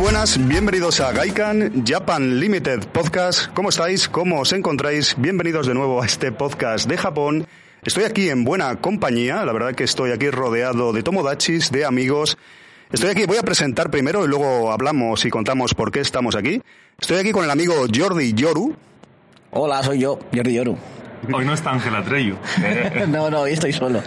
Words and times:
Buenas, 0.00 0.48
bienvenidos 0.48 0.98
a 1.00 1.12
Gaikan 1.12 1.84
Japan 1.86 2.40
Limited 2.40 2.86
Podcast. 2.86 3.52
¿Cómo 3.52 3.68
estáis? 3.68 4.08
¿Cómo 4.08 4.40
os 4.40 4.50
encontráis? 4.54 5.14
Bienvenidos 5.18 5.66
de 5.66 5.74
nuevo 5.74 6.00
a 6.00 6.06
este 6.06 6.32
podcast 6.32 6.88
de 6.88 6.96
Japón. 6.96 7.46
Estoy 7.84 8.04
aquí 8.04 8.30
en 8.30 8.42
buena 8.42 8.74
compañía, 8.76 9.44
la 9.44 9.52
verdad 9.52 9.74
que 9.74 9.84
estoy 9.84 10.12
aquí 10.12 10.30
rodeado 10.30 10.94
de 10.94 11.02
tomodachis, 11.02 11.70
de 11.70 11.84
amigos. 11.84 12.38
Estoy 12.90 13.10
aquí, 13.10 13.26
voy 13.26 13.36
a 13.36 13.42
presentar 13.42 13.90
primero 13.90 14.24
y 14.24 14.28
luego 14.28 14.72
hablamos 14.72 15.26
y 15.26 15.30
contamos 15.30 15.74
por 15.74 15.92
qué 15.92 16.00
estamos 16.00 16.34
aquí. 16.34 16.62
Estoy 16.98 17.18
aquí 17.18 17.32
con 17.32 17.44
el 17.44 17.50
amigo 17.50 17.74
Jordi 17.94 18.32
Yoru. 18.32 18.74
Hola, 19.50 19.82
soy 19.82 19.98
yo, 19.98 20.18
Jordi 20.34 20.54
Yoru. 20.54 20.78
Hoy 21.30 21.44
no 21.44 21.52
está 21.52 21.72
Ángela 21.72 22.02
Treyu. 22.02 22.36
no, 23.08 23.30
no, 23.30 23.40
hoy 23.40 23.52
estoy 23.52 23.74
solo. 23.74 24.02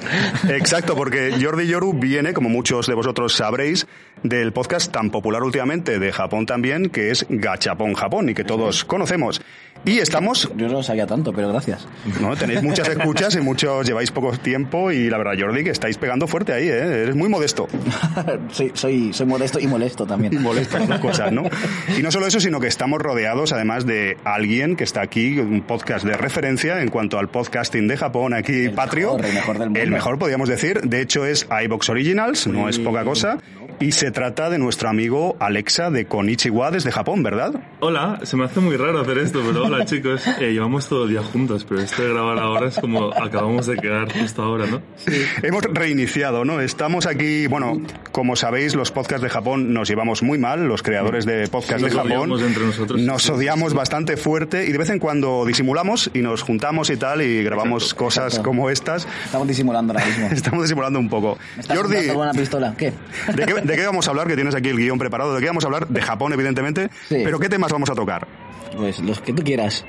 Exacto, 0.50 0.96
porque 0.96 1.38
Jordi 1.40 1.68
Yoru 1.68 1.94
viene, 1.94 2.34
como 2.34 2.50
muchos 2.50 2.88
de 2.88 2.96
vosotros 2.96 3.34
sabréis, 3.34 3.86
del 4.24 4.54
podcast 4.54 4.92
tan 4.92 5.10
popular 5.10 5.44
últimamente 5.44 6.00
de 6.00 6.12
Japón 6.12 6.46
también, 6.46 6.90
que 6.90 7.12
es 7.12 7.26
Gachapon 7.30 7.94
Japón 7.94 8.30
y 8.30 8.34
que 8.34 8.44
todos 8.44 8.86
conocemos. 8.86 9.42
Y 9.86 10.00
estamos... 10.00 10.50
Yo 10.56 10.68
no 10.68 10.76
lo 10.76 10.84
sabía 10.84 11.06
tanto, 11.06 11.34
pero 11.34 11.50
gracias. 11.50 11.86
No, 12.22 12.36
tenéis 12.38 12.64
muchas 12.64 12.88
escuchas 12.98 13.36
y 13.36 13.42
muchos 13.42 13.86
lleváis 13.86 14.12
poco 14.12 14.32
tiempo 14.32 14.92
y 14.92 15.10
la 15.10 15.18
verdad, 15.18 15.34
Jordi, 15.38 15.66
que 15.66 15.72
estáis 15.72 15.98
pegando 15.98 16.26
fuerte 16.26 16.54
ahí, 16.54 16.70
¿eh? 16.70 17.04
Eres 17.04 17.16
muy 17.16 17.28
modesto. 17.28 17.68
sí, 18.52 18.72
soy, 18.74 19.12
soy 19.12 19.28
modesto 19.28 19.60
y 19.60 19.68
molesto 19.68 20.06
también. 20.06 20.34
Y 20.34 20.38
molesto, 20.38 20.80
las 20.80 21.00
cosas, 21.00 21.32
¿no? 21.32 21.44
Y 21.98 22.02
no 22.02 22.12
solo 22.12 22.28
eso, 22.28 22.40
sino 22.40 22.62
que 22.62 22.68
estamos 22.68 23.02
rodeados 23.02 23.52
además 23.52 23.86
de 23.86 24.18
alguien 24.24 24.78
que 24.78 24.86
está 24.86 25.02
aquí, 25.02 25.38
un 25.40 25.62
podcast 25.62 26.06
de 26.06 26.14
referencia 26.14 26.82
en 26.82 26.90
cuanto 26.90 27.20
al 27.20 27.30
podcasting 27.30 27.88
de 27.88 27.98
Japón, 27.98 28.34
aquí 28.34 28.54
el 28.66 28.72
Patrio. 28.74 29.18
Mejor, 29.18 29.26
el 29.26 29.34
mejor 29.34 29.60
del 29.60 29.70
mundo. 29.70 29.80
El 29.82 29.92
mejor, 29.92 30.18
podríamos 30.18 30.48
decir. 30.48 30.82
De 30.82 31.02
hecho, 31.02 31.26
es 31.26 31.46
iBox 31.66 31.90
Originals, 31.90 32.48
no 32.48 32.70
es 32.70 32.80
poca 32.80 33.04
cosa. 33.04 33.38
Y 33.80 33.92
se 33.92 34.12
trata 34.12 34.50
de 34.50 34.58
nuestro 34.58 34.90
amigo 34.90 35.36
Alexa 35.40 35.90
de 35.90 36.06
Konichiwa 36.06 36.72
desde 36.72 36.92
Japón, 36.92 37.22
¿verdad? 37.24 37.54
Hola, 37.82 38.20
se 38.24 38.38
me 38.38 38.46
hace 38.46 38.60
muy 38.60 38.78
raro 38.78 39.02
hacer 39.02 39.18
esto, 39.18 39.42
pero 39.46 39.66
hola 39.66 39.84
chicos. 39.86 40.26
Eh, 40.40 40.52
llevamos 40.54 40.88
todo 40.88 41.04
el 41.04 41.10
día 41.12 41.22
juntos, 41.22 41.66
pero 41.68 41.82
esto 41.82 42.02
de 42.04 42.10
grabar 42.14 42.40
ahora 42.40 42.68
es 42.68 42.78
como 42.80 43.14
acabamos 43.14 43.66
de 43.66 43.78
quedar 43.78 44.12
justo 44.12 44.42
ahora, 44.42 44.68
¿no? 44.68 44.82
Sí. 44.96 45.12
Hemos 45.42 45.64
reiniciado, 45.64 46.46
¿no? 46.46 46.62
Estamos 46.62 47.06
aquí, 47.06 47.48
bueno, 47.48 47.82
como 48.12 48.36
sabéis, 48.36 48.76
los 48.76 48.92
podcasts 48.92 49.24
de 49.24 49.30
Japón 49.30 49.74
nos 49.74 49.90
llevamos 49.90 50.24
muy 50.24 50.38
mal, 50.38 50.66
los 50.68 50.82
creadores 50.82 51.26
de 51.26 51.48
podcasts 51.48 51.82
Nos 51.82 51.92
de 51.92 51.98
Japón. 51.98 52.12
odiamos 52.32 52.42
entre 52.44 52.66
nosotros. 52.66 53.02
Nos 53.02 53.30
odiamos 53.30 53.74
bastante 53.74 54.16
fuerte 54.18 54.66
y 54.66 54.72
de 54.72 54.78
vez 54.78 54.90
en 54.90 55.00
cuando 55.00 55.46
disimulamos 55.46 56.10
y 56.14 56.20
nos 56.20 56.42
juntamos 56.42 56.90
y 56.90 56.98
tal 56.98 57.22
y 57.22 57.44
grabamos 57.44 57.84
Exacto. 57.84 58.04
cosas 58.06 58.26
Exacto. 58.26 58.50
como 58.50 58.70
estas. 58.70 59.08
Estamos 59.26 59.48
disimulando 59.48 59.94
ahora 59.94 60.06
mismo. 60.06 60.28
Estamos 60.32 60.64
disimulando 60.64 61.00
un 61.00 61.10
poco. 61.10 61.38
¿Me 61.56 61.62
estás 61.62 61.78
Jordi, 61.78 62.08
con 62.08 62.18
una 62.18 62.32
pistola? 62.32 62.74
¿Qué? 62.78 62.94
¿de 63.36 63.46
qué, 63.46 63.54
de 63.64 63.76
qué 63.76 63.86
vamos 63.86 64.08
a 64.08 64.12
hablar? 64.12 64.28
Que 64.28 64.36
tienes 64.36 64.56
aquí 64.56 64.70
el 64.70 64.78
guion 64.78 64.98
preparado. 64.98 65.34
¿De 65.34 65.42
qué 65.42 65.48
vamos 65.48 65.64
a 65.64 65.68
hablar? 65.68 65.88
De 65.88 66.02
Japón, 66.02 66.34
evidentemente. 66.34 66.90
Sí. 67.08 67.22
Pero 67.24 67.40
¿qué 67.40 67.50
temas 67.50 67.72
vamos 67.72 67.90
a 67.90 67.96
tocar? 67.96 68.28
Pues 68.76 69.00
los 69.00 69.22
que 69.22 69.34
tú 69.34 69.44
quieras. 69.44 69.86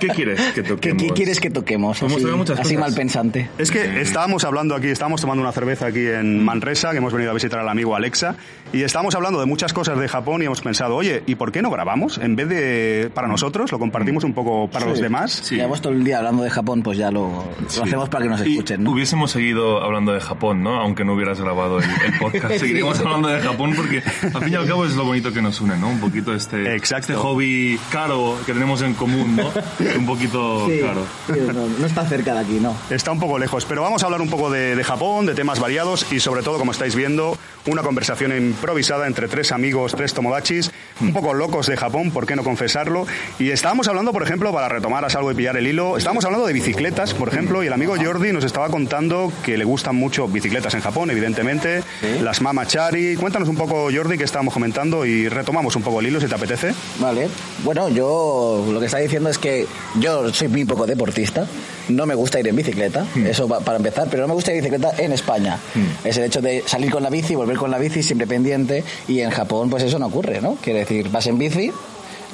¿Qué 0.00 0.08
quieres 0.08 0.40
que 0.52 0.62
¿Qué, 0.62 0.68
toquemos? 0.68 1.02
qué 1.02 1.08
quieres 1.10 1.40
que 1.40 1.50
toquemos? 1.50 2.02
Así, 2.02 2.24
así 2.58 2.76
mal 2.76 2.92
pensante. 2.94 3.48
Es 3.58 3.70
que 3.70 4.00
estábamos 4.00 4.44
hablando 4.44 4.74
aquí, 4.74 4.88
estábamos 4.88 5.20
tomando 5.20 5.42
una 5.42 5.52
cerveza 5.52 5.86
aquí 5.86 6.06
en 6.06 6.44
Manresa, 6.44 6.90
que 6.90 6.98
hemos 6.98 7.12
venido 7.12 7.30
a 7.30 7.34
visitar 7.34 7.60
al 7.60 7.68
amigo 7.68 7.94
Alexa, 7.96 8.36
y 8.72 8.82
estábamos 8.82 9.14
hablando 9.14 9.40
de 9.40 9.46
muchas 9.46 9.72
cosas 9.72 9.98
de 9.98 10.08
Japón 10.08 10.42
y 10.42 10.46
hemos 10.46 10.60
pensado, 10.60 10.96
oye, 10.96 11.22
¿y 11.26 11.34
por 11.36 11.52
qué 11.52 11.62
no 11.62 11.70
grabamos? 11.70 12.18
En 12.18 12.36
vez 12.36 12.48
de 12.48 13.10
para 13.14 13.28
nosotros, 13.28 13.70
lo 13.72 13.78
compartimos 13.78 14.24
un 14.24 14.32
poco 14.34 14.68
para 14.70 14.86
los 14.86 15.00
demás. 15.00 15.32
Sí. 15.44 15.56
Llevamos 15.56 15.80
todo 15.80 15.92
el 15.92 16.04
día 16.04 16.18
hablando 16.18 16.42
de 16.42 16.50
Japón, 16.50 16.82
pues 16.82 16.98
ya 16.98 17.10
lo, 17.10 17.44
lo 17.76 17.82
hacemos 17.84 18.08
para 18.08 18.24
que 18.24 18.30
nos 18.30 18.46
Y 18.46 18.52
escuchen, 18.52 18.84
¿no? 18.84 18.90
hubiésemos 18.90 19.30
seguido 19.30 19.82
hablando 19.82 20.12
de 20.12 20.20
Japón, 20.20 20.62
¿no? 20.62 20.80
Aunque 20.80 21.04
no 21.04 21.14
hubieras 21.14 21.40
grabado 21.40 21.78
el, 21.78 21.84
el 21.84 22.18
podcast. 22.18 22.54
Seguiríamos 22.58 22.98
hablando 23.00 23.28
de 23.28 23.40
Japón 23.40 23.72
porque, 23.76 24.02
al 24.34 24.42
fin 24.44 24.52
y 24.52 24.56
al 24.56 24.66
cabo, 24.66 24.84
es 24.84 24.96
lo 24.96 25.04
bonito 25.04 25.32
que 25.32 25.42
nos 25.42 25.60
une, 25.60 25.76
¿no? 25.76 25.88
Un 25.88 26.00
poquito 26.00 26.34
este, 26.34 26.74
Exacto. 26.74 27.12
este 27.12 27.14
hobby 27.14 27.78
caro 27.90 28.36
que 28.46 28.52
tenemos 28.52 28.82
en 28.82 28.94
común, 28.94 29.36
¿no? 29.36 29.43
Un 29.98 30.06
poquito 30.06 30.66
Sí, 30.68 30.80
caro. 30.80 31.06
sí, 31.26 31.40
no, 31.52 31.66
no 31.66 31.86
está 31.86 32.04
cerca 32.06 32.34
de 32.34 32.40
aquí, 32.40 32.60
¿no? 32.60 32.76
Está 32.90 33.12
un 33.12 33.20
poco 33.20 33.38
lejos, 33.38 33.64
pero 33.64 33.82
vamos 33.82 34.02
a 34.02 34.06
hablar 34.06 34.20
un 34.20 34.30
poco 34.30 34.50
de, 34.50 34.76
de 34.76 34.84
Japón, 34.84 35.26
de 35.26 35.34
temas 35.34 35.60
variados 35.60 36.10
y 36.12 36.20
sobre 36.20 36.42
todo, 36.42 36.58
como 36.58 36.72
estáis 36.72 36.94
viendo, 36.94 37.36
una 37.66 37.82
conversación 37.82 38.36
improvisada 38.36 39.06
entre 39.06 39.28
tres 39.28 39.52
amigos, 39.52 39.94
tres 39.96 40.14
tomodachis, 40.14 40.70
un 41.00 41.12
poco 41.12 41.34
locos 41.34 41.66
de 41.66 41.76
Japón, 41.76 42.10
¿por 42.10 42.26
qué 42.26 42.36
no 42.36 42.44
confesarlo? 42.44 43.06
Y 43.38 43.50
estábamos 43.50 43.88
hablando, 43.88 44.12
por 44.12 44.22
ejemplo, 44.22 44.52
para 44.52 44.68
retomar 44.68 45.04
a 45.04 45.10
salvo 45.10 45.30
y 45.32 45.34
pillar 45.34 45.56
el 45.56 45.66
hilo, 45.66 45.96
estábamos 45.96 46.24
hablando 46.24 46.46
de 46.46 46.52
bicicletas, 46.52 47.14
por 47.14 47.28
ejemplo, 47.28 47.62
y 47.62 47.66
el 47.66 47.72
amigo 47.72 47.94
Jordi 48.00 48.32
nos 48.32 48.44
estaba 48.44 48.68
contando 48.68 49.32
que 49.44 49.56
le 49.58 49.64
gustan 49.64 49.96
mucho 49.96 50.28
bicicletas 50.28 50.74
en 50.74 50.80
Japón, 50.80 51.10
evidentemente, 51.10 51.82
Sí. 52.00 52.20
las 52.22 52.40
mamachari. 52.40 53.16
Cuéntanos 53.16 53.48
un 53.48 53.56
poco, 53.56 53.88
Jordi, 53.94 54.18
que 54.18 54.24
estábamos 54.24 54.54
comentando 54.54 55.04
y 55.06 55.28
retomamos 55.28 55.74
un 55.76 55.82
poco 55.82 56.00
el 56.00 56.06
hilo, 56.06 56.20
si 56.20 56.26
te 56.26 56.34
apetece. 56.34 56.72
Vale. 56.98 57.28
Bueno, 57.64 57.88
yo 57.88 58.64
lo 58.70 58.78
que 58.80 58.86
está 58.86 58.98
diciendo 58.98 59.30
es 59.30 59.38
que 59.38 59.66
yo 59.96 60.32
soy 60.32 60.48
muy 60.48 60.64
poco 60.64 60.86
deportista. 60.86 61.46
No 61.88 62.06
me 62.06 62.14
gusta 62.14 62.40
ir 62.40 62.48
en 62.48 62.56
bicicleta, 62.56 63.06
eso 63.26 63.46
pa- 63.46 63.60
para 63.60 63.76
empezar, 63.76 64.08
pero 64.10 64.22
no 64.22 64.28
me 64.28 64.34
gusta 64.34 64.50
ir 64.52 64.58
en 64.58 64.64
bicicleta 64.64 64.94
en 65.02 65.12
España. 65.12 65.58
Es 66.04 66.16
el 66.16 66.24
hecho 66.24 66.40
de 66.40 66.62
salir 66.66 66.90
con 66.90 67.02
la 67.02 67.10
bici, 67.10 67.34
volver 67.34 67.56
con 67.56 67.70
la 67.70 67.78
bici 67.78 68.02
siempre 68.02 68.26
pendiente 68.26 68.82
y 69.08 69.20
en 69.20 69.30
Japón 69.30 69.68
pues 69.70 69.82
eso 69.82 69.98
no 69.98 70.06
ocurre, 70.06 70.40
¿no? 70.40 70.56
Quiere 70.56 70.80
decir, 70.80 71.10
vas 71.10 71.26
en 71.26 71.38
bici, 71.38 71.70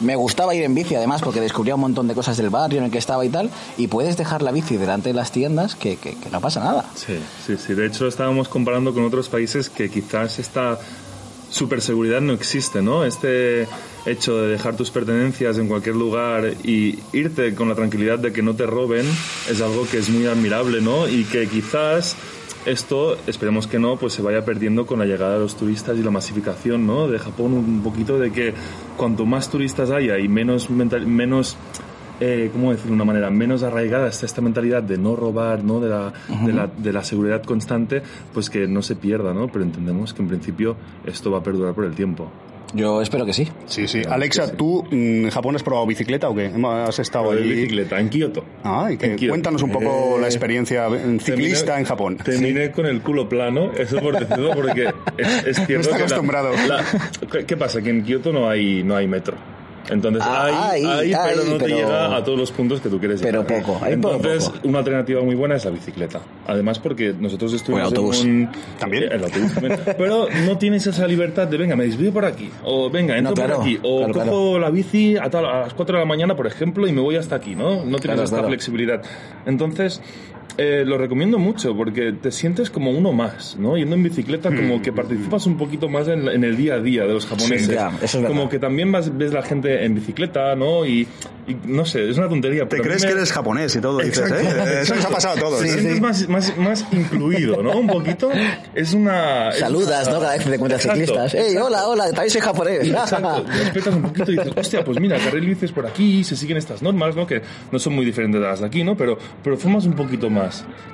me 0.00 0.16
gustaba 0.16 0.54
ir 0.54 0.62
en 0.62 0.74
bici 0.74 0.94
además 0.94 1.20
porque 1.20 1.40
descubría 1.40 1.74
un 1.74 1.80
montón 1.82 2.08
de 2.08 2.14
cosas 2.14 2.36
del 2.36 2.48
barrio 2.48 2.78
en 2.78 2.84
el 2.86 2.90
que 2.90 2.98
estaba 2.98 3.24
y 3.24 3.28
tal 3.28 3.50
y 3.76 3.88
puedes 3.88 4.16
dejar 4.16 4.40
la 4.40 4.50
bici 4.52 4.76
delante 4.76 5.10
de 5.10 5.14
las 5.14 5.30
tiendas 5.32 5.74
que, 5.74 5.96
que- 5.96 6.14
que 6.14 6.30
no 6.30 6.40
pasa 6.40 6.60
nada. 6.60 6.84
Sí, 6.94 7.18
sí, 7.46 7.56
sí. 7.58 7.74
De 7.74 7.86
hecho, 7.86 8.06
estábamos 8.06 8.48
comparando 8.48 8.94
con 8.94 9.04
otros 9.04 9.28
países 9.28 9.68
que 9.68 9.90
quizás 9.90 10.38
esta 10.38 10.78
superseguridad 11.50 12.20
no 12.20 12.32
existe, 12.32 12.80
¿no? 12.82 13.04
Este 13.04 13.66
hecho 14.06 14.36
de 14.40 14.48
dejar 14.48 14.76
tus 14.76 14.90
pertenencias 14.90 15.58
en 15.58 15.68
cualquier 15.68 15.96
lugar 15.96 16.54
y 16.64 16.98
irte 17.12 17.54
con 17.54 17.68
la 17.68 17.74
tranquilidad 17.74 18.18
de 18.18 18.32
que 18.32 18.42
no 18.42 18.54
te 18.54 18.66
roben 18.66 19.04
es 19.50 19.60
algo 19.60 19.86
que 19.90 19.98
es 19.98 20.08
muy 20.08 20.26
admirable, 20.26 20.80
¿no? 20.80 21.06
Y 21.08 21.24
que 21.24 21.46
quizás 21.46 22.16
esto, 22.66 23.16
esperemos 23.26 23.66
que 23.66 23.78
no, 23.78 23.96
pues 23.96 24.12
se 24.12 24.22
vaya 24.22 24.44
perdiendo 24.44 24.84
con 24.86 24.98
la 24.98 25.06
llegada 25.06 25.34
de 25.34 25.40
los 25.40 25.56
turistas 25.56 25.96
y 25.98 26.02
la 26.02 26.10
masificación, 26.10 26.86
¿no? 26.86 27.08
De 27.08 27.18
Japón 27.18 27.52
un 27.54 27.82
poquito 27.82 28.18
de 28.18 28.30
que 28.32 28.52
cuanto 28.96 29.24
más 29.26 29.50
turistas 29.50 29.90
haya 29.90 30.18
y 30.18 30.28
menos 30.28 30.68
mental- 30.70 31.06
menos 31.06 31.56
eh, 32.22 32.50
¿cómo 32.52 32.70
decir 32.70 32.88
de 32.88 32.92
una 32.92 33.06
manera? 33.06 33.30
Menos 33.30 33.62
arraigada 33.62 34.08
está 34.08 34.26
esta 34.26 34.42
mentalidad 34.42 34.82
de 34.82 34.98
no 34.98 35.16
robar, 35.16 35.64
¿no? 35.64 35.80
De 35.80 35.88
la, 35.88 36.12
de, 36.44 36.52
la, 36.52 36.66
de 36.66 36.92
la 36.92 37.02
seguridad 37.02 37.42
constante, 37.42 38.02
pues 38.34 38.50
que 38.50 38.66
no 38.66 38.82
se 38.82 38.94
pierda, 38.94 39.32
¿no? 39.32 39.48
Pero 39.48 39.64
entendemos 39.64 40.12
que 40.12 40.20
en 40.20 40.28
principio 40.28 40.76
esto 41.06 41.30
va 41.30 41.38
a 41.38 41.42
perdurar 41.42 41.72
por 41.74 41.86
el 41.86 41.94
tiempo. 41.94 42.30
Yo 42.72 43.02
espero 43.02 43.26
que 43.26 43.32
sí. 43.32 43.48
Sí, 43.66 43.88
sí. 43.88 44.02
Alexa, 44.08 44.52
¿tú 44.52 44.84
mm, 44.90 45.24
en 45.24 45.30
Japón 45.30 45.56
has 45.56 45.62
probado 45.62 45.86
bicicleta 45.86 46.28
o 46.28 46.34
qué? 46.34 46.52
¿Has 46.86 46.98
estado 47.00 47.32
allí? 47.32 47.48
bicicleta, 47.52 47.98
en 47.98 48.08
Kioto. 48.08 48.44
Ah, 48.62 48.88
y 48.92 48.96
que 48.96 49.06
En 49.06 49.16
Kioto. 49.16 49.32
cuéntanos 49.32 49.62
un 49.62 49.72
poco 49.72 50.16
Eh, 50.16 50.20
la 50.20 50.26
experiencia 50.26 50.86
en 50.86 51.18
ciclista 51.20 51.72
Terminé- 51.74 51.78
en 51.80 51.84
Japón. 51.84 52.16
Terminé 52.18 52.70
con 52.70 52.86
el 52.86 53.00
culo 53.02 53.28
plano, 53.28 53.72
eso 53.76 53.98
por 54.00 54.18
decirlo, 54.18 54.52
porque 54.54 54.90
es, 55.18 55.46
es 55.46 55.56
cierto 55.66 55.80
está 55.90 55.92
que 55.96 55.98
la- 56.00 56.04
acostumbrado. 56.06 56.50
la- 56.68 56.84
¿qué- 57.32 57.44
¿Qué 57.44 57.56
pasa? 57.56 57.82
Que 57.82 57.90
en 57.90 58.04
Kioto 58.04 58.32
no 58.32 58.48
hay, 58.48 58.82
no 58.84 58.94
hay 58.96 59.06
metro. 59.08 59.36
Entonces 59.90 60.22
Ah, 60.24 60.46
hay, 60.70 60.84
hay, 60.84 61.12
hay, 61.14 61.30
pero 61.34 61.44
no 61.44 61.52
te 61.58 61.64
pero- 61.64 61.76
llega 61.76 62.16
a 62.16 62.24
todos 62.24 62.38
los 62.38 62.52
puntos 62.52 62.80
que 62.80 62.88
tú 62.88 62.98
quieres 62.98 63.20
Pero 63.20 63.42
llegar. 63.42 63.62
poco, 63.62 63.84
hay 63.84 63.96
poco, 63.96 64.14
Entonces, 64.16 64.48
poco. 64.48 64.68
una 64.68 64.78
alternativa 64.78 65.22
muy 65.22 65.34
buena 65.34 65.56
es 65.56 65.64
la 65.64 65.70
bicicleta. 65.72 66.20
Además, 66.46 66.78
porque 66.78 67.14
nosotros 67.18 67.52
estuvimos 67.52 67.86
O 67.88 67.90
el 67.90 67.96
autobús. 67.96 68.24
en 68.24 68.30
un... 68.30 68.48
También. 68.78 69.04
El 69.12 69.24
autobús 69.24 69.52
también. 69.54 69.80
Pero 69.98 70.28
no 70.46 70.58
tienes 70.58 70.86
esa 70.86 71.06
libertad 71.06 71.48
de, 71.48 71.56
venga, 71.56 71.76
me 71.76 71.84
desvío 71.84 72.12
por 72.12 72.24
aquí. 72.24 72.50
O, 72.64 72.88
venga, 72.90 73.16
entro 73.18 73.30
No, 73.30 73.34
claro, 73.34 73.54
por 73.56 73.64
aquí. 73.64 73.78
O 73.82 74.04
claro, 74.10 74.30
cojo 74.30 74.58
la 74.58 74.70
bici 74.70 75.16
a, 75.16 75.28
tal- 75.30 75.46
a 75.46 75.60
las 75.62 75.74
4 75.74 75.96
de 75.96 76.00
la 76.02 76.06
mañana, 76.08 76.36
por 76.36 76.46
ejemplo, 76.46 76.86
y 76.86 76.92
me 76.92 77.00
voy 77.00 77.16
hasta 77.16 77.36
aquí, 77.36 77.54
¿no? 77.54 77.76
No 77.84 77.98
tienes 77.98 78.00
Claro, 78.02 78.22
esta 78.24 78.36
claro. 78.36 78.48
flexibilidad. 78.48 79.02
Entonces... 79.46 80.00
eh, 80.58 80.84
lo 80.86 80.98
recomiendo 80.98 81.38
mucho 81.38 81.76
porque 81.76 82.12
te 82.12 82.30
sientes 82.30 82.70
como 82.70 82.90
uno 82.90 83.12
más, 83.12 83.56
¿no? 83.58 83.76
Yendo 83.76 83.94
en 83.96 84.02
bicicleta 84.02 84.54
como 84.54 84.80
que 84.82 84.92
participas 84.92 85.46
un 85.46 85.56
poquito 85.56 85.88
más 85.88 86.08
en, 86.08 86.28
en 86.28 86.44
el 86.44 86.56
día 86.56 86.74
a 86.74 86.80
día 86.80 87.02
de 87.04 87.12
los 87.14 87.26
japoneses. 87.26 87.66
Sí, 87.68 87.72
ya, 87.74 87.92
eso 88.02 88.20
es 88.20 88.26
como 88.26 88.48
que 88.48 88.58
también 88.58 88.90
vas, 88.92 89.16
ves 89.16 89.32
la 89.32 89.42
gente 89.42 89.84
en 89.84 89.94
bicicleta, 89.94 90.54
¿no? 90.56 90.84
Y, 90.86 91.06
y 91.46 91.56
no 91.64 91.84
sé, 91.84 92.08
es 92.10 92.18
una 92.18 92.28
tontería. 92.28 92.62
Te 92.62 92.66
pero 92.76 92.82
crees 92.84 93.02
me- 93.02 93.08
que 93.08 93.14
eres 93.14 93.32
japonés 93.32 93.74
y 93.76 93.80
todo, 93.80 93.98
dices, 93.98 94.18
Exacto. 94.30 94.68
¿eh? 94.68 94.80
Eso 94.82 94.94
nos 94.96 95.04
ha 95.04 95.08
pasado 95.08 95.36
a 95.36 95.40
todos. 95.40 95.62
¿eh? 95.64 95.68
sientes 95.68 96.00
Más, 96.00 96.28
más, 96.28 96.56
más 96.58 96.86
incluido, 96.92 97.62
¿no? 97.62 97.78
Un 97.78 97.86
poquito. 97.86 98.30
Es 98.74 98.94
una... 98.94 99.52
Saludas, 99.52 100.08
¿no? 100.08 100.20
Cada 100.20 100.32
vez 100.32 100.42
que 100.44 100.48
te 100.50 100.54
encuentras 100.56 100.84
Exacto. 100.84 101.00
ciclistas. 101.06 101.34
¡Ey, 101.34 101.56
hola, 101.56 101.86
hola! 101.88 102.04
También 102.10 102.30
soy 102.30 102.40
japonés. 102.40 102.88
Exacto, 102.88 103.44
respetas 103.58 103.94
un 103.94 104.02
poquito 104.02 104.32
y 104.32 104.36
dices, 104.36 104.52
hostia, 104.56 104.84
pues 104.84 105.00
mira, 105.00 105.18
carril 105.18 105.46
bici 105.46 105.64
es 105.66 105.72
por 105.72 105.86
aquí, 105.86 106.24
se 106.24 106.36
siguen 106.36 106.56
estas 106.56 106.82
normas, 106.82 107.16
¿no? 107.16 107.26
Que 107.26 107.42
no 107.72 107.78
son 107.78 107.94
muy 107.94 108.04
diferentes 108.04 108.40
de 108.40 108.46
las 108.46 108.60
de 108.60 108.66
aquí, 108.66 108.84
¿no? 108.84 108.96
Pero, 108.96 109.18
pero 109.42 109.56
formas 109.56 109.84
un 109.86 109.94
poquito 109.94 110.28
más 110.30 110.39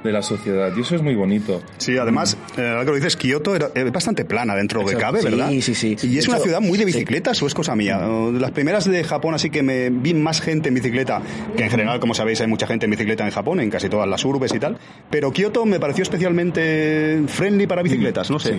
de 0.05 0.13
la 0.13 0.23
sociedad 0.23 0.71
y 0.77 0.81
eso 0.81 0.95
es 0.95 1.03
muy 1.03 1.15
bonito. 1.15 1.63
Sí, 1.79 1.97
además, 1.99 2.37
eh, 2.57 2.69
ahora 2.69 2.81
que 2.85 2.91
lo 2.91 2.95
dices, 2.97 3.17
Kioto 3.17 3.57
era, 3.57 3.69
es 3.75 3.91
bastante 3.93 4.25
plana 4.25 4.55
dentro 4.55 4.83
de 4.85 4.97
cabe, 4.97 5.21
Sí, 5.21 5.25
¿verdad? 5.25 5.51
sí, 5.61 5.75
sí. 5.75 5.97
Y 6.03 6.19
es 6.19 6.29
una 6.29 6.39
ciudad 6.39 6.61
muy 6.61 6.79
de 6.79 6.85
sí. 6.85 6.93
bicicletas, 6.93 7.43
o 7.43 7.47
es 7.47 7.55
cosa 7.55 7.75
mía. 7.75 7.99
Las 7.99 8.51
primeras 8.53 8.89
de 8.89 9.03
Japón, 9.05 9.35
así 9.35 9.51
que 9.51 9.63
me 9.63 9.91
vi 9.91 10.15
más 10.15 10.41
gente 10.41 10.69
en 10.69 10.75
bicicleta, 10.75 11.21
que 11.57 11.65
en 11.65 11.71
general, 11.71 11.99
como 12.01 12.15
sabéis, 12.15 12.41
hay 12.41 12.47
mucha 12.47 12.67
gente 12.67 12.85
en 12.87 12.91
bicicleta 12.91 13.25
en 13.25 13.31
Japón, 13.31 13.61
en 13.61 13.71
casi 13.71 13.89
todas 13.89 14.09
las 14.09 14.25
urbes 14.25 14.55
y 14.55 14.59
tal. 14.59 14.79
Pero 15.11 15.33
Kioto 15.33 15.65
me 15.67 15.81
pareció 15.81 16.03
especialmente 16.03 17.23
friendly 17.27 17.67
para 17.67 17.83
bicicletas, 17.83 18.31
no 18.31 18.39
sé. 18.39 18.55
Sí. 18.55 18.59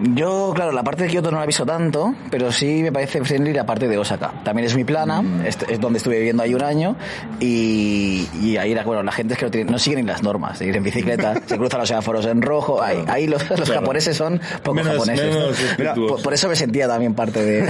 Yo, 0.00 0.52
claro, 0.54 0.72
la 0.72 0.82
parte 0.84 1.04
de 1.04 1.08
Kioto 1.10 1.30
no 1.30 1.38
la 1.38 1.44
he 1.44 1.46
visto 1.46 1.66
tanto, 1.66 2.14
pero 2.30 2.52
sí 2.52 2.82
me 2.82 2.92
parece 2.92 3.22
friendly 3.24 3.52
la 3.52 3.66
parte 3.66 3.88
de 3.88 3.98
Osaka. 3.98 4.32
También 4.44 4.66
es 4.66 4.74
mi 4.76 4.84
plana, 4.84 5.22
Mm. 5.22 5.46
es, 5.46 5.58
es 5.68 5.80
donde 5.80 5.96
estuve 5.98 6.16
viviendo 6.18 6.42
ahí 6.42 6.54
un 6.54 6.62
año 6.62 6.96
y, 7.40 8.28
y 8.42 8.56
ahí, 8.56 8.74
la- 8.74 8.84
bueno, 8.84 9.02
la 9.02 9.12
gente 9.12 9.34
es 9.34 9.38
que 9.38 9.44
no, 9.46 9.50
tiene- 9.50 9.70
no 9.70 9.78
siguen 9.78 10.00
ni 10.00 10.06
las 10.06 10.22
normas 10.22 10.58
de 10.58 10.66
ir 10.66 10.76
en 10.76 10.82
bicicleta, 10.82 11.34
se 11.46 11.56
cruzan 11.56 11.80
los 11.80 11.88
semáforos 11.88 12.26
en 12.26 12.42
rojo, 12.42 12.82
ahí, 12.82 13.02
ahí 13.08 13.26
los, 13.26 13.48
los 13.50 13.70
japoneses 13.70 14.16
son 14.16 14.40
poco 14.62 14.74
Menos- 14.76 14.92
japoneses. 14.92 15.26
menos 15.26 15.48
¿no? 15.48 15.48
respetuosos. 15.66 16.10
por, 16.12 16.22
por 16.22 16.34
eso 16.34 16.48
me 16.48 16.56
sentía 16.56 16.86
también 16.88 17.14
parte 17.14 17.44
de... 17.44 17.68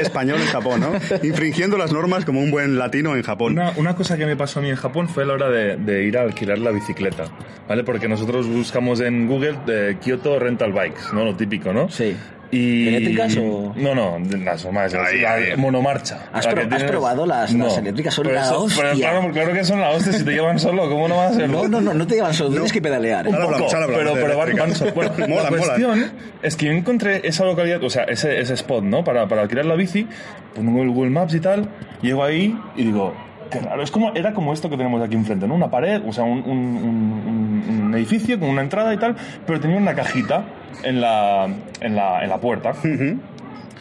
Español 0.00 0.40
en 0.40 0.46
Japón, 0.46 0.80
¿no? 0.80 0.92
Infringiendo 1.26 1.76
las 1.76 1.92
normas 1.92 2.24
como 2.24 2.40
un 2.40 2.50
buen 2.50 2.78
latino 2.78 3.16
en 3.16 3.22
Japón. 3.22 3.52
Una, 3.52 3.72
una 3.76 3.94
cosa 3.96 4.16
que 4.16 4.26
me 4.26 4.36
pasó 4.36 4.60
a 4.60 4.62
mí 4.62 4.70
en 4.70 4.76
Japón 4.76 5.08
fue 5.08 5.22
a 5.24 5.26
la 5.26 5.34
hora 5.34 5.48
de, 5.50 5.76
de 5.76 6.04
ir 6.04 6.16
a 6.18 6.22
alquilar 6.22 6.58
la 6.58 6.70
bicicleta, 6.70 7.24
¿vale? 7.68 7.84
Porque 7.84 8.08
nosotros 8.08 8.46
buscamos 8.48 9.00
en 9.00 9.26
Google 9.28 9.58
de 9.66 9.98
Kyoto 10.00 10.38
Rental 10.38 10.72
Bikes, 10.72 11.02
¿no? 11.12 11.24
Lo 11.24 11.34
típico, 11.36 11.72
¿no? 11.72 11.88
Sí. 11.88 12.16
Y... 12.50 12.88
¿Eléctricas 12.88 13.36
o...? 13.36 13.74
No, 13.76 13.94
no, 13.94 14.16
las 14.42 14.64
normales, 14.64 14.94
la 14.94 15.36
monomarcha. 15.58 16.30
¿Has 16.32 16.46
La 16.46 16.52
pro- 16.52 16.66
que 16.66 16.74
has 16.76 16.84
probado 16.84 17.26
las- 17.26 17.52
las 17.52 17.76
eléctricas? 17.76 18.14
Son 18.14 18.32
la 18.32 18.40
eso- 18.40 18.62
hostia. 18.62 18.84
pero 18.84 18.96
claro, 18.96 19.30
claro 19.32 19.52
que 19.52 19.64
son 19.64 19.80
la 19.82 19.90
hostia, 19.90 20.14
si 20.14 20.24
te 20.24 20.30
llevan 20.32 20.58
solo, 20.58 20.88
¿cómo 20.88 21.08
no 21.08 21.16
vas 21.18 21.32
a 21.32 21.34
hacerlo? 21.34 21.64
No, 21.64 21.68
no, 21.68 21.80
no, 21.82 21.92
no 21.92 22.06
te 22.06 22.14
llevan 22.14 22.32
solo, 22.32 22.48
tienes 22.52 22.72
que 22.72 22.80
pedalear. 22.80 23.26
¿eh? 23.26 23.30
Ahora 23.34 23.44
poco, 23.48 23.54
hablamos, 23.66 23.74
hablamos 23.74 23.98
pero, 23.98 24.14
pero 24.14 24.38
van, 24.38 24.56
van 24.56 24.94
bueno, 24.94 25.42
la 25.42 25.48
cuestión 25.50 26.12
es 26.42 26.56
que 26.56 26.66
yo 26.66 26.72
encontré 26.72 27.20
esa 27.28 27.44
localidad, 27.44 27.84
o 27.84 27.90
sea, 27.90 28.04
ese, 28.04 28.40
ese 28.40 28.54
spot, 28.54 28.82
¿no? 28.82 29.04
Para, 29.04 29.28
para 29.28 29.42
alquilar 29.42 29.66
la 29.66 29.74
bici, 29.74 30.06
pongo 30.54 30.82
el 30.82 30.88
Google 30.88 31.10
Maps 31.10 31.34
y 31.34 31.40
tal, 31.40 31.68
llego 32.00 32.24
ahí 32.24 32.58
y 32.76 32.84
digo, 32.84 33.12
qué 33.50 33.60
raro, 33.60 33.82
es 33.82 33.90
como, 33.90 34.14
era 34.14 34.32
como 34.32 34.54
esto 34.54 34.70
que 34.70 34.78
tenemos 34.78 35.02
aquí 35.02 35.16
enfrente, 35.16 35.46
¿no? 35.46 35.54
Una 35.54 35.70
pared, 35.70 36.00
o 36.06 36.12
sea, 36.14 36.24
un, 36.24 36.38
un- 36.38 36.46
un- 36.48 37.22
un- 37.26 37.47
un 37.88 37.94
edificio 37.96 38.38
con 38.38 38.48
una 38.48 38.62
entrada 38.62 38.92
y 38.94 38.96
tal, 38.98 39.16
pero 39.46 39.60
tenía 39.60 39.76
una 39.76 39.94
cajita 39.94 40.44
en 40.82 41.00
la, 41.00 41.46
en 41.80 41.96
la, 41.96 42.22
en 42.22 42.28
la 42.30 42.38
puerta. 42.38 42.72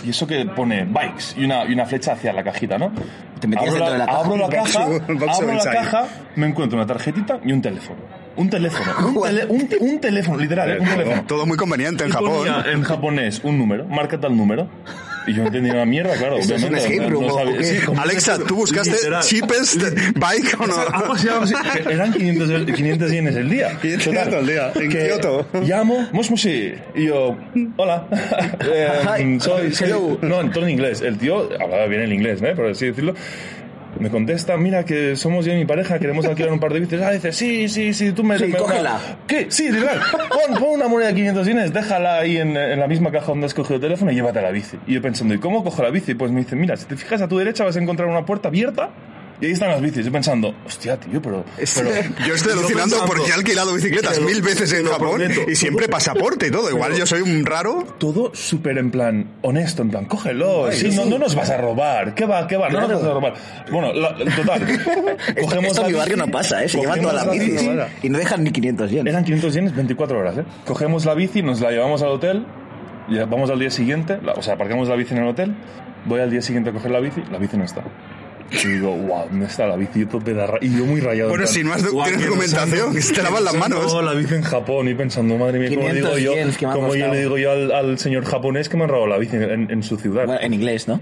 Y 0.06 0.10
eso 0.12 0.28
que 0.28 0.46
pone 0.46 0.86
bikes 0.86 1.34
y 1.38 1.46
una, 1.46 1.66
y 1.66 1.74
una 1.74 1.86
flecha 1.86 2.14
hacia 2.14 2.32
la 2.32 2.44
cajita, 2.44 2.78
¿no? 2.78 2.92
Te 3.40 3.48
metías 3.48 3.70
abro 3.74 3.86
dentro 3.86 3.94
de 3.94 3.98
la 4.00 4.06
caja. 4.06 4.20
abro 4.20 4.38
la 4.38 4.50
caja, 4.50 4.84
abro 5.36 5.54
la 5.54 5.64
caja, 5.72 6.06
me 6.36 6.48
encuentro 6.48 6.78
una 6.78 6.86
tarjetita 6.88 7.40
y 7.44 7.52
un 7.52 7.62
teléfono. 7.62 8.00
Un 8.36 8.50
teléfono. 8.50 8.92
Un, 9.08 9.16
tele- 9.24 9.46
un 9.50 9.68
un 9.80 10.00
teléfono, 10.00 10.38
literal, 10.38 10.70
¿eh? 10.72 10.78
un 10.80 10.86
teléfono. 10.88 11.24
Todo 11.28 11.46
muy 11.48 11.58
conveniente 11.58 12.04
en 12.04 12.12
Japón. 12.12 12.48
en 12.72 12.84
japonés 12.84 13.42
un 13.44 13.58
número, 13.58 13.86
marca 13.86 14.20
tal 14.20 14.38
número. 14.38 14.68
Y 15.28 15.34
yo 15.34 15.42
no 15.42 15.48
entendía 15.48 15.74
una 15.74 15.86
mierda, 15.86 16.16
claro. 16.16 16.38
¿Eso 16.38 16.56
es 16.56 16.64
un 16.64 16.70
obviamente, 16.70 16.94
escape 16.96 17.10
room 17.12 17.26
o 17.26 17.38
sabía- 17.38 17.64
sí, 17.64 17.78
Alexa, 17.98 18.38
¿tú 18.48 18.56
buscaste 18.56 18.92
Literal. 18.92 19.22
cheapest 19.24 19.84
bike 20.16 20.60
o 20.62 20.68
no? 20.68 20.76
Eran 21.92 22.14
500, 22.14 22.50
el- 22.50 22.74
500 22.74 23.12
yenes 23.12 23.36
el 23.36 23.50
día. 23.50 23.78
500 23.82 24.06
Total, 24.14 24.34
al 24.36 24.48
día, 24.48 24.72
en 24.76 24.90
que 24.90 25.06
Kioto. 25.08 25.48
Llamo, 25.64 26.08
Mosmoshi. 26.14 26.74
Y 26.96 27.06
yo, 27.08 27.38
hola. 27.76 28.08
Eh, 28.72 28.88
Hi. 29.20 29.40
soy, 29.40 29.74
soy- 29.74 29.88
Hello. 29.90 30.18
No, 30.22 30.50
todo 30.52 30.64
en 30.64 30.72
inglés. 30.72 31.02
El 31.02 31.18
tío 31.18 31.50
hablaba 31.62 31.86
bien 31.88 32.02
el 32.02 32.14
inglés, 32.14 32.42
¿eh? 32.42 32.54
por 32.56 32.68
así 32.68 32.86
decirlo. 32.88 33.14
Me 34.00 34.10
contesta, 34.10 34.56
mira 34.58 34.86
que 34.86 35.16
somos 35.16 35.46
yo 35.46 35.54
y 35.54 35.56
mi 35.56 35.66
pareja, 35.66 35.98
queremos 36.00 36.26
alquilar 36.26 36.52
un 36.54 36.60
par 36.60 36.74
de 36.74 36.80
bicis. 36.82 37.02
Ah, 37.02 37.12
dice, 37.12 37.32
sí, 37.32 37.68
sí, 37.68 37.94
sí, 37.94 38.12
tú 38.12 38.24
me... 38.24 38.38
Sí, 38.38 38.46
me- 38.46 38.58
cógela. 38.58 39.00
¿Qué? 39.28 39.48
Sí, 39.50 39.72
literal. 39.72 40.00
Pon, 40.30 40.60
pon 40.60 40.70
una 40.74 40.88
moneda 40.88 41.10
de 41.10 41.16
500 41.16 41.48
yenes, 41.48 41.74
déjala 41.74 42.18
ahí 42.20 42.38
en, 42.38 42.56
en 42.56 42.80
la 42.80 42.88
misma 42.88 43.12
caja 43.12 43.28
donde 43.28 43.46
has 43.48 43.54
cogido 43.54 43.76
el 43.76 43.82
teléfono 43.82 44.12
y 44.12 44.16
llévate 44.16 44.42
la 44.42 44.52
bici. 44.52 44.78
Y 44.88 44.94
yo 44.96 45.02
pensando, 45.02 45.34
¿y 45.34 45.40
cómo 45.40 45.64
cojo 45.64 45.82
la 45.84 45.90
bici? 45.90 46.14
Pues 46.14 46.32
me 46.32 46.40
dice, 46.42 46.56
mira, 46.56 46.78
si 46.78 46.86
te 46.86 46.96
fijas 46.96 47.22
a 47.22 47.28
tu 47.28 47.38
derecha 47.38 47.64
vas 47.64 47.76
a 47.76 47.80
encontrar 47.82 48.08
una 48.08 48.26
puerta 48.26 48.50
abierta 48.50 48.90
y 49.40 49.46
ahí 49.46 49.52
están 49.52 49.70
las 49.70 49.82
bicis. 49.82 50.06
Yo 50.06 50.12
pensando, 50.12 50.54
hostia, 50.66 51.00
tío, 51.00 51.22
pero... 51.22 51.44
pero 51.76 51.90
Yo 52.28 52.34
estoy 52.34 52.54
alucinando 52.54 53.04
porque 53.06 53.30
he 53.30 53.34
alquilado 53.34 53.74
bicicletas 53.74 54.20
mil 54.22 54.42
veces 54.42 54.72
en 54.74 54.86
Japón 54.86 55.22
y 55.48 55.56
siempre 55.56 55.88
pasaporte 55.88 56.48
y 56.48 56.52
todo. 56.52 56.70
Igual 56.70 56.96
yo 56.96 57.06
soy 57.06 57.22
un 57.22 57.46
raro. 57.46 57.86
todo 57.98 58.32
súper 58.34 58.78
en 58.78 58.92
plan 58.92 59.32
honesto, 59.42 59.82
en 59.82 59.90
plan, 59.90 60.06
cógelo, 60.06 60.72
sí, 60.72 60.90
no, 60.96 61.18
nos 61.18 61.36
vas 61.36 61.50
a 61.50 61.58
robar, 61.58 62.16
¿qué 62.16 62.26
va, 62.26 62.48
qué 62.48 62.58
va? 62.58 62.70
No 62.70 62.82
nos 62.82 63.02
vas 63.02 63.04
a 63.04 63.14
robar. 63.14 63.34
Bueno, 63.72 63.94
la- 63.94 64.16
total, 64.16 64.62
cogemos 65.42 65.72
Esto 65.72 65.82
en 65.82 65.88
mi 65.88 65.94
barrio 65.94 66.18
no 66.18 66.28
pasa, 66.28 66.64
¿eh? 66.64 66.70
Se 66.70 66.80
llevan 66.80 67.02
todas 67.02 67.16
las 67.16 67.26
la 67.28 67.32
bicis 67.32 67.62
bici, 67.62 67.70
y 68.04 68.10
no 68.10 68.18
dejan 68.18 68.44
ni 68.44 68.52
500 68.52 68.92
yenes. 68.92 69.12
Eran 69.14 69.24
500 69.24 69.54
yenes 69.54 69.76
24 69.76 70.20
horas, 70.20 70.38
¿eh? 70.40 70.44
Cogemos 70.66 71.06
la 71.06 71.14
bici, 71.14 71.42
nos 71.42 71.62
la 71.62 71.72
llevamos 71.72 72.02
al 72.02 72.10
hotel, 72.10 72.46
vamos 73.30 73.50
al 73.50 73.60
día 73.60 73.70
siguiente, 73.70 74.20
o 74.36 74.42
sea, 74.42 74.56
aparcamos 74.56 74.88
la 74.88 74.96
bici 74.96 75.14
en 75.14 75.22
el 75.22 75.28
hotel, 75.30 75.56
voy 76.06 76.20
al 76.22 76.30
día 76.32 76.42
siguiente 76.42 76.70
a 76.72 76.74
coger 76.74 76.92
la 76.92 77.00
bici, 77.00 77.22
la 77.32 77.38
bici 77.38 77.58
no 77.58 77.64
está. 77.64 77.84
Y 78.52 78.68
digo, 78.68 78.96
wow, 78.96 79.26
¿dónde 79.30 79.46
está 79.46 79.68
la 79.68 79.76
bici? 79.76 80.06
Yo, 80.10 80.20
ra- 80.48 80.58
y 80.62 80.78
yo 80.78 80.86
muy 80.86 81.02
rayado. 81.02 81.30
Bueno, 81.30 81.46
si 81.48 81.64
no 81.64 81.74
has- 81.74 81.86
"Guau, 81.92 82.08
tienes 82.08 82.26
documentación, 82.28 82.94
que 82.94 83.02
se 83.02 83.14
te 83.14 83.22
lavan 83.24 83.44
las 83.44 83.54
manos". 83.56 83.80
robado 83.84 84.02
la 84.02 84.14
bici 84.14 84.36
en 84.36 84.42
Japón 84.44 84.88
y 84.88 84.94
pensando, 84.96 85.38
madre 85.38 85.60
mía, 85.60 85.70
como 85.70 85.82
500 85.90 86.16
digo 86.16 86.34
yo, 86.36 86.72
como 86.74 86.96
yo 86.96 87.08
le 87.14 87.20
digo 87.20 87.38
yo 87.38 87.52
al, 87.52 87.72
al 87.72 88.00
señor 88.00 88.24
japonés 88.26 88.70
que 88.70 88.78
me 88.78 88.84
han 88.84 88.90
robado 88.90 89.08
la 89.08 89.18
bici 89.18 89.36
en, 89.36 89.70
en 89.70 89.84
su 89.84 89.98
ciudad. 89.98 90.26
Bueno, 90.26 90.42
en 90.42 90.54
inglés, 90.54 90.88
¿no? 90.88 91.00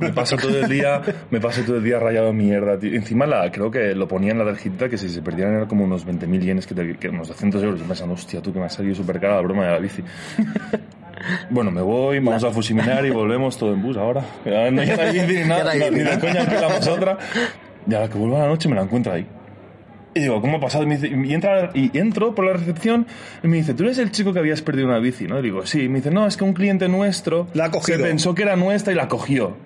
Me 0.00 0.12
paso 0.12 0.36
todo 0.36 0.58
el 0.58 0.68
día, 0.68 1.02
me 1.30 1.40
paso 1.40 1.62
todo 1.62 1.76
el 1.78 1.84
día 1.84 1.98
rayado 1.98 2.30
en 2.30 2.36
mierda, 2.36 2.78
tío. 2.78 2.94
Encima 2.94 3.26
la, 3.26 3.50
creo 3.50 3.70
que 3.70 3.94
lo 3.94 4.06
ponía 4.06 4.30
en 4.32 4.38
la 4.38 4.44
tarjetita 4.44 4.88
que 4.88 4.96
si 4.96 5.08
se 5.08 5.22
perdieran 5.22 5.54
era 5.54 5.66
como 5.66 5.84
unos 5.84 6.06
20.000 6.06 6.40
yenes, 6.40 6.66
que, 6.66 6.74
te- 6.74 6.96
que 6.96 7.08
unos 7.08 7.28
200 7.28 7.62
euros. 7.62 7.80
Y 7.80 7.84
pensando, 7.84 8.14
hostia, 8.14 8.40
tú 8.40 8.52
que 8.52 8.60
me 8.60 8.66
ha 8.66 8.68
salido 8.70 8.94
súper 8.94 9.18
cara 9.20 9.34
la 9.36 9.40
broma 9.42 9.64
de 9.66 9.72
la 9.72 9.78
bici. 9.78 10.02
Bueno, 11.50 11.70
me 11.70 11.82
voy, 11.82 12.18
vamos 12.20 12.44
a 12.44 12.50
Fushiminar 12.50 13.04
y 13.06 13.10
volvemos 13.10 13.56
todo 13.56 13.72
en 13.72 13.82
bus 13.82 13.96
ahora. 13.96 14.22
Ya 14.44 14.70
no, 14.70 14.82
hay 14.82 15.12
bici 15.26 15.38
ni 15.42 15.44
nada, 15.48 15.72
ni 15.74 15.98
de 16.00 16.18
coña 16.18 16.40
alquilamos 16.42 16.86
otra. 16.86 17.18
Y 17.88 17.94
a 17.94 18.00
la 18.00 18.08
que 18.08 18.18
vuelva 18.18 18.40
la 18.40 18.46
noche 18.46 18.68
me 18.68 18.74
la 18.74 18.82
encuentro 18.82 19.12
ahí. 19.12 19.26
Y 20.14 20.20
digo, 20.20 20.40
¿cómo 20.40 20.56
ha 20.56 20.60
pasado? 20.60 20.84
Y, 20.84 20.86
me 20.86 20.96
dice- 20.96 21.08
y 21.14 21.34
entra, 21.34 21.70
y 21.74 21.96
entro 21.98 22.34
por 22.34 22.46
la 22.46 22.54
recepción 22.54 23.06
y 23.42 23.48
me 23.48 23.58
dice, 23.58 23.74
¿tú 23.74 23.84
eres 23.84 23.98
el 23.98 24.10
chico 24.10 24.32
que 24.32 24.38
habías 24.38 24.62
perdido 24.62 24.88
una 24.88 24.98
bici? 24.98 25.26
¿no? 25.26 25.38
Y 25.38 25.42
digo, 25.42 25.66
sí. 25.66 25.82
Y 25.82 25.88
me 25.88 25.96
dice, 25.96 26.10
no, 26.10 26.26
es 26.26 26.36
que 26.38 26.44
un 26.44 26.54
cliente 26.54 26.88
nuestro 26.88 27.48
La 27.54 27.66
ha 27.66 27.70
cogido. 27.70 27.98
se 27.98 28.04
pensó 28.04 28.34
que 28.34 28.42
era 28.42 28.56
nuestra 28.56 28.92
y 28.92 28.96
la 28.96 29.08
cogió. 29.08 29.56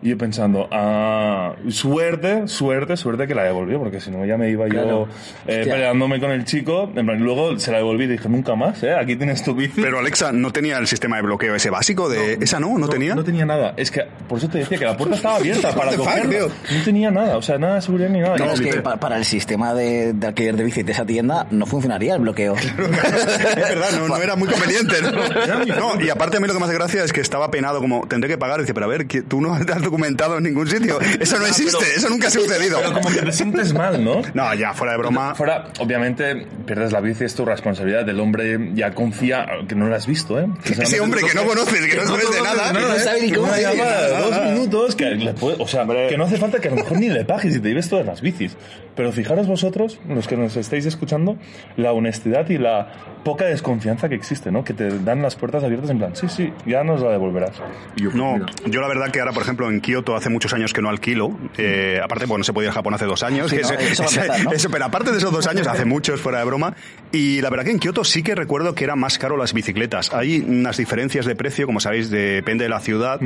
Y 0.00 0.10
yo 0.10 0.18
pensando, 0.18 0.68
ah, 0.70 1.54
suerte, 1.70 2.46
suerte, 2.46 2.96
suerte 2.96 3.26
que 3.26 3.34
la 3.34 3.42
devolvió, 3.44 3.78
porque 3.80 4.00
si 4.00 4.10
no 4.10 4.24
ya 4.24 4.36
me 4.36 4.48
iba 4.50 4.66
yo 4.66 4.72
Claro. 4.72 5.08
eh, 5.46 5.58
Hostia. 5.60 5.72
peleándome 5.74 6.20
con 6.20 6.30
el 6.30 6.44
chico. 6.44 6.90
En 6.94 7.04
plan, 7.04 7.18
luego 7.20 7.58
se 7.58 7.72
la 7.72 7.78
devolví 7.78 8.04
y 8.04 8.06
dije, 8.08 8.28
nunca 8.28 8.54
más, 8.54 8.80
¿eh? 8.84 8.94
Aquí 8.94 9.16
tienes 9.16 9.42
tu 9.42 9.54
bici. 9.54 9.80
Pero 9.82 9.98
Alexa 9.98 10.30
no 10.32 10.52
tenía 10.52 10.78
el 10.78 10.86
sistema 10.86 11.16
de 11.16 11.22
bloqueo 11.22 11.54
ese 11.56 11.70
básico 11.70 12.08
de 12.08 12.34
esa 12.40 12.60
no, 12.60 12.78
no, 12.78 12.88
tenía. 12.88 13.14
No 13.14 13.24
tenía 13.24 13.44
nada. 13.44 13.74
Es 13.76 13.90
que 13.90 14.02
por 14.28 14.38
eso 14.38 14.48
te 14.48 14.58
decía 14.58 14.78
que 14.78 14.84
la 14.84 14.96
puerta 14.96 15.16
estaba 15.16 15.36
abierta 15.36 15.72
para 15.74 15.96
cogerla. 15.96 16.38
No 16.46 16.84
tenía 16.84 17.10
nada, 17.10 17.36
o 17.36 17.42
sea, 17.42 17.58
nada 17.58 17.76
de 17.76 17.82
seguridad 17.82 18.08
ni 18.10 18.20
nada. 18.20 18.36
No, 18.36 18.46
Yo 18.46 18.52
es 18.52 18.60
que 18.60 18.66
flipé. 18.70 18.82
pa- 18.82 18.96
para 19.00 19.16
el 19.16 19.24
sistema 19.24 19.74
de, 19.74 20.12
de 20.12 20.26
alquiler 20.28 20.56
de 20.56 20.64
bici 20.64 20.82
de 20.84 20.92
esa 20.92 21.04
tienda 21.04 21.46
no 21.50 21.66
funcionaría 21.66 22.14
el 22.14 22.20
bloqueo. 22.20 22.54
es 22.56 22.76
verdad, 22.76 23.90
no, 23.98 24.08
no 24.08 24.16
era 24.16 24.36
muy 24.36 24.48
conveniente. 24.48 24.96
¿no? 25.02 25.94
No, 25.96 26.00
y 26.00 26.08
aparte 26.10 26.36
a 26.36 26.40
mí 26.40 26.46
lo 26.46 26.52
que 26.54 26.58
me 26.60 26.66
hace 26.66 26.74
gracia 26.74 27.02
es 27.04 27.12
que 27.12 27.20
estaba 27.20 27.50
penado 27.50 27.80
como 27.80 28.06
tendré 28.06 28.28
que 28.28 28.38
pagar. 28.38 28.60
Dice, 28.60 28.74
pero 28.74 28.86
a 28.86 28.88
ver, 28.88 29.06
tú 29.28 29.40
no 29.40 29.56
documentado 29.88 30.38
en 30.38 30.44
ningún 30.44 30.66
sitio. 30.68 30.98
Eso 31.20 31.38
no 31.38 31.46
existe, 31.46 31.84
eso 31.96 32.08
nunca 32.08 32.28
ha 32.28 32.30
sucedido. 32.30 32.78
Pero 32.80 32.92
como 32.94 33.10
que 33.10 33.22
te 33.22 33.32
sientes 33.32 33.72
mal, 33.74 34.02
¿no? 34.04 34.22
No, 34.34 34.54
ya, 34.54 34.72
fuera 34.74 34.92
de 34.92 34.98
broma. 34.98 35.34
Fuera, 35.34 35.68
obviamente, 35.80 36.46
pierdes 36.66 36.92
la 36.92 37.00
bici, 37.00 37.24
es 37.24 37.34
tu 37.34 37.44
responsabilidad. 37.44 38.08
El 38.08 38.20
hombre 38.20 38.70
ya 38.74 38.92
confía, 38.94 39.46
que 39.68 39.74
no 39.74 39.86
lo 39.88 39.94
has 39.94 40.06
visto, 40.06 40.38
¿eh? 40.40 40.46
Ese 40.64 41.00
hombre 41.00 41.20
que 41.22 41.34
no 41.34 41.44
conoces, 41.44 41.86
que 41.86 41.96
no 41.96 42.04
sabes 42.06 42.30
de 42.30 42.42
nada. 42.42 42.72
no 42.72 42.98
sabe 42.98 43.22
ni 43.22 43.32
cómo 43.32 43.52
se 43.54 43.60
de 43.66 44.18
dos 44.20 44.44
minutos, 44.52 44.94
que 44.96 45.04
le 45.06 45.32
puede- 45.34 45.56
o 45.60 45.66
sea, 45.66 45.86
que 46.08 46.16
no 46.16 46.24
hace 46.24 46.36
falta 46.36 46.58
que 46.60 46.68
a 46.68 46.70
lo 46.70 46.76
mejor 46.78 46.98
ni 46.98 47.08
le 47.08 47.24
pagues 47.24 47.56
y 47.56 47.60
te 47.60 47.68
lleves 47.68 47.88
todas 47.88 48.06
las 48.06 48.20
bicis. 48.20 48.56
Pero 48.94 49.12
fijaros 49.12 49.46
vosotros, 49.46 49.98
los 50.08 50.26
que 50.26 50.36
nos 50.36 50.56
estáis 50.56 50.84
escuchando, 50.86 51.36
la 51.76 51.92
honestidad 51.92 52.48
y 52.50 52.58
la 52.58 52.88
poca 53.24 53.44
desconfianza 53.46 54.08
que 54.08 54.14
existe, 54.14 54.50
¿no? 54.50 54.64
Que 54.64 54.74
te 54.74 54.88
dan 55.00 55.22
las 55.22 55.36
puertas 55.36 55.62
abiertas 55.64 55.90
en 55.90 55.98
plan, 55.98 56.16
sí, 56.16 56.28
sí, 56.28 56.52
ya 56.66 56.82
nos 56.84 57.00
la 57.00 57.10
devolverás. 57.10 57.52
Yo, 57.96 58.10
No, 58.12 58.34
mira. 58.34 58.46
yo 58.66 58.80
la 58.80 58.88
verdad 58.88 59.10
que 59.10 59.20
ahora, 59.20 59.32
por 59.32 59.42
ejemplo, 59.42 59.68
en 59.70 59.77
Kioto 59.80 60.16
hace 60.16 60.28
muchos 60.30 60.52
años 60.52 60.72
que 60.72 60.82
no 60.82 60.88
alquilo. 60.88 61.36
Eh, 61.56 62.00
aparte, 62.02 62.26
bueno, 62.26 62.38
no 62.38 62.44
se 62.44 62.52
podía 62.52 62.68
ir 62.68 62.70
a 62.70 62.74
Japón 62.74 62.94
hace 62.94 63.04
dos 63.04 63.22
años. 63.22 63.52
Eso 63.52 64.70
pero 64.70 64.84
aparte 64.84 65.12
de 65.12 65.18
esos 65.18 65.32
dos 65.32 65.46
años, 65.46 65.66
hace 65.66 65.84
muchos, 65.86 66.20
fuera 66.20 66.38
de 66.38 66.44
broma. 66.44 66.74
Y 67.12 67.40
la 67.40 67.50
verdad 67.50 67.64
que 67.64 67.70
en 67.70 67.78
Kioto 67.78 68.04
sí 68.04 68.22
que 68.22 68.34
recuerdo 68.34 68.74
que 68.74 68.84
eran 68.84 68.98
más 68.98 69.18
caro 69.18 69.36
las 69.36 69.52
bicicletas. 69.52 70.12
Hay 70.12 70.40
unas 70.40 70.76
diferencias 70.76 71.26
de 71.26 71.34
precio, 71.34 71.66
como 71.66 71.80
sabéis, 71.80 72.10
depende 72.10 72.64
de 72.64 72.70
la 72.70 72.80
ciudad. 72.80 73.20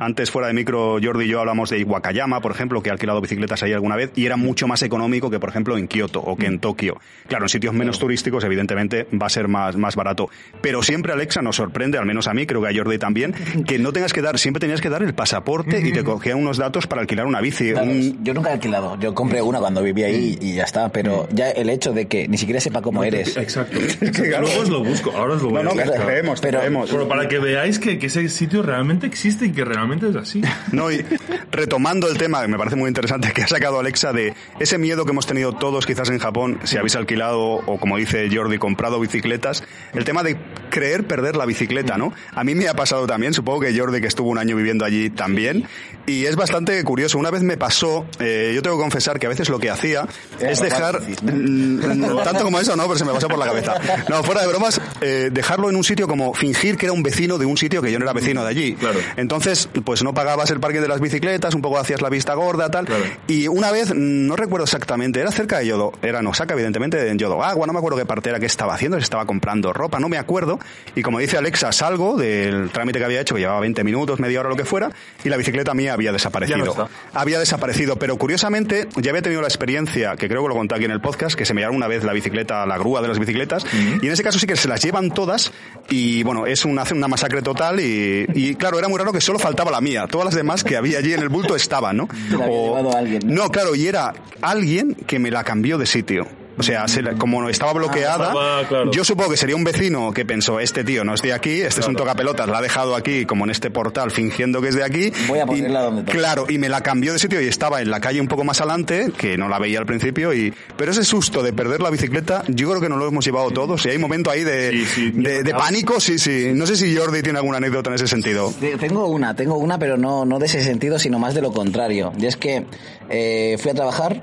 Antes, 0.00 0.30
fuera 0.30 0.48
de 0.48 0.54
micro, 0.54 0.98
Jordi 1.02 1.26
y 1.26 1.28
yo 1.28 1.40
hablamos 1.40 1.70
de 1.70 1.78
Iwakayama, 1.80 2.40
por 2.40 2.52
ejemplo, 2.52 2.82
que 2.82 2.88
he 2.88 2.92
alquilado 2.92 3.20
bicicletas 3.20 3.62
ahí 3.62 3.72
alguna 3.72 3.96
vez, 3.96 4.10
y 4.16 4.26
era 4.26 4.36
mucho 4.36 4.66
más 4.66 4.82
económico 4.82 5.30
que, 5.30 5.38
por 5.38 5.50
ejemplo, 5.50 5.76
en 5.76 5.88
Kioto 5.88 6.20
o 6.20 6.36
que 6.36 6.46
en 6.46 6.58
Tokio. 6.58 7.00
Claro, 7.28 7.44
en 7.44 7.48
sitios 7.48 7.74
menos 7.74 7.98
turísticos, 7.98 8.44
evidentemente, 8.44 9.06
va 9.20 9.26
a 9.26 9.30
ser 9.30 9.48
más, 9.48 9.76
más 9.76 9.96
barato. 9.96 10.30
Pero 10.60 10.82
siempre, 10.82 11.12
Alexa, 11.12 11.42
nos 11.42 11.56
sorprende, 11.56 11.98
al 11.98 12.06
menos 12.06 12.28
a 12.28 12.34
mí, 12.34 12.46
creo 12.46 12.62
que 12.62 12.68
a 12.68 12.74
Jordi 12.74 12.98
también, 12.98 13.34
que 13.66 13.78
no 13.78 13.92
tengas 13.92 14.12
que 14.12 14.22
dar, 14.22 14.38
siempre 14.38 14.60
tenías 14.60 14.80
que 14.80 14.88
dar 14.88 15.02
el 15.02 15.14
pasaporte 15.14 15.80
y 15.80 15.92
te 15.98 16.04
cogía 16.04 16.36
unos 16.36 16.56
datos 16.58 16.86
para 16.86 17.00
alquilar 17.02 17.26
una 17.26 17.40
bici. 17.40 17.72
Claro, 17.72 17.90
un- 17.90 18.24
Yo 18.24 18.34
nunca 18.34 18.50
he 18.50 18.52
alquilado. 18.54 18.98
Yo 19.00 19.14
compré 19.14 19.42
una 19.42 19.58
cuando 19.58 19.82
vivía 19.82 20.06
ahí 20.06 20.38
y 20.40 20.54
ya 20.54 20.64
está. 20.64 20.90
Pero 20.90 21.28
ya 21.32 21.50
el 21.50 21.70
hecho 21.70 21.92
de 21.92 22.06
que 22.06 22.28
ni 22.28 22.38
siquiera 22.38 22.60
sepa 22.60 22.82
cómo 22.82 23.02
eres. 23.04 23.36
Exacto. 23.36 23.78
claro. 24.12 24.46
Luego 24.46 24.62
os 24.62 24.68
lo 24.68 24.84
busco, 24.84 25.10
ahora 25.12 25.34
os 25.34 25.42
lo 25.42 25.50
voy 25.50 25.62
No, 25.62 25.70
a 25.70 25.74
no, 25.74 25.78
que 25.82 25.88
buscar. 25.88 26.06
creemos, 26.06 26.40
Pero- 26.40 26.58
creemos. 26.58 26.90
Pero 26.90 27.08
para 27.08 27.28
que 27.28 27.38
veáis 27.38 27.78
que, 27.78 27.98
que 27.98 28.06
ese 28.06 28.28
sitio 28.28 28.62
realmente 28.62 29.06
existe 29.06 29.46
y 29.46 29.52
que 29.52 29.64
realmente 29.64 30.08
es 30.08 30.16
así. 30.16 30.42
No, 30.72 30.90
y 30.92 31.04
retomando 31.52 32.08
el 32.08 32.18
tema, 32.18 32.42
que 32.42 32.48
me 32.48 32.58
parece 32.58 32.76
muy 32.76 32.88
interesante 32.88 33.32
que 33.32 33.42
ha 33.42 33.48
sacado 33.48 33.80
Alexa 33.80 34.12
de 34.12 34.34
ese 34.60 34.78
miedo 34.78 35.04
que 35.04 35.12
hemos 35.12 35.26
tenido 35.26 35.52
todos 35.52 35.86
quizás 35.86 36.10
en 36.10 36.18
Japón, 36.18 36.58
si 36.64 36.76
habéis 36.76 36.96
alquilado 36.96 37.40
o 37.40 37.78
como 37.78 37.96
dice 37.96 38.28
Jordi, 38.32 38.58
comprado 38.58 39.00
bicicletas, 39.00 39.64
el 39.94 40.04
tema 40.04 40.22
de 40.22 40.36
creer 40.70 41.06
perder 41.06 41.36
la 41.36 41.46
bicicleta, 41.46 41.96
¿no? 41.96 42.12
A 42.34 42.44
mí 42.44 42.54
me 42.54 42.68
ha 42.68 42.74
pasado 42.74 43.06
también, 43.06 43.32
supongo 43.32 43.60
que 43.60 43.78
Jordi 43.78 44.00
que 44.00 44.06
estuvo 44.06 44.28
un 44.30 44.38
año 44.38 44.56
viviendo 44.56 44.84
allí 44.84 45.10
también, 45.10 45.64
y 46.06 46.24
es 46.26 46.36
bastante 46.36 46.82
curioso. 46.84 47.18
Una 47.18 47.30
vez 47.30 47.42
me 47.42 47.56
pasó, 47.56 48.06
eh, 48.20 48.52
yo 48.54 48.62
tengo 48.62 48.76
que 48.76 48.82
confesar 48.82 49.18
que 49.18 49.26
a 49.26 49.28
veces 49.28 49.48
lo 49.48 49.58
que 49.58 49.70
hacía 49.70 50.06
Era 50.40 50.50
es 50.50 50.60
dejar, 50.60 51.00
¿no? 51.22 51.32
mm, 51.32 52.22
tanto 52.24 52.44
como 52.44 52.60
eso, 52.60 52.76
no, 52.76 52.84
pero 52.84 52.96
se 52.96 53.04
me 53.04 53.12
pasó 53.12 53.28
por 53.28 53.38
la 53.38 53.46
cabeza. 53.46 53.74
No, 54.08 54.22
fuera 54.22 54.42
de 54.42 54.46
bromas, 54.46 54.80
eh, 55.00 55.30
dejarlo 55.32 55.68
en 55.68 55.76
un 55.76 55.84
sitio 55.84 56.06
como 56.06 56.32
fingir 56.34 56.76
que 56.76 56.86
era 56.86 56.92
un 56.92 57.02
vecino 57.02 57.38
de 57.38 57.46
un 57.46 57.56
sitio 57.56 57.82
que 57.82 57.90
yo 57.90 57.98
no 57.98 58.04
era 58.04 58.12
vecino 58.12 58.44
de 58.44 58.50
allí. 58.50 58.74
Claro. 58.74 58.98
Entonces, 59.16 59.68
pues 59.84 60.02
no 60.02 60.14
pagabas 60.14 60.50
el 60.50 60.60
parking 60.60 60.80
de 60.80 60.88
las 60.88 61.00
bicicletas, 61.00 61.54
un 61.54 61.62
poco 61.62 61.78
hacías 61.78 62.00
la 62.02 62.08
vista 62.08 62.34
gorda, 62.34 62.70
tal. 62.70 62.86
Claro. 62.86 63.04
Y 63.26 63.48
una 63.48 63.72
vez, 63.72 63.90
mm, 63.90 64.26
no 64.26 64.36
recuerdo 64.36 64.64
exactamente, 64.64 65.20
era 65.20 65.30
cerca 65.32 65.58
de 65.58 65.66
Yodo, 65.66 65.92
era 66.02 66.20
en 66.20 66.26
Osaka, 66.26 66.54
evidentemente, 66.54 67.08
en 67.08 67.18
Yodo 67.18 67.42
Agua, 67.42 67.66
no 67.66 67.72
me 67.72 67.78
acuerdo 67.78 67.98
qué 67.98 68.06
parte 68.06 68.30
era 68.30 68.38
que 68.38 68.46
estaba 68.46 68.74
haciendo, 68.74 68.96
si 68.98 69.02
estaba 69.02 69.26
comprando 69.26 69.72
ropa, 69.72 69.98
no 69.98 70.08
me 70.08 70.18
acuerdo. 70.18 70.58
Y 70.94 71.02
como 71.02 71.18
dice 71.18 71.36
Alexa, 71.36 71.72
salgo 71.72 72.16
del 72.16 72.70
trámite 72.70 72.98
que 72.98 73.04
había 73.04 73.20
hecho, 73.20 73.34
que 73.34 73.40
llevaba 73.40 73.60
20 73.60 73.82
minutos, 73.84 74.20
media 74.20 74.40
hora, 74.40 74.48
lo 74.48 74.56
que 74.56 74.64
fuera, 74.64 74.90
y 75.24 75.28
la 75.28 75.36
bicicleta 75.36 75.74
mía 75.76 75.92
había 75.92 76.12
desaparecido. 76.12 76.58
Ya 76.58 76.64
no 76.64 76.70
está. 76.70 76.88
Había 77.12 77.38
desaparecido, 77.38 77.96
pero 77.96 78.16
curiosamente, 78.16 78.88
ya 78.96 79.10
había 79.10 79.22
tenido 79.22 79.40
la 79.42 79.48
experiencia, 79.48 80.16
que 80.16 80.28
creo 80.28 80.42
que 80.42 80.48
lo 80.48 80.54
conté 80.54 80.74
aquí 80.74 80.84
en 80.84 80.90
el 80.90 81.00
podcast, 81.00 81.36
que 81.36 81.44
se 81.44 81.54
me 81.54 81.60
llevaron 81.60 81.76
una 81.76 81.86
vez 81.86 82.02
la 82.02 82.12
bicicleta, 82.12 82.66
la 82.66 82.78
grúa 82.78 83.02
de 83.02 83.08
las 83.08 83.18
bicicletas, 83.18 83.64
y 84.02 84.06
en 84.06 84.12
ese 84.12 84.22
caso 84.22 84.38
sí 84.38 84.46
que 84.46 84.56
se 84.56 84.68
las 84.68 84.82
llevan 84.82 85.10
todas, 85.10 85.52
y 85.88 86.22
bueno, 86.24 86.46
es 86.46 86.64
una, 86.64 86.84
una 86.90 87.08
masacre 87.08 87.42
total, 87.42 87.80
y, 87.80 88.26
y 88.34 88.54
claro, 88.56 88.78
era 88.78 88.88
muy 88.88 88.98
raro 88.98 89.12
que 89.12 89.20
solo 89.20 89.38
faltaba 89.38 89.70
la 89.70 89.80
mía, 89.80 90.06
todas 90.08 90.24
las 90.24 90.34
demás 90.34 90.64
que 90.64 90.76
había 90.76 90.98
allí 90.98 91.12
en 91.12 91.20
el 91.20 91.28
bulto 91.28 91.54
estaban, 91.54 91.96
¿no? 91.96 92.08
Alguien, 92.96 93.22
¿no? 93.24 93.44
No, 93.44 93.50
claro, 93.50 93.74
y 93.74 93.86
era 93.86 94.14
alguien 94.40 94.94
que 94.94 95.18
me 95.18 95.30
la 95.30 95.44
cambió 95.44 95.78
de 95.78 95.86
sitio. 95.86 96.26
O 96.58 96.62
sea, 96.62 96.88
se 96.88 97.02
la- 97.02 97.14
como 97.14 97.48
estaba 97.48 97.72
bloqueada, 97.72 98.28
estaba, 98.28 98.66
claro. 98.68 98.90
yo 98.90 99.04
supongo 99.04 99.30
que 99.30 99.36
sería 99.36 99.56
un 99.56 99.64
vecino 99.64 100.12
que 100.12 100.24
pensó, 100.24 100.58
este 100.60 100.84
tío 100.84 101.04
no 101.04 101.14
es 101.14 101.22
de 101.22 101.32
aquí, 101.32 101.60
este 101.60 101.80
es 101.80 101.86
un 101.86 101.96
tocapelotas, 101.96 102.48
la 102.48 102.58
ha 102.58 102.62
dejado 102.62 102.94
aquí 102.96 103.26
como 103.26 103.44
en 103.44 103.50
este 103.50 103.70
portal 103.70 104.10
fingiendo 104.10 104.60
que 104.62 104.68
es 104.68 104.74
de 104.74 104.84
aquí. 104.84 105.12
Voy 105.28 105.38
a 105.38 105.42
Y- 105.44 105.46
ponerla 105.46 105.82
donde 105.82 106.02
toca. 106.02 106.16
Claro, 106.16 106.46
y 106.48 106.58
me 106.58 106.68
la 106.68 106.82
cambió 106.82 107.12
de 107.12 107.18
sitio 107.18 107.40
y 107.40 107.46
estaba 107.46 107.82
en 107.82 107.90
la 107.90 108.00
calle 108.00 108.20
un 108.20 108.28
poco 108.28 108.44
más 108.44 108.60
adelante, 108.60 109.10
que 109.16 109.36
no 109.36 109.48
la 109.48 109.58
veía 109.58 109.78
al 109.78 109.86
principio, 109.86 110.32
y 110.32 110.52
pero 110.76 110.92
ese 110.92 111.04
susto 111.04 111.42
de 111.42 111.52
perder 111.52 111.80
la 111.82 111.90
bicicleta, 111.90 112.42
yo 112.48 112.68
creo 112.70 112.80
que 112.80 112.88
nos 112.88 112.98
lo 112.98 113.08
hemos 113.08 113.24
llevado 113.24 113.50
todos, 113.50 113.84
y 113.86 113.90
hay 113.90 113.96
un 113.96 114.02
momento 114.02 114.30
ahí 114.30 114.42
de, 114.44 114.70
Sí, 114.70 114.86
sí. 114.86 115.10
de, 115.12 115.42
de 115.42 115.54
pánico, 115.54 116.00
sí, 116.00 116.18
sí. 116.18 116.50
No 116.54 116.66
sé 116.66 116.76
si 116.76 116.96
Jordi 116.96 117.22
tiene 117.22 117.38
alguna 117.38 117.58
anécdota 117.58 117.90
en 117.90 117.96
ese 117.96 118.06
sentido. 118.06 118.52
Te- 118.58 118.76
Tengo 118.78 119.06
una, 119.08 119.34
tengo 119.34 119.56
una, 119.56 119.78
pero 119.78 119.96
no, 119.96 120.24
no 120.24 120.38
de 120.38 120.46
ese 120.46 120.62
sentido, 120.62 120.98
sino 120.98 121.18
más 121.18 121.34
de 121.34 121.42
lo 121.42 121.52
contrario. 121.52 122.12
Y 122.18 122.26
es 122.26 122.36
que 122.36 122.64
eh, 123.08 123.56
fui 123.60 123.70
a 123.70 123.74
trabajar, 123.74 124.20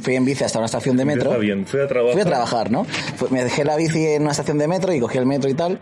fui 0.00 0.16
en 0.16 0.24
bici 0.24 0.44
hasta 0.44 0.58
una 0.58 0.66
estación 0.66 0.96
de 0.96 1.04
metro. 1.04 1.30
Está 1.30 1.38
bien, 1.40 1.61
fui 1.66 1.80
a 1.80 1.86
trabajar. 1.86 2.12
Fui 2.12 2.22
a 2.22 2.24
trabajar, 2.24 2.70
¿no? 2.70 2.86
Me 3.30 3.44
dejé 3.44 3.64
la 3.64 3.76
bici 3.76 4.06
en 4.06 4.22
una 4.22 4.32
estación 4.32 4.58
de 4.58 4.68
metro 4.68 4.92
y 4.92 5.00
cogí 5.00 5.18
el 5.18 5.26
metro 5.26 5.48
y 5.48 5.54
tal. 5.54 5.80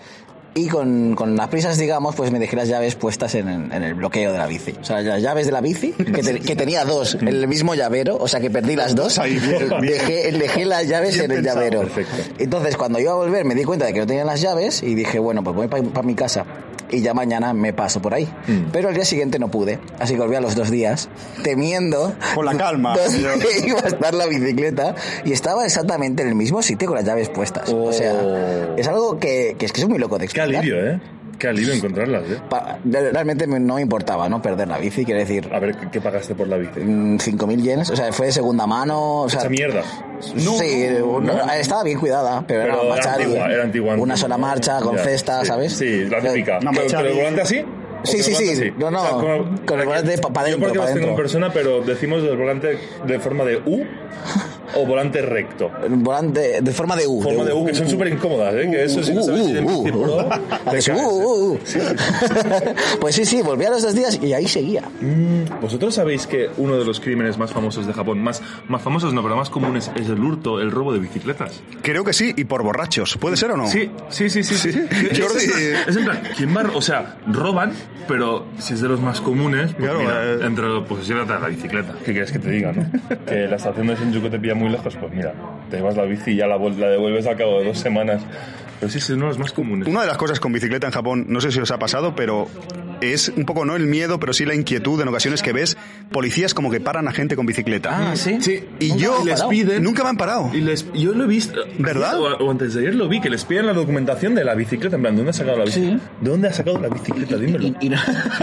Y 0.53 0.67
con, 0.67 1.15
con 1.15 1.37
las 1.37 1.47
prisas, 1.49 1.79
digamos, 1.79 2.17
pues 2.17 2.33
me 2.33 2.41
dejé 2.41 2.57
las 2.57 2.67
llaves 2.69 2.97
puestas 2.97 3.37
en, 3.37 3.49
el- 3.49 3.73
en 3.73 3.83
el 3.85 3.95
bloqueo 3.95 4.33
de 4.33 4.39
la 4.39 4.47
bici. 4.47 4.75
O 4.81 4.85
sea, 4.85 5.01
las 5.01 5.23
llaves 5.23 5.47
de 5.47 5.53
la 5.53 5.61
bici, 5.61 5.93
que, 5.93 6.23
te- 6.23 6.41
que 6.41 6.57
tenía 6.57 6.85
dos, 6.85 7.15
en 7.15 7.29
el 7.29 7.47
mismo 7.47 7.75
llavero, 7.77 8.17
o 8.21 8.27
sea 8.27 8.41
que 8.41 8.51
perdí 8.51 8.75
las 8.75 8.95
dos. 8.97 9.21
Dejé, 9.81 10.33
dejé 10.33 10.65
las 10.65 10.89
llaves 10.89 11.19
en 11.21 11.31
el 11.31 11.43
llavero. 11.45 11.83
Entonces, 12.39 12.77
cuando 12.77 12.99
iba 12.99 13.13
a 13.13 13.15
volver, 13.15 13.45
me 13.45 13.55
di 13.55 13.63
cuenta 13.65 13.87
de 13.87 13.93
que 13.93 14.01
no 14.01 14.07
tenía 14.07 14.25
las 14.25 14.41
llaves 14.41 14.83
y 14.83 14.95
dije, 14.97 15.19
bueno, 15.21 15.45
pues 15.45 15.55
voy 15.55 15.69
para 15.69 16.03
mi 16.03 16.15
casa 16.17 16.45
y 16.93 17.03
ya 17.03 17.15
mañana 17.15 17.53
me 17.55 17.73
paso 17.73 18.03
por 18.03 18.15
ahí. 18.15 18.25
Mm. 18.49 18.71
Pero 18.73 18.89
al 18.89 18.95
día 18.97 19.05
siguiente 19.05 19.39
no 19.39 19.49
pude, 19.49 19.79
así 20.01 20.15
que 20.15 20.21
volví 20.21 20.35
a 20.35 20.41
los 20.41 20.57
dos 20.57 20.73
días, 20.73 21.09
temiendo 21.45 22.13
Con 22.35 22.45
la 22.45 22.57
calma. 22.57 22.97
dónde 23.23 23.47
iba 23.65 23.79
a 23.81 23.87
estar 23.87 24.13
la 24.15 24.27
bicicleta 24.27 24.97
y 25.25 25.33
estaba 25.33 25.65
exactamente 25.65 26.23
en 26.23 26.29
el 26.31 26.35
mismo 26.35 26.63
sitio 26.63 26.89
con 26.89 26.97
las 26.97 27.05
llaves 27.07 27.29
puestas. 27.29 27.69
O 27.73 27.93
sea, 27.93 28.11
Oh. 28.21 28.77
es 28.77 28.89
algo 28.89 29.19
que, 29.21 29.55
que 29.59 29.67
es 29.67 29.73
que 29.73 29.83
es 29.83 29.89
muy 29.89 29.99
loco 30.01 30.19
de 30.19 30.27
Qué 30.49 30.57
alivio, 30.57 30.87
¿eh? 30.87 31.01
Qué 31.39 31.49
alivio 31.49 31.73
encontrarlas, 31.73 32.23
¿eh? 32.31 32.37
Pa- 32.51 32.79
realmente 32.85 33.47
me- 33.47 33.59
no 33.61 33.77
me 33.77 33.81
importaba, 33.81 34.29
¿no? 34.29 34.43
Perder 34.43 34.69
la 34.69 34.77
bici, 34.77 35.07
quiero 35.07 35.21
decir, 35.21 35.49
A 35.53 35.59
ver, 35.59 35.75
¿qué, 35.91 35.99
pagaste 36.01 36.35
por 36.35 36.49
la 36.49 36.59
bici? 36.59 36.81
mm, 36.81 37.19
5.000 37.19 37.63
yenes, 37.63 37.89
o 37.89 37.97
sea, 37.97 38.13
fue 38.13 38.27
de 38.27 38.33
segunda 38.33 38.67
mano, 38.67 39.23
o 39.23 39.29
sea... 39.31 39.41
Esa 39.41 39.49
mierda. 39.49 39.83
sí, 40.21 40.87
no, 41.23 41.53
estaba 41.55 41.83
bien 41.83 41.99
cuidada, 41.99 42.45
pero, 42.47 42.63
Pero 42.63 42.75
era 42.75 42.83
era 42.83 42.89
marcha 42.91 43.15
antigua, 43.15 43.47
era 43.53 43.63
antigua. 43.63 43.95
Una 43.97 44.17
sola 44.19 44.37
marcha, 44.37 44.81
con 44.81 44.97
Ya, 44.97 45.03
cesta, 45.05 45.41
sí, 45.41 45.47
¿sabes? 45.47 45.73
Sí, 45.73 46.05
la 46.11 46.21
típica. 46.21 46.59
Una 46.61 46.73
¿Pero, 46.73 47.01
el 47.09 47.15
volante 47.15 47.41
así? 47.41 47.59
¿O 48.03 48.07
Sí, 48.07 48.23
sí, 48.23 48.35
sí. 48.35 48.51
así? 48.53 48.73
No, 48.79 48.91
no, 48.91 49.03
O 49.03 49.21
sea, 49.21 49.65
con 49.67 49.81
el 49.81 49.87
volante 49.87 50.17
pa- 50.19 50.31
pa' 50.31 50.41
Yo 50.43 50.47
dentro, 50.47 50.61
porque 50.69 50.79
pa' 50.79 50.85
tengo 50.87 50.97
en 50.99 51.05
dentro. 51.07 51.17
persona, 51.17 51.51
pero 51.53 51.81
decimos 51.83 52.23
el 52.23 52.37
volante 52.37 52.79
de 53.07 53.19
forma 53.19 53.45
de 53.45 53.57
U 53.59 53.85
o 54.77 54.87
volante 54.87 55.23
recto. 55.23 55.71
Volante 55.89 56.61
de 56.63 56.73
forma 56.73 56.97
de 56.97 57.07
U. 57.07 57.23
Forma 57.23 57.45
de 57.45 57.53
U, 57.53 57.65
que 57.67 57.75
son 57.75 57.87
U. 57.87 57.91
súper 57.91 58.09
incómodas, 58.09 58.55
¿eh? 58.55 58.69
Que 58.71 58.85
eso 58.85 59.03
sí 59.03 59.13
no 59.15 59.23
sabes 59.23 59.53
de. 59.53 59.61
Pues 63.01 63.15
sí, 63.15 63.25
sí, 63.25 63.43
volví 63.43 63.65
a 63.65 63.71
los 63.71 63.83
dos 63.83 63.95
días 63.95 64.19
y 64.23 64.33
ahí 64.33 64.47
seguía. 64.47 64.83
Mm, 65.01 65.61
¿Vosotros 65.61 65.95
sabéis 65.95 66.27
que 66.27 66.51
uno 66.59 66.77
de 66.77 66.85
los 66.85 67.01
crímenes 67.01 67.39
más 67.39 67.53
famosos 67.53 67.87
de 67.87 67.93
Japón, 67.93 68.23
más, 68.23 68.43
más 68.69 68.83
famosos 68.83 69.13
no, 69.15 69.23
pero 69.23 69.37
más 69.37 69.51
comunes, 69.51 69.91
es 69.97 70.09
el 70.09 70.21
hurto, 70.23 70.61
el 70.61 70.71
robo 70.71 70.93
de 70.93 70.99
bicicletas? 70.99 71.61
Creo 71.83 72.05
que 72.05 72.13
sí, 72.13 72.33
y 72.37 72.45
por 72.45 72.63
borrachos. 72.63 73.17
¿Puede 73.17 73.37
ser 73.37 73.53
o 73.53 73.57
no? 73.57 73.67
Sí, 73.67 73.91
sí, 74.09 74.29
sí, 74.31 74.43
sí. 74.43 74.55
sí. 74.57 74.69
Es, 75.11 75.21
Jordi. 75.21 75.45
en 75.45 75.51
plan- 75.51 75.85
es 75.89 75.97
en 75.97 76.05
plan, 76.05 76.23
¿quién 76.37 76.57
va? 76.57 76.65
O 76.75 76.83
sea, 76.83 77.17
roban, 77.27 77.73
pero 78.07 78.45
si 78.59 78.75
es 78.75 78.81
de 78.81 78.89
los 78.89 79.01
más 79.01 79.21
comunes, 79.21 79.73
pues 79.73 79.85
Claro, 79.91 80.01
mira, 80.01 80.25
eh. 80.25 80.39
entre 80.43 80.67
los, 80.67 80.87
pues 80.87 81.07
llévate 81.07 81.33
la 81.41 81.49
bicicleta. 81.49 81.95
¿Qué 82.05 82.13
quieres 82.13 82.31
que 82.33 82.39
te 82.39 82.51
diga, 82.51 82.73
no? 82.73 82.87
que 83.27 83.47
la 83.47 83.57
estación 83.57 83.87
de 83.87 83.97
Shinjuku 83.97 84.29
te 84.31 84.39
pilla 84.39 84.55
muy 84.61 84.69
lejos, 84.69 84.97
pues 84.97 85.13
mira, 85.13 85.33
te 85.71 85.79
llevas 85.79 85.97
la 85.97 86.05
bici 86.05 86.33
y 86.33 86.37
ya 86.37 86.47
la, 86.47 86.59
la 86.59 86.89
devuelves 86.89 87.27
al 87.27 87.37
cabo 87.37 87.59
de 87.59 87.65
dos 87.65 87.79
semanas. 87.79 88.23
Pero 88.81 88.91
sí, 88.91 88.99
sí, 89.01 89.13
es 89.13 89.17
uno 89.17 89.27
de 89.27 89.29
los 89.33 89.39
más 89.39 89.53
comunes. 89.53 89.87
Una 89.89 90.01
de 90.01 90.07
las 90.07 90.17
cosas 90.17 90.41
con 90.41 90.53
bicicleta 90.53 90.87
en 90.87 90.93
Japón, 90.93 91.27
no 91.29 91.41
sé 91.41 91.53
si 91.53 91.61
os 91.61 91.71
ha 91.71 91.79
pasado, 91.79 92.15
pero 92.17 92.49
es 93.03 93.29
un 93.29 93.45
poco 93.45 93.65
no 93.65 93.77
el 93.77 93.87
miedo, 93.87 94.19
pero 94.19 94.33
sí 94.33 94.45
la 94.47 94.55
inquietud 94.55 95.01
en 95.01 95.09
ocasiones 95.09 95.43
que 95.43 95.53
ves 95.53 95.77
policías 96.11 96.55
como 96.55 96.71
que 96.71 96.81
paran 96.81 97.07
a 97.07 97.13
gente 97.13 97.37
con 97.37 97.45
bicicleta. 97.47 98.11
Ah, 98.13 98.17
sí. 98.17 98.39
Sí, 98.41 98.65
Y 98.79 98.89
Nunca 98.89 99.03
yo 99.03 99.25
les 99.25 99.43
piden... 99.45 99.83
nunca 99.83 100.03
me 100.03 100.09
han 100.11 100.17
parado. 100.17 100.51
Y 100.55 100.61
les, 100.63 100.91
yo 100.93 101.13
lo 101.13 101.25
he 101.25 101.27
visto. 101.27 101.61
¿Verdad? 101.79 102.19
O, 102.19 102.25
o 102.45 102.51
antes 102.51 102.75
de 102.75 102.81
ayer 102.81 102.95
lo 102.95 103.09
vi, 103.09 103.21
que 103.21 103.29
les 103.31 103.45
piden 103.45 103.67
la 103.67 103.73
documentación 103.75 104.35
de 104.35 104.45
la 104.45 104.55
bicicleta. 104.55 104.97
En 104.97 105.03
plan, 105.03 105.15
¿de 105.15 105.19
dónde 105.19 105.31
has 105.31 105.37
sacado 105.37 105.59
la 105.59 105.65
bicicleta? 105.67 105.99
Sí. 105.99 106.03
¿De 106.21 106.31
dónde 106.31 106.49
has 106.49 106.57
sacado 106.57 106.79
la 106.79 106.89
bicicleta? 106.89 107.37
Dímelo. 107.37 107.65
Y, 107.67 107.77
y 107.83 107.89
no, 107.91 107.99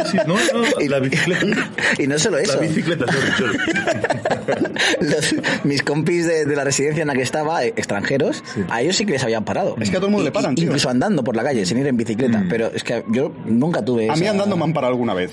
Sí, 0.05 0.17
no, 0.27 0.35
no, 0.35 0.63
y- 0.81 0.87
la 0.87 0.99
bicicleta. 0.99 1.45
y 1.97 2.07
no 2.07 2.17
solo 2.19 2.37
eso. 2.37 2.55
La 2.55 2.61
bicicleta, 2.67 3.05
sorry, 3.11 3.31
sorry. 3.37 3.57
Los- 5.01 5.35
mis 5.65 5.83
compis 5.83 6.25
de, 6.25 6.45
de 6.45 6.55
la 6.55 6.63
residencia 6.63 7.01
en 7.01 7.07
la 7.07 7.13
que 7.15 7.21
estaba, 7.21 7.63
eh, 7.65 7.73
extranjeros, 7.75 8.43
a 8.69 8.81
ellos 8.81 8.95
sí 8.95 9.05
que 9.05 9.13
les 9.13 9.23
habían 9.23 9.43
parado. 9.45 9.75
Es 9.79 9.89
que 9.89 9.97
a 9.97 9.99
todo 9.99 10.07
el 10.07 10.13
mundo 10.13 10.26
le 10.27 10.31
paran, 10.31 10.51
y- 10.53 10.55
tío. 10.55 10.65
Incluso 10.65 10.89
andando 10.89 11.23
por 11.23 11.35
la 11.35 11.43
calle, 11.43 11.65
sin 11.65 11.77
ir 11.79 11.87
en 11.87 11.97
bicicleta. 11.97 12.43
Pero 12.49 12.67
es 12.73 12.83
que 12.83 13.03
yo 13.09 13.31
nunca 13.45 13.83
tuve 13.83 14.09
A 14.09 14.15
mí 14.15 14.21
esa- 14.21 14.31
andando 14.31 14.55
me 14.57 14.63
han 14.63 14.73
parado 14.73 14.93
alguna 14.93 15.13
vez. 15.13 15.31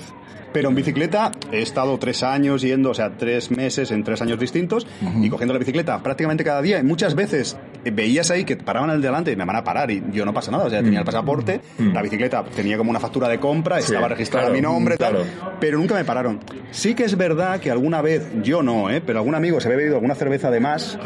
Pero 0.53 0.69
en 0.69 0.75
bicicleta 0.75 1.31
he 1.51 1.61
estado 1.61 1.97
tres 1.99 2.23
años 2.23 2.61
yendo, 2.61 2.91
o 2.91 2.93
sea, 2.93 3.17
tres 3.17 3.51
meses 3.51 3.91
en 3.91 4.05
tres 4.05 4.21
años 4.21 4.39
distintos 4.39 4.87
y 5.21 5.29
cogiendo 5.29 5.53
la 5.53 5.59
bicicleta 5.59 6.01
prácticamente 6.01 6.45
cada 6.45 6.61
día. 6.61 6.79
Y 6.79 6.83
muchas 6.83 7.13
veces 7.13 7.57
eh, 7.83 7.91
veías 7.91 8.31
ahí 8.31 8.45
que 8.45 8.55
paraban 8.55 8.89
al 8.89 9.01
delante 9.01 9.33
y 9.33 9.35
me 9.35 9.43
van 9.43 9.57
a 9.57 9.65
parar 9.65 9.91
y 9.91 10.01
yo 10.13 10.23
no 10.23 10.33
pasa 10.33 10.51
nada. 10.51 10.63
O 10.63 10.69
sea, 10.69 10.81
tenía 10.81 10.99
el 10.99 11.05
pasaporte, 11.05 11.59
la 11.77 12.01
bicicleta 12.01 12.45
tenía 12.55 12.77
como 12.77 12.89
una 12.89 13.01
factura 13.01 13.27
de 13.27 13.37
compra, 13.37 13.79
estaba 13.79 14.07
registrada 14.07 14.45
claro, 14.45 14.55
mi 14.55 14.61
nombre, 14.61 14.95
tal. 14.95 15.15
claro. 15.15 15.55
Pero 15.59 15.77
nunca 15.77 15.93
me 15.95 16.05
pararon. 16.05 16.39
Sí 16.71 16.95
que 16.95 17.03
es 17.03 17.17
verdad 17.17 17.59
que 17.59 17.69
alguna 17.69 18.01
vez, 18.01 18.25
yo 18.41 18.63
no, 18.63 18.89
¿eh? 18.89 19.01
pero 19.05 19.19
algún 19.19 19.35
amigo 19.35 19.59
se 19.59 19.67
había 19.67 19.77
bebido 19.79 19.95
alguna 19.95 20.15
cerveza 20.15 20.49
de 20.51 20.61
más. 20.61 20.97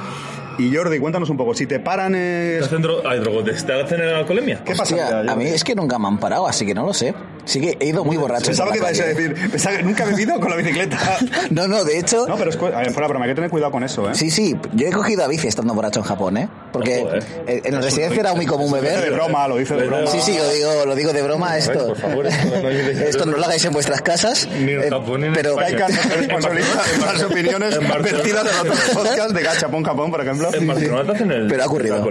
Y 0.59 0.75
Jordi, 0.75 0.99
cuéntanos 0.99 1.29
un 1.29 1.38
poco, 1.38 1.53
si 1.53 1.65
te 1.65 1.79
paran 1.79 2.11
¿Te 2.11 2.57
es... 2.59 2.65
hacen 2.65 2.83
dro- 2.83 3.01
hay 3.09 3.19
drogotes? 3.19 3.65
¿Te 3.65 3.81
hacen 3.81 4.01
en 4.01 4.09
alcoholemia? 4.09 4.61
¿Qué 4.63 4.73
pasa? 4.75 4.93
Hostia, 4.95 5.23
Ya, 5.23 5.31
a 5.31 5.35
mí 5.38 5.45
es 5.45 5.63
que 5.63 5.73
nunca 5.73 5.97
me 5.97 6.07
han 6.07 6.17
parado, 6.19 6.47
así 6.47 6.65
que 6.65 6.73
no 6.73 6.85
lo 6.85 6.93
sé. 6.93 7.13
Sí 7.49 7.59
que 7.59 7.75
he 7.79 7.87
ido 7.87 8.05
muy 8.05 8.15
borracho. 8.15 8.45
Pensaba 8.45 8.71
que 8.71 8.77
ibas 8.77 8.99
a 8.99 9.05
decir, 9.05 9.33
pensaba 9.49 9.77
que 9.77 9.83
nunca 9.83 10.03
he 10.03 10.07
bebido 10.11 10.39
con 10.39 10.49
la 10.51 10.55
bicicleta. 10.55 10.97
No, 11.49 11.67
no, 11.67 11.83
de 11.83 11.97
hecho... 11.97 12.27
No, 12.27 12.35
pero 12.37 12.51
es, 12.51 12.57
cu- 12.57 12.67
a 12.67 12.77
ver, 12.81 12.91
fuera 12.91 13.07
broma, 13.07 13.25
hay 13.25 13.31
que 13.31 13.35
tener 13.35 13.49
cuidado 13.49 13.71
con 13.71 13.83
eso, 13.83 14.07
¿eh? 14.09 14.13
Sí, 14.13 14.29
sí, 14.29 14.55
yo 14.73 14.87
he 14.87 14.91
cogido 14.91 15.23
a 15.23 15.27
bici 15.27 15.47
estando 15.47 15.73
borracho 15.73 15.99
en 16.01 16.05
Japón, 16.05 16.37
¿eh? 16.37 16.47
Porque 16.71 16.99
Ojo, 17.03 17.15
eh. 17.47 17.61
en 17.65 17.73
la 17.73 17.81
residencia 17.81 18.19
era 18.19 18.33
muy 18.35 18.45
común 18.45 18.69
Lo 18.71 18.77
dice 18.79 18.89
de 18.91 18.97
beber. 19.01 19.13
broma, 19.13 19.47
lo 19.47 19.57
dice 19.57 19.75
de 19.75 19.87
broma. 19.87 20.07
Sí, 20.07 20.19
sí, 20.21 20.37
lo 20.37 20.47
digo, 20.49 20.85
lo 20.85 20.95
digo 20.95 21.11
de 21.11 21.21
broma 21.23 21.57
esto. 21.57 21.87
por 21.87 21.97
favor, 21.97 22.27
esto 22.27 22.45
no- 22.55 22.61
no 22.61 22.67
hay- 22.67 23.03
esto 23.09 23.25
no 23.25 23.37
lo 23.37 23.43
hagáis 23.45 23.65
en 23.65 23.73
vuestras 23.73 24.01
casas. 24.01 24.47
Ni 24.59 24.71
en 24.73 24.83
eh, 24.83 24.89
Japón, 24.89 25.21
ni 25.21 25.27
en 25.27 25.33
pero 25.33 25.49
España. 25.59 25.69
Gaica 25.69 25.87
no 25.87 26.01
se 26.09 26.15
responsabiliza 26.17 26.81
de 26.83 26.99
las 27.13 27.23
opiniones 27.23 27.75
En 27.75 27.87
vertidas 28.03 28.45
en 28.53 28.59
otros 28.67 28.79
podcasts 28.93 29.33
de 29.33 29.41
Gachapón 29.41 29.83
Japón, 29.83 30.11
por 30.11 30.21
ejemplo. 30.21 30.49
En 30.53 30.67
Barcelona 30.67 31.03
te 31.05 31.11
hacen 31.13 31.31
el. 31.31 31.47
Pero 31.47 31.63
ha 31.63 31.65
ocurrido. 31.65 32.07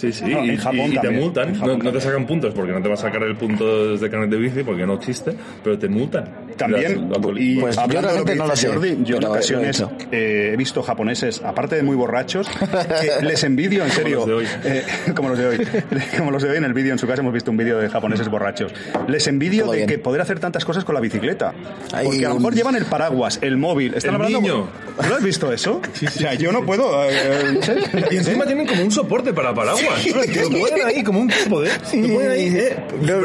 Sí, 0.00 0.12
sí. 0.12 0.24
No, 0.24 0.38
en 0.38 0.54
y, 0.54 0.56
Japón 0.56 0.76
y- 0.78 0.96
y 0.96 0.98
te 1.00 1.10
multan. 1.10 1.54
En 1.54 1.78
no 1.78 1.92
te 1.92 2.00
sacan 2.00 2.26
puntos 2.26 2.54
porque 2.54 2.72
no 2.72 2.80
te 2.82 2.88
va 2.88 2.94
a 2.94 2.98
sacar 2.98 3.22
el 3.22 3.36
punto 3.36 3.96
de 3.96 4.10
carnet 4.10 4.30
de 4.30 4.36
bici 4.38 4.62
porque 4.70 4.86
no 4.86 4.94
existe, 4.94 5.32
pero 5.64 5.76
te 5.76 5.88
multan. 5.88 6.46
También, 6.56 7.10
y 7.38 7.56
Pues 7.58 7.74
yo 7.74 7.82
hablando 7.82 8.08
de 8.12 8.18
lo 8.18 8.24
que 8.24 8.34
realmente 8.34 8.34
no 8.36 8.44
lo 8.46 8.50
dice 8.50 8.66
sé, 8.66 8.72
Jordi, 8.72 8.98
yo 9.02 9.16
en 9.16 9.24
ocasiones 9.24 9.80
lo 9.80 9.90
he 10.12 10.16
eh, 10.50 10.52
he 10.52 10.56
visto 10.56 10.82
japoneses, 10.82 11.40
aparte 11.42 11.74
de 11.74 11.82
muy 11.82 11.96
borrachos, 11.96 12.46
que 12.48 13.22
les 13.26 13.42
envidio, 13.44 13.82
en 13.84 13.90
serio, 13.90 14.18
los 14.18 14.26
de 14.26 14.32
hoy. 14.34 14.46
eh, 14.64 14.84
como 15.16 15.30
los 15.30 15.38
de 15.38 15.46
hoy, 15.46 15.66
como 16.18 16.30
los 16.30 16.42
de 16.42 16.50
hoy 16.50 16.58
en 16.58 16.64
el 16.64 16.72
vídeo, 16.72 16.92
en 16.92 16.98
su 16.98 17.06
casa 17.08 17.22
hemos 17.22 17.32
visto 17.32 17.50
un 17.50 17.56
vídeo 17.56 17.78
de 17.78 17.88
japoneses 17.88 18.28
borrachos. 18.28 18.72
Les 19.08 19.26
envidio 19.26 19.62
Todo 19.62 19.72
de 19.72 19.76
bien. 19.78 19.88
que 19.88 19.98
poder 19.98 20.20
hacer 20.20 20.38
tantas 20.38 20.64
cosas 20.64 20.84
con 20.84 20.94
la 20.94 21.00
bicicleta. 21.00 21.52
Hay 21.92 22.06
Porque 22.06 22.26
a 22.26 22.28
lo 22.28 22.34
mejor 22.36 22.54
llevan 22.54 22.76
el 22.76 22.84
paraguas, 22.84 23.38
el 23.42 23.56
móvil, 23.56 23.94
están 23.94 24.10
El 24.10 24.16
hablando... 24.16 24.40
niño. 24.40 24.68
¿No 25.02 25.08
lo 25.08 25.14
has 25.16 25.22
visto 25.24 25.50
eso? 25.52 25.80
o 26.06 26.10
sea, 26.10 26.34
yo 26.34 26.52
no 26.52 26.64
puedo... 26.64 27.04
eh, 27.04 27.08
eh, 27.12 27.52
no 27.54 27.62
sé. 27.62 27.76
Y 28.10 28.16
encima 28.18 28.44
tienen 28.44 28.66
como 28.66 28.82
un 28.84 28.90
soporte 28.90 29.32
para 29.32 29.54
paraguas. 29.54 29.84
¿no? 30.14 30.42
Lo 30.42 30.58
ponen 30.60 30.86
ahí 30.86 31.02
como 31.02 31.20
un 31.20 31.32
poder. 31.48 31.72
Lo 31.94 32.14
ponen 32.14 32.30
ahí, 32.30 32.48
eh, 32.48 32.76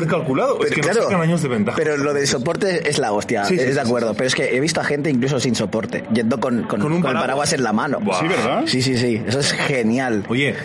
calculado. 0.09 0.63
Es 0.63 0.71
que 0.71 0.81
no 0.81 0.93
sacan 0.93 1.19
años 1.35 1.41
de 1.43 1.49
ventaja. 1.49 1.77
Pero 1.77 1.97
lo 1.97 2.13
del 2.13 2.27
soporte 2.27 2.89
es 2.89 2.97
la 2.97 3.11
hostia, 3.11 3.45
Sí, 3.45 3.55
sí, 3.55 3.61
es 3.63 3.67
de 3.67 3.73
sí, 3.73 3.79
acuerdo. 3.79 4.13
Pero 4.13 4.27
es 4.27 4.35
que 4.35 4.55
he 4.55 4.59
visto 4.59 4.81
a 4.81 4.83
gente 4.83 5.09
incluso 5.09 5.39
sin 5.39 5.55
soporte, 5.55 6.03
yendo 6.13 6.39
con, 6.39 6.63
con, 6.63 6.79
Con 6.79 6.91
un 6.91 7.01
con 7.01 7.03
paraguas. 7.03 7.23
paraguas 7.23 7.53
en 7.53 7.63
la 7.63 7.73
mano. 7.73 7.99
Sí, 8.19 8.27
¿verdad? 8.27 8.63
Sí, 8.65 8.81
sí, 8.81 8.97
sí. 8.97 9.21
Eso 9.27 9.39
es 9.39 9.51
genial. 9.51 10.23
Oye, 10.29 10.55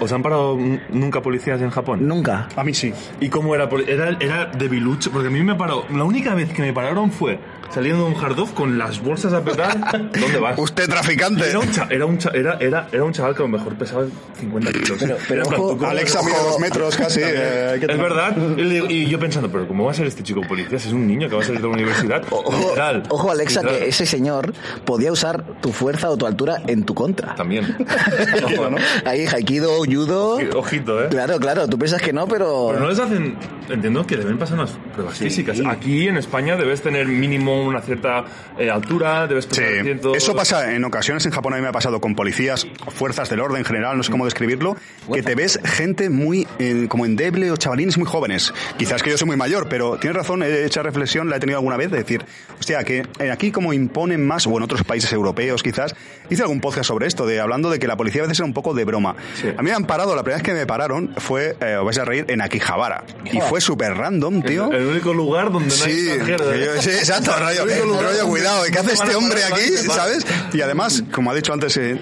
¿os 0.00 0.12
han 0.12 0.22
parado 0.22 0.56
nunca 0.90 1.22
policías 1.22 1.60
en 1.60 1.70
Japón? 1.70 2.06
Nunca. 2.08 2.48
A 2.56 2.64
mí 2.64 2.74
sí. 2.74 2.92
¿Y 3.20 3.28
cómo 3.28 3.54
era? 3.54 3.68
Era, 3.86 4.16
era 4.20 4.46
debilucho, 4.46 5.10
porque 5.10 5.28
a 5.28 5.30
mí 5.30 5.42
me 5.42 5.54
paró. 5.54 5.84
La 5.94 6.04
única 6.04 6.34
vez 6.34 6.52
que 6.52 6.62
me 6.62 6.72
pararon 6.72 7.10
fue 7.12 7.38
saliendo 7.72 8.04
de 8.06 8.14
un 8.14 8.20
hard 8.24 8.38
off 8.40 8.52
con 8.52 8.78
las 8.78 9.00
bolsas 9.00 9.32
a 9.32 9.44
petar. 9.44 9.78
¿Dónde 10.20 10.38
vas? 10.40 10.58
Usted 10.58 10.88
traficante. 10.88 11.48
Era 11.48 11.58
un, 11.60 11.70
cha- 11.70 11.86
era, 11.90 12.06
un 12.06 12.18
cha- 12.18 12.30
era, 12.34 12.56
era, 12.58 12.88
era 12.90 13.04
un 13.04 13.12
chaval 13.12 13.34
que 13.34 13.42
a 13.42 13.46
lo 13.46 13.48
mejor 13.48 13.74
pesaba 13.76 14.04
50 14.40 14.72
kilos. 14.72 14.98
Pero- 15.00 15.16
pero 15.28 15.42
plan, 15.44 15.60
ojo, 15.60 15.70
¿tú 15.72 15.78
cómo- 15.78 15.90
Alexa 15.90 16.22
mide 16.22 16.34
dos 16.42 16.58
metros 16.58 16.96
casi. 16.96 17.20
eh, 17.22 17.74
Es 17.80 17.98
verdad. 17.98 18.36
Y, 18.58 19.06
yo 19.06 19.18
pensando, 19.20 19.50
pero 19.50 19.68
¿cómo 19.68 19.84
va 19.84 19.92
a 19.92 19.94
ser 19.94 20.06
este 20.06 20.22
chico 20.22 20.40
policía? 20.48 20.78
Si 20.78 20.88
es 20.88 20.94
un 20.94 21.06
niño 21.06 21.28
que 21.28 21.36
va 21.36 21.42
a 21.42 21.44
salir 21.44 21.60
de 21.60 21.68
la 21.68 21.74
universidad. 21.74 22.22
Ojo, 22.30 22.50
Literal. 22.70 23.02
ojo, 23.08 23.30
Alexa, 23.30 23.60
Literal. 23.60 23.80
que 23.82 23.88
ese 23.88 24.06
señor 24.06 24.52
podía 24.84 25.12
usar 25.12 25.44
tu 25.60 25.70
fuerza 25.72 26.10
o 26.10 26.16
tu 26.16 26.26
altura 26.26 26.62
en 26.66 26.84
tu 26.84 26.94
contra. 26.94 27.34
También. 27.36 27.76
Ojo, 28.44 28.70
¿no? 28.70 28.76
Ahí, 29.04 29.26
Haikido, 29.26 29.84
Judo. 29.92 30.38
Ojito, 30.56 31.02
¿eh? 31.04 31.08
Claro, 31.10 31.38
claro, 31.38 31.66
tú 31.68 31.78
piensas 31.78 32.00
que 32.02 32.12
no, 32.12 32.26
pero. 32.26 32.68
Pero 32.68 32.80
no 32.80 32.88
les 32.88 32.98
hacen, 32.98 33.36
entiendo 33.68 34.06
que 34.06 34.16
deben 34.16 34.38
pasar 34.38 34.58
unas 34.58 34.70
pruebas 34.94 35.18
físicas. 35.18 35.58
Aquí 35.66 36.08
en 36.08 36.16
España 36.16 36.56
debes 36.56 36.80
tener 36.82 37.06
mínimo 37.06 37.62
una 37.64 37.80
cierta 37.80 38.24
eh, 38.58 38.70
altura, 38.70 39.26
debes 39.26 39.48
Sí, 39.50 39.62
ciento- 39.82 40.14
eso 40.14 40.34
pasa 40.34 40.74
en 40.74 40.84
ocasiones 40.84 41.24
en 41.26 41.32
Japón 41.32 41.54
a 41.54 41.56
mí 41.56 41.62
me 41.62 41.68
ha 41.68 41.72
pasado 41.72 42.00
con 42.00 42.14
policías, 42.14 42.66
fuerzas 42.88 43.28
del 43.30 43.40
orden 43.40 43.58
en 43.58 43.64
general, 43.64 43.96
no 43.96 44.02
sé 44.02 44.10
cómo 44.10 44.24
describirlo, 44.24 44.76
que 45.12 45.22
te 45.22 45.34
ves 45.34 45.58
gente 45.64 46.10
muy 46.10 46.46
eh, 46.58 46.86
como 46.88 47.06
endeble 47.06 47.50
o 47.50 47.56
chavalines 47.56 47.98
muy 47.98 48.06
jóvenes. 48.06 48.52
Quizás 48.76 49.02
que 49.02 49.10
yo 49.10 49.18
soy 49.18 49.26
muy 49.26 49.36
mayor, 49.36 49.68
pero 49.68 49.96
tienes 49.98 50.16
razón, 50.16 50.42
he 50.42 50.64
hecho 50.64 50.82
reflexión, 50.82 51.28
la 51.30 51.36
he 51.36 51.40
tenido 51.40 51.58
alguna 51.58 51.76
vez, 51.76 51.90
de 51.90 51.98
decir, 51.98 52.24
hostia, 52.58 52.82
que 52.84 53.06
eh, 53.18 53.30
aquí 53.30 53.50
como 53.50 53.72
imponen 53.72 54.26
más, 54.26 54.46
o 54.46 54.56
en 54.56 54.62
otros 54.62 54.84
países 54.84 55.12
europeos 55.12 55.62
quizás, 55.62 55.94
hice 56.28 56.42
algún 56.42 56.60
podcast 56.60 56.86
sobre 56.88 57.06
esto, 57.06 57.26
de 57.26 57.40
hablando 57.40 57.70
de 57.70 57.78
que 57.78 57.86
la 57.86 57.96
policía 57.96 58.22
a 58.22 58.24
veces 58.26 58.38
era 58.40 58.46
un 58.46 58.52
poco 58.54 58.74
de 58.74 58.84
broma. 58.84 59.16
Sí. 59.40 59.48
A 59.56 59.62
mí 59.62 59.70
me 59.70 59.74
han 59.80 59.86
parado, 59.86 60.14
la 60.14 60.22
primera 60.22 60.36
vez 60.38 60.44
que 60.44 60.52
me 60.54 60.66
pararon 60.66 61.14
fue, 61.18 61.56
eh, 61.60 61.76
os 61.76 61.84
vais 61.84 61.98
a 61.98 62.04
reír, 62.04 62.24
en 62.28 62.40
Akihabara. 62.40 63.04
Y 63.32 63.40
fue 63.40 63.60
súper 63.60 63.94
random, 63.94 64.42
tío. 64.42 64.70
El 64.72 64.86
único 64.86 65.12
lugar 65.12 65.50
donde 65.50 65.76
no 65.76 65.84
hay 65.84 65.92
Sí, 65.92 66.08
extranjeros. 66.08 66.54
¿eh? 66.54 66.62
yo- 66.76 66.82
sí, 66.82 66.90
exacto, 66.90 67.32
rollo, 67.38 67.62
El 67.68 67.88
lugar 67.88 68.04
rollo, 68.04 68.26
cuidado, 68.28 68.62
¿qué 68.70 68.78
hace 68.78 68.88
te 68.88 68.94
este 68.94 69.14
hombre 69.16 69.44
aquí? 69.44 69.68
¿Sabes? 69.88 70.26
Y 70.52 70.60
además, 70.60 71.02
como 71.12 71.30
ha 71.30 71.34
dicho 71.34 71.52
antes, 71.52 71.76
eh, 71.76 71.98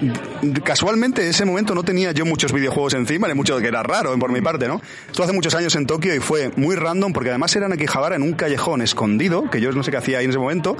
casualmente 0.63 1.23
en 1.23 1.29
ese 1.29 1.45
momento 1.45 1.73
no 1.75 1.83
tenía 1.83 2.11
yo 2.11 2.25
muchos 2.25 2.51
videojuegos 2.53 2.93
encima, 2.93 3.27
ni 3.27 3.33
mucho 3.33 3.57
que 3.59 3.67
era 3.67 3.83
raro 3.83 4.17
por 4.19 4.31
mi 4.31 4.41
parte, 4.41 4.67
¿no? 4.67 4.81
Esto 5.09 5.23
hace 5.23 5.33
muchos 5.33 5.53
años 5.55 5.75
en 5.75 5.85
Tokio 5.85 6.13
y 6.15 6.19
fue 6.19 6.51
muy 6.55 6.75
random 6.75 7.13
porque 7.13 7.29
además 7.29 7.55
era 7.55 7.65
en 7.65 7.73
Akihabara 7.73 8.15
en 8.15 8.23
un 8.23 8.33
callejón 8.33 8.81
escondido, 8.81 9.49
que 9.49 9.61
yo 9.61 9.71
no 9.71 9.83
sé 9.83 9.91
qué 9.91 9.97
hacía 9.97 10.19
ahí 10.19 10.25
en 10.25 10.31
ese 10.31 10.39
momento. 10.39 10.77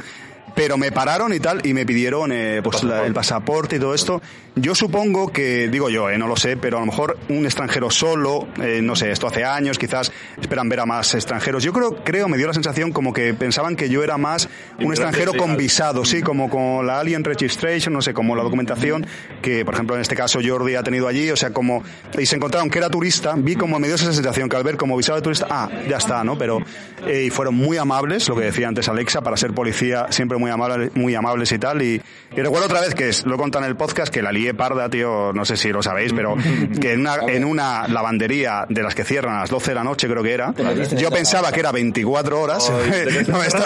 Pero 0.55 0.77
me 0.77 0.91
pararon 0.91 1.31
y 1.31 1.39
tal 1.39 1.65
y 1.65 1.73
me 1.75 1.85
pidieron 1.85 2.31
eh, 2.33 2.61
pues 2.63 2.83
la- 2.83 3.05
el 3.05 3.13
pasaporte 3.13 3.75
y 3.75 3.79
todo 3.79 3.93
esto. 3.93 4.19
Yo 4.61 4.75
supongo 4.75 5.31
que, 5.31 5.69
digo 5.69 5.89
yo, 5.89 6.09
eh, 6.09 6.17
no 6.17 6.27
lo 6.27 6.35
sé, 6.35 6.57
pero 6.57 6.77
a 6.77 6.79
lo 6.81 6.85
mejor 6.85 7.17
un 7.29 7.45
extranjero 7.45 7.89
solo, 7.89 8.47
eh, 8.61 8.81
no 8.81 8.93
sé, 8.95 9.09
esto 9.09 9.27
hace 9.27 9.45
años, 9.45 9.77
quizás 9.77 10.11
esperan 10.41 10.67
ver 10.67 10.81
a 10.81 10.85
más 10.85 11.15
extranjeros. 11.15 11.63
Yo 11.63 11.71
creo, 11.71 12.03
creo, 12.03 12.27
me 12.27 12.37
dio 12.37 12.47
la 12.47 12.53
sensación 12.53 12.91
como 12.91 13.13
que 13.13 13.33
pensaban 13.33 13.77
que 13.77 13.89
yo 13.89 14.03
era 14.03 14.17
más 14.17 14.49
un 14.79 14.87
extranjero 14.87 15.33
con 15.33 15.55
visado, 15.55 16.03
sí, 16.03 16.21
como 16.21 16.49
con 16.49 16.85
la 16.85 16.99
Alien 16.99 17.23
Registration, 17.23 17.93
no 17.93 18.01
sé, 18.01 18.13
como 18.13 18.35
la 18.35 18.43
documentación 18.43 19.07
que, 19.41 19.63
por 19.63 19.75
ejemplo, 19.75 19.95
en 19.95 20.01
este 20.01 20.15
caso 20.15 20.39
Jordi 20.43 20.75
ha 20.75 20.83
tenido 20.83 21.07
allí, 21.07 21.31
o 21.31 21.37
sea, 21.37 21.51
como, 21.51 21.81
y 22.17 22.25
se 22.25 22.35
encontraron 22.35 22.69
que 22.69 22.79
era 22.79 22.89
turista, 22.89 23.35
vi 23.37 23.55
como 23.55 23.79
me 23.79 23.87
dio 23.87 23.95
esa 23.95 24.11
sensación 24.11 24.49
que 24.49 24.57
al 24.57 24.63
ver 24.63 24.75
como 24.75 24.97
visado 24.97 25.15
de 25.17 25.21
turista, 25.21 25.47
ah, 25.49 25.69
ya 25.87 25.97
está, 25.97 26.23
¿no? 26.25 26.37
Pero, 26.37 26.59
eh, 27.07 27.23
y 27.27 27.29
fueron 27.29 27.55
muy 27.55 27.77
amables, 27.77 28.27
lo 28.27 28.35
que 28.35 28.41
decía 28.43 28.67
antes 28.67 28.89
Alexa, 28.89 29.21
para 29.21 29.37
ser 29.37 29.53
policía, 29.53 30.07
siempre 30.09 30.37
muy 30.37 30.51
amables, 30.51 30.93
muy 30.95 31.15
amables 31.15 31.49
y 31.53 31.59
tal, 31.59 31.81
y, 31.81 32.01
y 32.35 32.41
recuerdo 32.41 32.65
otra 32.65 32.81
vez 32.81 32.93
que 32.93 33.07
es, 33.07 33.25
lo 33.25 33.35
he 33.35 33.37
contado 33.37 33.63
en 33.63 33.71
el 33.71 33.77
podcast, 33.77 34.13
que 34.13 34.21
la 34.21 34.33
lié 34.33 34.48
parda, 34.53 34.89
tío, 34.89 35.31
no 35.33 35.45
sé 35.45 35.57
si 35.57 35.69
lo 35.71 35.81
sabéis, 35.83 36.13
pero 36.13 36.35
que 36.81 36.93
en 36.93 37.01
una, 37.01 37.15
en 37.27 37.45
una 37.45 37.87
lavandería 37.87 38.65
de 38.69 38.83
las 38.83 38.95
que 38.95 39.03
cierran 39.03 39.35
a 39.35 39.39
las 39.41 39.49
12 39.49 39.71
de 39.71 39.75
la 39.75 39.83
noche, 39.83 40.07
creo 40.07 40.23
que 40.23 40.33
era, 40.33 40.53
yo 40.97 41.09
pensaba 41.11 41.51
que 41.51 41.59
era 41.59 41.71
24 41.71 42.39
horas, 42.41 42.69
Ay, 42.71 42.91
¿te 42.91 43.07
quedaste 43.09 43.31
no, 43.31 43.39
me 43.39 43.45
estaba- 43.47 43.65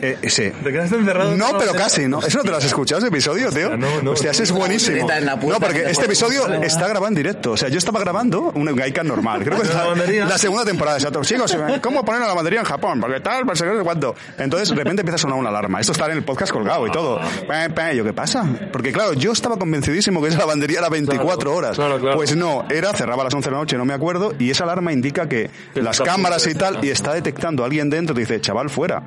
eh, 0.00 0.18
sí. 0.28 0.50
¿Te 0.62 0.72
quedaste 0.72 0.96
encerrado? 0.96 1.36
No, 1.36 1.58
pero 1.58 1.72
casi, 1.74 2.06
¿no? 2.08 2.20
¿Eso 2.20 2.38
no 2.38 2.44
te 2.44 2.50
lo 2.50 2.56
has 2.56 2.64
escuchado, 2.64 2.98
ese 3.00 3.08
episodio, 3.08 3.50
tío? 3.50 3.76
no, 3.76 4.02
no. 4.02 4.10
Hostia, 4.12 4.30
ese 4.30 4.42
es 4.44 4.52
buenísimo. 4.52 5.06
No, 5.42 5.60
porque 5.60 5.80
te 5.80 5.90
este 5.90 6.04
episodio 6.06 6.46
está 6.62 6.86
grabado 6.88 7.08
en 7.08 7.14
directo. 7.14 7.52
O 7.52 7.56
sea, 7.56 7.68
yo 7.68 7.78
estaba 7.78 8.00
grabando 8.00 8.52
un 8.54 8.66
Gaikan 8.74 9.06
normal. 9.06 9.42
Creo 9.44 9.56
que 9.60 9.62
¿En 9.62 9.68
la 9.68 9.72
está 9.74 9.82
lavandería? 9.84 10.24
la 10.26 10.38
segunda 10.38 10.64
temporada. 10.64 10.96
Exacto. 10.98 11.22
Chicos, 11.22 11.56
¿cómo 11.82 12.04
poner 12.04 12.20
la 12.20 12.28
lavandería 12.28 12.60
en 12.60 12.66
Japón? 12.66 13.00
Porque 13.00 13.20
tal, 13.20 13.44
para 13.44 13.56
saber 13.56 13.82
cuánto. 13.82 14.14
Entonces, 14.38 14.68
de 14.68 14.74
repente 14.76 15.02
empieza 15.02 15.16
a 15.16 15.18
sonar 15.18 15.38
una 15.38 15.48
alarma. 15.48 15.80
Esto 15.80 15.92
está 15.92 16.06
en 16.06 16.12
el 16.12 16.22
podcast 16.24 16.52
colgado 16.52 16.86
y 16.86 16.90
todo. 16.90 17.20
Yo, 17.94 18.04
¿qué 18.04 18.12
pasa? 18.12 18.44
Porque, 18.72 18.92
claro, 18.92 19.14
yo 19.14 19.32
estaba 19.32 19.56
convencidísimo 19.98 20.22
que 20.22 20.28
esa 20.28 20.38
lavandería 20.38 20.78
era 20.78 20.88
24 20.88 21.36
Claro, 21.38 21.54
horas. 21.56 21.76
claro, 21.76 21.98
claro. 21.98 22.16
Pues 22.16 22.36
no, 22.36 22.64
era, 22.70 22.92
cerraba 22.92 23.22
a 23.22 23.24
las 23.24 23.34
11 23.34 23.48
de 23.48 23.52
la 23.52 23.58
noche, 23.60 23.76
no 23.76 23.84
me 23.84 23.94
acuerdo, 23.94 24.32
y 24.38 24.50
esa 24.50 24.64
alarma 24.64 24.92
indica 24.92 25.28
que 25.28 25.50
Que 25.74 25.82
las 25.82 26.00
cámaras 26.00 26.46
y 26.46 26.54
tal, 26.54 26.84
y 26.84 26.90
está 26.90 27.12
detectando 27.14 27.62
a 27.62 27.66
alguien 27.66 27.90
dentro, 27.90 28.14
te 28.14 28.20
dice, 28.20 28.40
chaval, 28.40 28.70
fuera. 28.70 29.02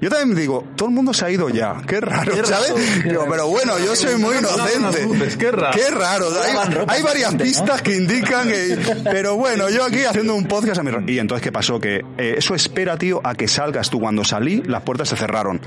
Yo 0.00 0.10
también 0.10 0.34
me 0.34 0.40
digo, 0.40 0.64
todo 0.76 0.88
el 0.88 0.94
mundo 0.94 1.12
se 1.14 1.24
ha 1.24 1.30
ido 1.30 1.48
ya. 1.48 1.82
Qué 1.86 2.00
raro, 2.00 2.32
Qué 2.34 2.42
raro. 2.42 2.46
¿sabes? 2.66 3.04
Digo, 3.04 3.24
pero 3.30 3.48
bueno, 3.48 3.78
yo 3.78 3.96
soy 3.96 4.16
muy 4.16 4.34
No, 4.36 4.42
no, 4.42 4.48
no, 4.56 4.64
inocente. 4.74 5.06
no, 5.06 5.14
no, 5.14 5.38
qué 5.38 5.50
raro. 5.50 5.76
Qué 5.76 5.90
raro. 5.90 6.26
Hay, 6.88 7.02
varias 7.02 7.34
pistas 7.34 7.82
que 7.82 7.96
indican 7.96 8.48
que... 8.48 8.78
Pero 9.04 9.36
bueno, 9.36 9.70
yo 9.70 9.84
aquí 9.84 10.04
haciendo 10.04 10.34
un 10.34 10.46
podcast 10.46 10.80
a 10.80 10.82
mi... 10.82 10.90
Y 11.12 11.18
entonces, 11.18 11.42
¿qué 11.42 11.52
pasó? 11.52 11.80
Que 11.80 12.04
eh, 12.18 12.34
eso 12.38 12.54
espera, 12.54 12.96
tío, 12.98 13.20
a 13.24 13.34
que 13.34 13.48
salgas 13.48 13.90
tú. 13.90 14.00
Cuando 14.00 14.24
salí, 14.24 14.62
las 14.66 14.82
puertas 14.82 15.08
se 15.08 15.16
cerraron. 15.16 15.60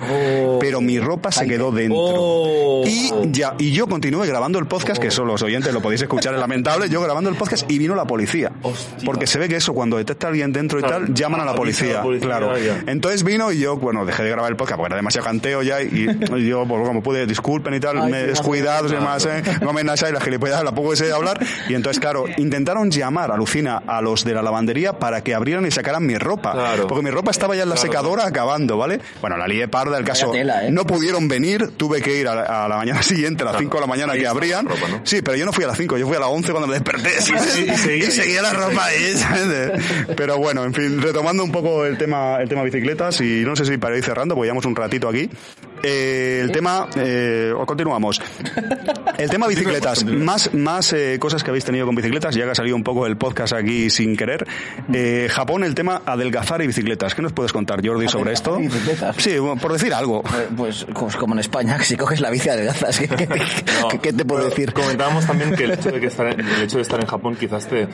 Pero 0.60 0.82
mi 0.82 1.00
ropa 1.00 1.32
se 1.32 1.48
quedó 1.48 1.72
dentro. 1.72 1.98
Oh. 2.00 2.84
Y 2.86 3.12
ya, 3.32 3.56
y 3.58 3.72
yo 3.72 3.88
continué 3.88 4.28
grabando 4.28 4.60
el 4.60 4.68
podcast, 4.68 5.02
que 5.02 5.08
eso 5.08 5.26
los 5.26 5.42
oyentes 5.42 5.74
lo 5.74 5.82
podéis 5.82 6.02
escuchar, 6.02 6.34
es 6.34 6.40
lamentable, 6.40 6.90
yo 6.90 7.02
grabando 7.02 7.30
el 7.30 7.36
podcast 7.36 7.70
y 7.70 7.78
vino 7.80 7.96
la 7.96 8.06
policía. 8.06 8.52
Hostia. 8.62 8.98
Porque 9.06 9.28
se 9.28 9.40
ve 9.40 9.50
que 9.50 9.56
eso, 9.58 9.74
cuando 9.74 9.98
detecta 9.98 10.28
a 10.28 10.30
alguien 10.30 10.52
dentro 10.54 10.80
y 10.80 10.84
Claro. 10.84 11.06
tal, 11.06 11.14
llaman 11.14 11.42
a 11.42 11.46
la 11.46 11.56
policía. 11.56 11.94
la 11.96 12.02
policía, 12.04 12.28
claro. 12.28 12.54
Entonces 12.88 13.24
vino 13.24 13.52
y 13.52 13.60
yo, 13.60 13.78
bueno, 13.78 14.06
dejé 14.06 14.19
de 14.24 14.30
grabar 14.30 14.52
el 14.52 14.58
podcast 14.58 14.78
porque 14.78 14.88
era 14.94 14.96
demasiado 14.98 15.26
canteo 15.26 15.62
ya 15.62 15.82
y, 15.82 16.08
y 16.36 16.48
yo, 16.48 16.66
pues 16.68 16.88
como 16.88 17.02
pude, 17.04 17.26
disculpen 17.26 17.74
y 17.74 17.80
tal, 17.80 18.00
Ay, 18.02 18.12
me 18.12 18.22
he 18.22 18.28
descuidado 18.28 18.86
y 18.88 18.90
claro. 18.90 19.06
demás, 19.06 19.26
¿eh? 19.26 19.44
No 19.62 19.74
me 19.74 19.82
y 19.82 19.86
la 19.86 20.22
gilipollas, 20.22 20.64
la 20.64 20.72
poco 20.74 20.94
ese 20.94 21.06
de 21.06 21.14
hablar. 21.14 21.40
Y 21.68 21.74
entonces, 21.74 22.00
claro, 22.00 22.26
intentaron 22.38 22.92
llamar, 22.92 23.32
alucina, 23.32 23.82
a 23.88 24.02
los 24.02 24.24
de 24.24 24.34
la 24.34 24.42
lavandería 24.42 24.94
para 24.94 25.22
que 25.22 25.34
abrieran 25.34 25.66
y 25.66 25.72
sacaran 25.72 26.06
mi 26.06 26.18
ropa. 26.18 26.52
Claro. 26.54 26.88
Porque 26.88 27.04
mi 27.04 27.10
ropa 27.12 27.32
estaba 27.32 27.56
ya 27.56 27.64
en 27.64 27.70
la 27.70 27.76
Claro. 27.76 27.90
secadora 27.92 28.26
acabando, 28.28 28.78
¿vale? 28.78 29.00
Bueno, 29.22 29.38
la 29.38 29.48
lié 29.48 29.68
parda, 29.68 29.98
el 29.98 30.04
caso. 30.06 30.32
tela, 30.32 30.66
¿eh? 30.66 30.72
No 30.72 30.86
pudieron 30.86 31.28
venir, 31.28 31.72
tuve 31.78 32.02
que 32.02 32.20
ir 32.20 32.28
a, 32.28 32.36
la- 32.36 32.66
a 32.66 32.68
la 32.68 32.78
mañana 32.78 33.02
siguiente, 33.04 33.44
a 33.44 33.48
las 33.48 33.58
5 33.58 33.78
de 33.78 33.82
la 33.82 33.88
mañana 33.88 34.14
Ahí 34.14 34.20
que 34.22 34.28
abrían. 34.28 34.66
ropa, 34.68 34.88
¿no? 34.90 35.02
Sí, 35.04 35.22
pero 35.22 35.38
yo 35.38 35.46
no 35.46 35.52
fui 35.54 35.64
a 35.64 35.68
las 35.68 35.78
5, 35.78 35.98
yo 35.98 36.08
fui 36.08 36.16
a 36.18 36.20
las 36.20 36.30
11 36.30 36.52
cuando 36.52 36.68
me 36.68 36.74
desperté. 36.76 37.10
y 37.20 37.78
seguía 37.78 38.08
Y 38.08 38.12
seguía 38.12 38.42
la 38.42 38.54
ropa 38.54 38.86
ahí, 38.86 39.14
¿sabes? 39.18 39.72
Pero 40.16 40.38
bueno, 40.38 40.64
en 40.64 40.74
fin, 40.74 41.02
retomando 41.02 41.44
un 41.44 41.52
poco 41.52 41.86
el 41.86 41.98
tema, 41.98 42.38
el 42.42 42.50
tema 42.50 42.64
bicicletas 42.64 43.20
y 43.22 43.44
no 43.46 43.56
sé 43.56 43.66
si 43.66 43.78
para 43.78 43.98
ir 43.98 44.04
cerrando, 44.10 44.36
porque 44.36 44.48
llevamos 44.48 44.66
un 44.66 44.76
ratito 44.76 45.08
aquí. 45.08 45.30
Eh, 45.84 46.42
el 46.44 46.52
tema, 46.52 46.88
eh, 46.98 47.54
o 47.56 47.66
continuamos. 47.66 48.22
El 49.18 49.30
tema 49.30 49.48
bicicletas, 49.48 50.04
más, 50.06 50.54
más 50.54 50.92
eh, 50.94 51.18
cosas 51.20 51.44
que 51.44 51.52
habéis 51.52 51.64
tenido 51.66 51.86
con 51.86 51.96
bicicletas, 51.96 52.36
ya 52.36 52.46
que 52.46 52.52
ha 52.52 52.56
salido 52.56 52.76
un 52.76 52.84
poco 52.84 53.06
el 53.06 53.18
podcast 53.18 53.54
aquí 53.54 53.90
sin 53.90 54.18
querer. 54.18 54.46
Eh, 54.94 55.28
Japón, 55.32 55.64
el 55.64 55.76
tema 55.76 56.02
adelgazar 56.06 56.62
y 56.62 56.68
bicicletas. 56.68 57.16
¿Qué 57.16 57.22
nos 57.22 57.32
puedes 57.34 57.54
contar, 57.54 57.86
Jordi, 57.86 58.08
sobre 58.08 58.34
esto? 58.34 58.58
Bicicletas. 58.58 59.16
Sí, 59.18 59.36
por 59.62 59.72
decir 59.74 59.94
algo. 59.94 60.22
Eh, 60.26 60.48
Pues, 60.58 60.86
pues 60.94 61.16
como 61.16 61.34
en 61.36 61.40
España, 61.40 61.78
que 61.78 61.86
si 61.86 61.96
coges 61.96 62.20
la 62.22 62.30
bici 62.30 62.50
adelgazas, 62.50 63.00
¿qué, 63.00 63.08
qué, 63.08 63.28
No, 63.82 64.02
qué- 64.02 64.14
te 64.14 64.26
puedo 64.26 64.46
decir? 64.50 64.74
Comentábamos 64.74 65.26
también 65.26 65.56
que 65.56 65.64
el 65.66 65.72
hecho 65.72 65.92
de, 65.92 66.00
que 66.00 66.08
estar, 66.08 66.28
en- 66.28 66.40
el 66.42 66.62
hecho 66.64 66.78
de 66.78 66.82
estar 66.84 67.00
en 67.00 67.08
Japón 67.08 67.36
quizás 67.40 67.68
te, 67.68 67.88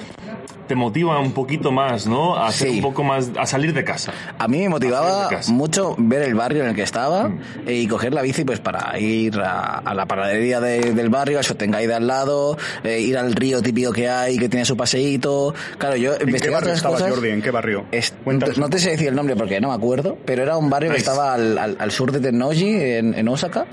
te 0.67 0.75
motiva 0.75 1.19
un 1.19 1.31
poquito 1.31 1.71
más, 1.71 2.07
¿no? 2.07 2.35
A 2.35 2.47
hacer 2.47 2.69
Sí. 2.69 2.75
un 2.77 2.81
poco 2.81 3.03
más, 3.03 3.31
a 3.39 3.45
salir 3.45 3.73
de 3.73 3.83
casa. 3.83 4.11
A 4.39 4.47
mí 4.47 4.59
me 4.59 4.69
motivaba 4.69 5.29
mucho 5.49 5.95
ver 5.97 6.23
el 6.23 6.35
barrio 6.35 6.63
en 6.63 6.69
el 6.69 6.75
que 6.75 6.83
estaba 6.83 7.29
Mm. 7.29 7.39
y 7.67 7.87
coger 7.87 8.13
la 8.13 8.21
bici 8.21 8.43
pues 8.43 8.59
para 8.59 8.97
ir 8.99 9.39
a, 9.39 9.77
a 9.79 9.93
la 9.93 10.05
panadería 10.05 10.59
de- 10.59 10.93
del 10.93 11.09
barrio, 11.09 11.37
al 11.37 11.43
Sotengai 11.45 11.87
de 11.87 11.93
al 11.95 12.07
lado, 12.07 12.57
eh, 12.83 12.99
ir 12.99 13.17
al 13.17 13.33
río 13.33 13.61
típico 13.61 13.91
que 13.91 14.09
hay, 14.09 14.37
que 14.37 14.49
tiene 14.49 14.65
su 14.65 14.75
paseíto. 14.77 15.53
Claro, 15.77 15.95
yo 15.95 16.13
¿En 16.13 16.19
qué 16.33 16.49
barrio 16.49 16.57
otras 16.57 16.77
estabas, 16.77 17.01
cosas. 17.01 17.13
Jordi? 17.15 17.29
¿En 17.29 17.41
qué 17.41 17.51
barrio? 17.51 17.85
Es- 17.91 18.13
no 18.57 18.69
te 18.69 18.79
sé 18.79 18.91
decir 18.91 19.07
el 19.09 19.15
nombre 19.15 19.35
porque 19.35 19.59
no 19.61 19.69
me 19.69 19.75
acuerdo, 19.75 20.17
pero 20.25 20.43
era 20.43 20.57
un 20.57 20.69
barrio 20.69 20.89
que 20.91 20.97
Nice. 20.97 21.09
estaba 21.09 21.33
al, 21.33 21.57
al- 21.57 21.77
al 21.79 21.91
sur 21.91 22.11
de 22.11 22.19
Tennoji, 22.19 22.69
en, 22.81 23.13
en 23.13 23.27
Osaka, 23.27 23.65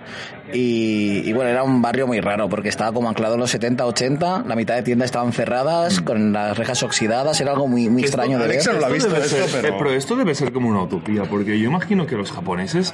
y, 0.52 1.22
y 1.24 1.32
bueno, 1.32 1.50
era 1.50 1.62
un 1.62 1.80
barrio 1.80 2.06
muy 2.06 2.20
raro 2.20 2.48
porque 2.48 2.68
estaba 2.68 2.92
como 2.92 3.08
anclado 3.08 3.34
en 3.34 3.40
los 3.40 3.50
70, 3.50 3.86
80, 3.86 4.44
la 4.46 4.54
mitad 4.54 4.74
de 4.74 4.82
tiendas 4.82 5.06
estaban 5.06 5.32
cerradas, 5.32 6.00
Mm. 6.00 6.04
con 6.04 6.32
las 6.32 6.56
rejas 6.58 6.81
oxidadas, 6.82 7.40
era 7.40 7.52
algo 7.52 7.68
muy, 7.68 7.88
muy 7.88 8.02
extraño 8.02 8.38
de 8.38 8.44
ver. 8.48 8.50
Alexa 8.52 8.72
no 8.72 8.80
lo 8.80 8.86
ha 8.86 8.88
visto 8.90 9.08
debe 9.10 9.24
esto, 9.24 9.36
ser- 9.36 9.62
pero- 9.62 9.68
eh, 9.68 9.76
pero 9.78 9.90
esto 9.92 10.16
debe 10.16 10.34
ser 10.34 10.52
como 10.52 10.68
una 10.68 10.82
utopía, 10.82 11.24
porque 11.24 11.58
yo 11.58 11.68
imagino 11.68 12.06
que 12.06 12.16
los 12.16 12.30
japoneses 12.32 12.92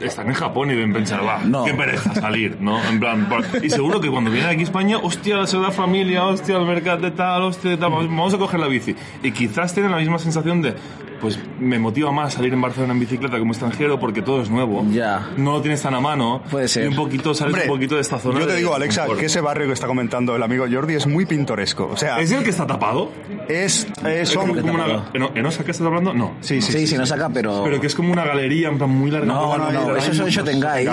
están 0.00 0.28
en 0.28 0.32
Japón 0.34 0.70
y 0.70 0.74
deben 0.74 0.92
pensar, 0.94 1.20
va, 1.26 1.40
No. 1.44 1.64
qué 1.64 1.74
pereza 1.74 2.14
salir, 2.14 2.56
¿no? 2.60 2.82
En 2.88 2.98
plan, 3.00 3.28
por- 3.28 3.44
y 3.62 3.68
seguro 3.68 4.00
que 4.00 4.08
cuando 4.10 4.30
vienen 4.30 4.48
aquí 4.50 4.60
a 4.60 4.64
España, 4.64 4.96
hostia, 4.96 5.36
la 5.36 5.46
Sagrada 5.46 5.72
Familia, 5.72 6.24
hostia, 6.24 6.56
el 6.56 6.64
mercado 6.64 7.02
de 7.02 7.10
tal, 7.10 7.42
hostia, 7.42 7.78
tal, 7.78 7.90
vamos 7.90 8.32
a 8.32 8.38
coger 8.38 8.60
la 8.60 8.66
bici. 8.68 8.96
Y 9.22 9.30
quizás 9.32 9.74
tienen 9.74 9.92
la 9.92 9.98
misma 9.98 10.18
sensación 10.18 10.62
de, 10.62 10.74
pues 11.20 11.38
me 11.58 11.78
motiva 11.78 12.10
más 12.12 12.34
salir 12.34 12.52
en 12.52 12.60
Barcelona 12.60 12.92
en 12.94 13.00
bicicleta 13.00 13.38
como 13.38 13.52
extranjero 13.52 13.98
porque 14.00 14.22
todo 14.22 14.42
es 14.42 14.50
nuevo. 14.50 14.84
Ya. 14.90 15.28
No 15.36 15.52
lo 15.52 15.60
tienes 15.62 15.82
tan 15.82 15.94
a 15.94 16.00
mano. 16.00 16.42
Puede 16.50 16.68
ser. 16.68 16.84
Y 16.84 16.88
un 16.88 16.96
poquito, 16.96 17.34
sales 17.34 17.54
Hombre, 17.54 17.70
un 17.70 17.76
poquito 17.76 17.94
de 17.96 18.00
esta 18.00 18.18
zona. 18.18 18.40
Yo 18.40 18.46
te 18.46 18.56
digo, 18.56 18.74
Alexa, 18.74 19.06
que 19.18 19.26
ese 19.26 19.40
barrio 19.40 19.66
que 19.66 19.74
está 19.74 19.86
comentando 19.86 20.34
el 20.36 20.42
amigo 20.42 20.66
Jordi 20.70 20.94
es 20.94 21.06
muy 21.06 21.26
pintoresco. 21.26 21.88
O 21.92 21.96
sea, 21.96 22.18
¿Es 22.20 22.30
el 22.32 22.42
que 22.42 22.50
está 22.50 22.66
tapado? 22.66 23.10
es, 23.48 23.86
eh, 24.04 24.20
Es 24.22 24.34
como, 24.34 24.54
como 24.54 24.72
una, 24.74 25.04
¿en, 25.12 25.36
¿En 25.36 25.46
Osaka 25.46 25.70
estás 25.70 25.86
hablando? 25.86 26.14
No. 26.14 26.32
Sí, 26.40 26.60
sí, 26.60 26.72
Sí, 26.72 26.78
sí. 26.80 26.86
sí, 26.88 26.96
no 26.98 27.06
saca, 27.06 27.28
pero... 27.28 27.62
Pero 27.64 27.80
que 27.80 27.86
es 27.86 27.94
como 27.94 28.12
una 28.12 28.24
galería 28.24 28.68
en 28.68 28.78
plan 28.78 28.90
muy 28.90 29.10
larga. 29.10 29.26
No, 29.26 29.58
no, 29.58 29.70
no, 29.70 29.88
muy 29.88 29.98
eso 29.98 30.26
es 30.26 30.34
Shotengai. 30.34 30.86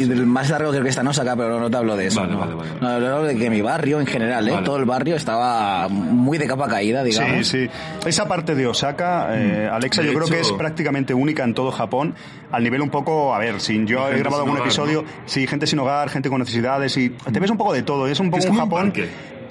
Y 0.00 0.02
el 0.04 0.26
más 0.26 0.50
largo 0.50 0.70
creo 0.70 0.82
que 0.82 0.88
está 0.88 1.02
en 1.02 1.08
Osaka, 1.08 1.36
pero 1.36 1.60
no 1.60 1.70
te 1.70 1.76
hablo 1.76 1.96
de 1.96 2.06
eso. 2.06 2.20
Vale, 2.20 2.32
no. 2.32 2.38
vale, 2.40 2.54
vale, 2.54 2.70
vale. 2.80 2.80
No, 2.80 2.88
hablo 3.14 3.22
de 3.24 3.36
que 3.36 3.50
mi 3.50 3.60
barrio 3.62 4.00
en 4.00 4.06
general, 4.06 4.48
¿eh? 4.48 4.52
Vale. 4.52 4.64
todo 4.64 4.76
el 4.76 4.84
barrio 4.84 5.16
estaba 5.16 5.88
muy 5.88 6.38
de 6.38 6.46
capa 6.46 6.68
caída, 6.68 7.02
digamos. 7.04 7.46
Sí, 7.46 7.68
sí. 7.68 7.70
Esa 8.06 8.26
parte 8.26 8.54
de 8.54 8.66
Osaka, 8.66 9.28
eh, 9.32 9.43
Alexa, 9.70 10.02
De 10.02 10.08
yo 10.08 10.14
creo 10.14 10.28
que 10.28 10.40
es 10.40 10.52
prácticamente 10.52 11.14
única 11.14 11.44
en 11.44 11.54
todo 11.54 11.70
Japón, 11.70 12.14
al 12.50 12.62
nivel 12.62 12.82
un 12.82 12.90
poco, 12.90 13.34
a 13.34 13.38
ver, 13.38 13.60
sin 13.60 13.86
yo 13.86 14.08
he 14.08 14.18
grabado 14.18 14.42
algún 14.42 14.56
hogar, 14.56 14.66
episodio, 14.66 15.02
¿no? 15.02 15.08
sí, 15.26 15.46
gente 15.46 15.66
sin 15.66 15.78
hogar, 15.78 16.08
gente 16.10 16.28
con 16.28 16.38
necesidades 16.38 16.96
y 16.96 17.10
te 17.10 17.40
ves 17.40 17.50
un 17.50 17.56
poco 17.56 17.72
de 17.72 17.82
todo, 17.82 18.06
es 18.06 18.20
un 18.20 18.30
poco 18.30 18.42
Es 18.42 18.50
un 18.50 18.56
Japón. 18.56 18.92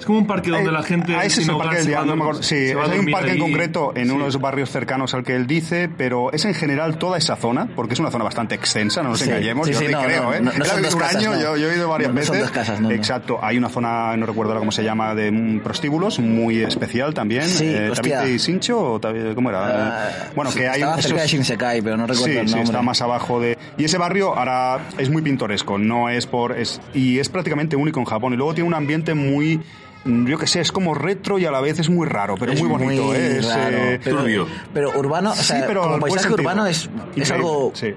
Es 0.04 0.06
como 0.06 0.18
un 0.18 0.26
parque 0.26 0.50
donde 0.50 0.68
Eh, 0.68 0.72
la 0.72 0.82
gente. 0.82 1.16
ah, 1.16 1.24
ese 1.24 1.40
es 1.40 1.48
el 1.48 1.56
parque 1.56 1.76
del 1.82 2.06
no 2.06 2.14
me 2.14 2.22
acuerdo. 2.24 2.42
Sí, 2.42 2.72
a 2.72 2.82
hay 2.92 2.98
un 2.98 3.06
parque 3.10 3.32
en 3.32 3.38
concreto 3.38 3.94
en 3.96 4.04
Sí. 4.04 4.10
uno 4.10 4.18
de 4.24 4.26
los 4.26 4.38
barrios 4.38 4.68
cercanos 4.68 5.14
al 5.14 5.24
que 5.24 5.34
él 5.34 5.46
dice, 5.46 5.88
pero 5.96 6.30
es 6.30 6.44
en 6.44 6.52
general 6.52 6.98
toda 6.98 7.16
esa 7.16 7.36
zona, 7.36 7.68
porque 7.74 7.94
es 7.94 8.00
una 8.00 8.10
zona 8.10 8.22
bastante 8.24 8.54
extensa, 8.54 9.02
no 9.02 9.08
nos 9.08 9.20
Sí, 9.20 9.30
engañemos, 9.30 9.66
sí, 9.66 9.72
yo 9.72 9.78
sí, 9.78 9.86
sí 9.86 9.92
no, 9.92 10.02
creo, 10.02 10.24
no, 10.24 10.34
¿eh? 10.34 10.40
no, 10.42 10.50
un 10.50 11.02
año, 11.02 11.30
no. 11.34 11.40
yo, 11.40 11.56
yo 11.56 11.70
he 11.70 11.76
ido 11.76 11.88
varias 11.88 12.12
No, 12.12 12.20
no 12.20 12.26
son 12.26 12.34
veces. 12.36 12.40
dos 12.42 12.50
casas. 12.50 12.80
Exacto, 12.90 13.38
hay 13.40 13.56
una 13.56 13.70
zona, 13.70 14.14
no 14.18 14.26
recuerdo 14.26 14.52
ahora 14.52 14.58
cómo 14.60 14.72
se 14.72 14.84
llama, 14.84 15.14
de 15.14 15.60
prostíbulos, 15.64 16.18
muy 16.18 16.60
especial 16.60 17.14
también. 17.14 17.44
Sí, 17.48 17.64
eh. 17.66 17.90
Tabite 17.96 18.30
y 18.30 18.38
Sincho, 18.38 18.78
o 18.96 19.00
¿cómo 19.34 19.48
era? 19.48 20.08
Ah, 20.08 20.10
bueno, 20.36 20.50
que 20.52 20.68
hay 20.68 20.80
Estaba 20.82 20.96
esos- 20.98 21.06
cerca 21.06 21.22
de 21.22 21.28
Shinsekai, 21.28 21.80
pero 21.80 21.96
no 21.96 22.06
recuerdo 22.06 22.26
Sí, 22.26 22.38
el 22.40 22.46
sí, 22.48 22.54
nombre. 22.56 22.64
está 22.64 22.82
más 22.82 23.00
abajo 23.00 23.40
de... 23.40 23.56
Y 23.78 23.84
ese 23.84 23.96
barrio 23.96 24.36
ahora 24.36 24.80
es 24.98 25.08
muy 25.08 25.22
pintoresco, 25.22 25.78
no 25.78 26.10
es 26.10 26.26
por... 26.26 26.52
Es, 26.58 26.78
y 26.92 27.20
es 27.20 27.30
prácticamente 27.30 27.74
único 27.74 28.00
en 28.00 28.04
Japón. 28.04 28.34
Y 28.34 28.36
luego 28.36 28.52
tiene 28.52 28.68
un 28.68 28.74
ambiente 28.74 29.14
muy... 29.14 29.62
mm, 30.04 30.26
Yo 30.26 30.38
qué 30.38 30.46
sé, 30.46 30.60
es 30.60 30.72
como 30.72 30.94
retro 30.94 31.38
y 31.38 31.46
a 31.46 31.50
la 31.50 31.60
vez 31.60 31.78
es 31.78 31.88
muy 31.90 32.06
raro, 32.06 32.34
pero 32.38 32.52
Es 32.52 32.60
muy 32.60 32.68
bonito. 32.68 33.04
muy 33.04 33.16
¿eh? 33.16 33.36
Es, 33.38 33.46
raro, 33.48 33.76
eh, 33.76 34.00
pero, 34.02 34.16
turbio. 34.18 34.46
pero 34.72 34.98
urbano, 34.98 35.30
o 35.30 35.34
Sí, 35.34 35.44
sea, 35.44 35.66
pero 35.66 35.82
como 35.82 36.00
paisaje 36.00 36.24
sentido. 36.28 36.42
urbano 36.42 36.66
es, 36.66 36.88
es 37.16 37.30
algo 37.30 37.72
sí. 37.74 37.94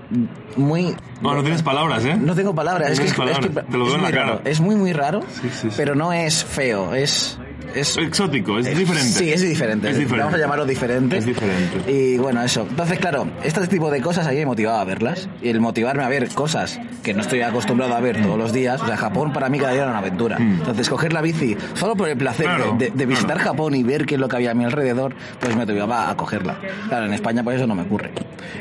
muy... 0.56 0.96
No, 1.22 1.34
no 1.34 1.42
tienes 1.42 1.64
palabras, 1.64 2.06
¿eh? 2.06 2.16
No 2.20 2.36
tengo 2.36 2.54
palabras, 2.54 2.88
No 2.90 2.94
es 2.94 3.00
que, 3.00 3.06
es, 3.08 3.40
que 3.40 3.50
te 3.50 3.78
lo 3.78 3.86
veo 3.86 3.96
en 3.96 4.02
muy 4.02 4.12
la 4.12 4.18
raro. 4.18 4.38
cara. 4.38 4.50
Es 4.50 4.60
muy, 4.60 4.76
muy 4.76 4.94
raro, 4.94 5.22
Sí, 5.42 5.50
sí, 5.50 5.70
sí. 5.70 5.76
pero 5.78 5.96
no 5.96 6.14
es 6.14 6.44
feo, 6.44 6.94
es... 6.94 7.40
es 7.76 7.98
Exótico, 7.98 8.58
es 8.60 8.66
diferente. 8.78 9.10
Sí, 9.12 9.32
es 9.32 9.42
diferente. 9.42 9.90
Es 9.90 9.98
diferente. 9.98 10.24
Vamos 10.24 10.34
a 10.34 10.38
llamarlo 10.38 10.66
diferente. 10.66 11.18
Es 11.18 11.26
diferente. 11.26 11.92
Y 11.92 12.18
bueno, 12.18 12.42
eso. 12.42 12.66
Entonces, 12.70 12.98
claro, 13.00 13.28
este 13.44 13.66
tipo 13.68 13.92
de 13.92 14.02
cosas 14.02 14.26
a 14.28 14.32
mí 14.32 14.38
me 14.38 14.46
motivaba 14.46 14.82
a 14.82 14.84
verlas. 14.84 15.28
Y 15.42 15.50
el 15.50 15.60
motivarme 15.60 16.04
a 16.04 16.10
ver 16.10 16.30
cosas 16.30 16.80
que 17.04 17.14
no 17.14 17.22
estoy 17.22 17.42
acostumbrado 17.42 17.96
a 17.96 18.00
ver 18.00 18.22
todos 18.22 18.38
los 18.38 18.54
días. 18.54 18.82
O 18.82 18.86
sea, 18.88 18.98
Japón 18.98 19.34
para 19.34 19.50
mí 19.50 19.60
cada 19.60 19.72
día 19.74 19.82
era 19.84 19.90
una 19.92 20.00
aventura. 20.00 20.38
Entonces, 20.40 20.90
coger 20.90 21.14
la 21.14 21.22
bici 21.22 21.56
solo 21.76 21.96
por 21.96 22.10
el 22.10 22.18
placer. 22.18 22.46
Claro, 22.46 22.76
de, 22.78 22.90
de 22.92 23.06
visitar 23.06 23.36
claro. 23.38 23.52
Japón 23.52 23.76
y 23.76 23.84
ver 23.84 24.06
qué 24.06 24.16
es 24.16 24.22
lo 24.22 24.28
que 24.28 24.36
había 24.38 24.52
a 24.52 24.54
mi 24.56 24.64
alrededor, 24.64 25.14
pues 25.40 25.56
me 25.56 25.66
motivaba 25.66 26.10
a 26.10 26.18
cogerla. 26.18 26.56
Claro, 26.88 27.06
en 27.06 27.14
España 27.14 27.44
por 27.44 27.54
eso 27.54 27.68
no 27.68 27.76
me 27.76 27.84
ocurre. 27.84 28.12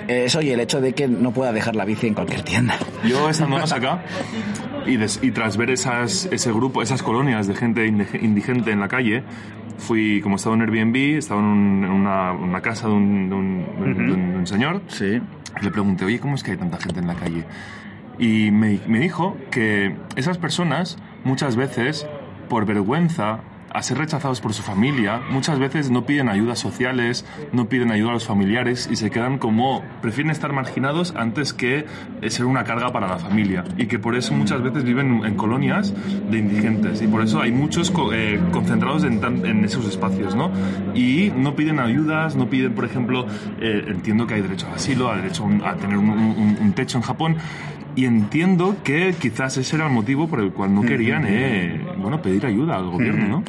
Eh, 0.09 0.25
Eso 0.27 0.43
y 0.43 0.51
el 0.51 0.61
hecho 0.61 0.81
de 0.81 0.93
que 0.93 1.07
no 1.09 1.31
pueda 1.33 1.53
dejar 1.53 1.77
la 1.77 1.85
bici 1.85 2.07
en 2.09 2.15
cualquier 2.15 2.43
tienda. 2.43 2.77
Yo 3.05 3.31
estando 3.31 3.57
en 3.57 3.63
Osaka 3.63 4.01
y, 4.87 4.97
des- 4.97 5.21
y 5.23 5.31
tras 5.31 5.57
ver 5.57 5.71
esas, 5.71 6.27
ese 6.33 6.53
grupo, 6.53 6.83
esas 6.83 7.03
colonias 7.03 7.47
de 7.47 7.55
gente 7.55 7.87
indigente 7.87 8.71
en 8.71 8.81
la 8.81 8.89
calle, 8.89 9.23
fui, 9.79 10.21
como 10.23 10.37
estaba 10.37 10.55
en 10.57 10.63
Airbnb, 10.63 10.97
estaba 11.19 11.41
en, 11.41 11.47
un- 11.47 11.85
en 11.85 11.91
una, 11.91 12.33
una 12.33 12.61
casa 12.61 12.89
de 12.89 12.95
un, 12.95 13.29
de 13.29 13.35
un- 13.35 13.67
de 13.79 13.83
un- 14.13 14.33
de 14.33 14.39
un 14.39 14.47
señor, 14.47 14.83
Sí. 14.89 15.21
le 15.63 15.71
pregunté, 15.71 16.05
oye, 16.05 16.19
¿cómo 16.19 16.35
es 16.35 16.43
que 16.43 16.53
hay 16.53 16.57
tanta 16.57 16.79
gente 16.79 17.01
en 17.01 17.07
la 17.07 17.15
calle? 17.15 17.45
Y 18.19 18.51
me, 18.51 18.79
me 18.87 18.99
dijo 18.99 19.37
que 19.51 19.95
esas 20.17 20.39
personas 20.39 20.99
muchas 21.25 21.57
veces, 21.57 22.07
por 22.49 22.65
vergüenza, 22.65 23.41
a 23.77 23.83
ser 23.83 23.99
rechazados 23.99 24.41
por 24.41 24.55
su 24.55 24.63
familia, 24.63 25.21
muchas 25.31 25.59
veces 25.59 25.91
no 25.91 26.07
piden 26.07 26.31
ayudas 26.31 26.59
sociales, 26.59 27.27
no 27.53 27.69
piden 27.69 27.93
ayuda 27.93 28.13
a 28.13 28.15
los 28.15 28.27
familiares 28.27 28.89
y 28.91 28.97
se 28.97 29.11
quedan 29.11 29.37
como, 29.37 29.85
prefieren 30.01 30.31
estar 30.31 30.51
marginados 30.55 31.13
antes 31.15 31.53
que 31.53 31.85
eh, 32.23 32.31
ser 32.31 32.47
una 32.47 32.65
carga 32.65 32.91
para 32.91 33.07
la 33.07 33.19
familia. 33.19 33.65
Y 33.77 33.85
que 33.85 33.99
por 33.99 34.17
eso 34.17 34.33
muchas 34.33 34.63
veces 34.63 34.83
viven 34.83 35.27
en 35.27 35.35
colonias 35.35 35.93
de 36.31 36.39
indigentes. 36.39 37.03
Y 37.03 37.07
por 37.07 37.23
eso 37.23 37.43
hay 37.43 37.53
muchos 37.53 37.93
eh, 38.15 38.41
concentrados 38.51 39.05
en, 39.05 39.65
esos 39.67 39.87
espacios, 39.87 40.35
¿no? 40.35 40.51
Y 40.95 41.31
no 41.37 41.55
piden 41.55 41.79
ayudas, 41.79 42.35
no 42.35 42.49
piden, 42.49 42.75
por 42.75 42.87
ejemplo, 42.87 43.27
eh, 43.61 43.85
entiendo 43.89 44.27
que 44.27 44.35
hay 44.35 44.41
derecho 44.41 44.69
al 44.69 44.77
asilo, 44.77 45.11
al 45.11 45.21
derecho 45.21 45.47
a 45.63 45.71
a 45.71 45.77
tener 45.77 45.99
un 45.99 46.73
techo 46.75 46.97
en 46.97 47.03
Japón. 47.03 47.37
Y 47.97 48.05
entiendo 48.05 48.77
que 48.85 49.15
quizás 49.19 49.57
ese 49.57 49.77
era 49.77 49.87
el 49.87 49.93
motivo 49.93 50.29
por 50.29 50.41
el 50.41 50.53
cual 50.53 50.75
no 50.75 50.83
querían, 50.83 51.25
eh, 51.27 51.81
bueno, 51.97 52.21
pedir 52.21 52.45
ayuda 52.45 52.77
al 52.77 52.91
gobierno, 52.91 53.27
¿no? 53.27 53.45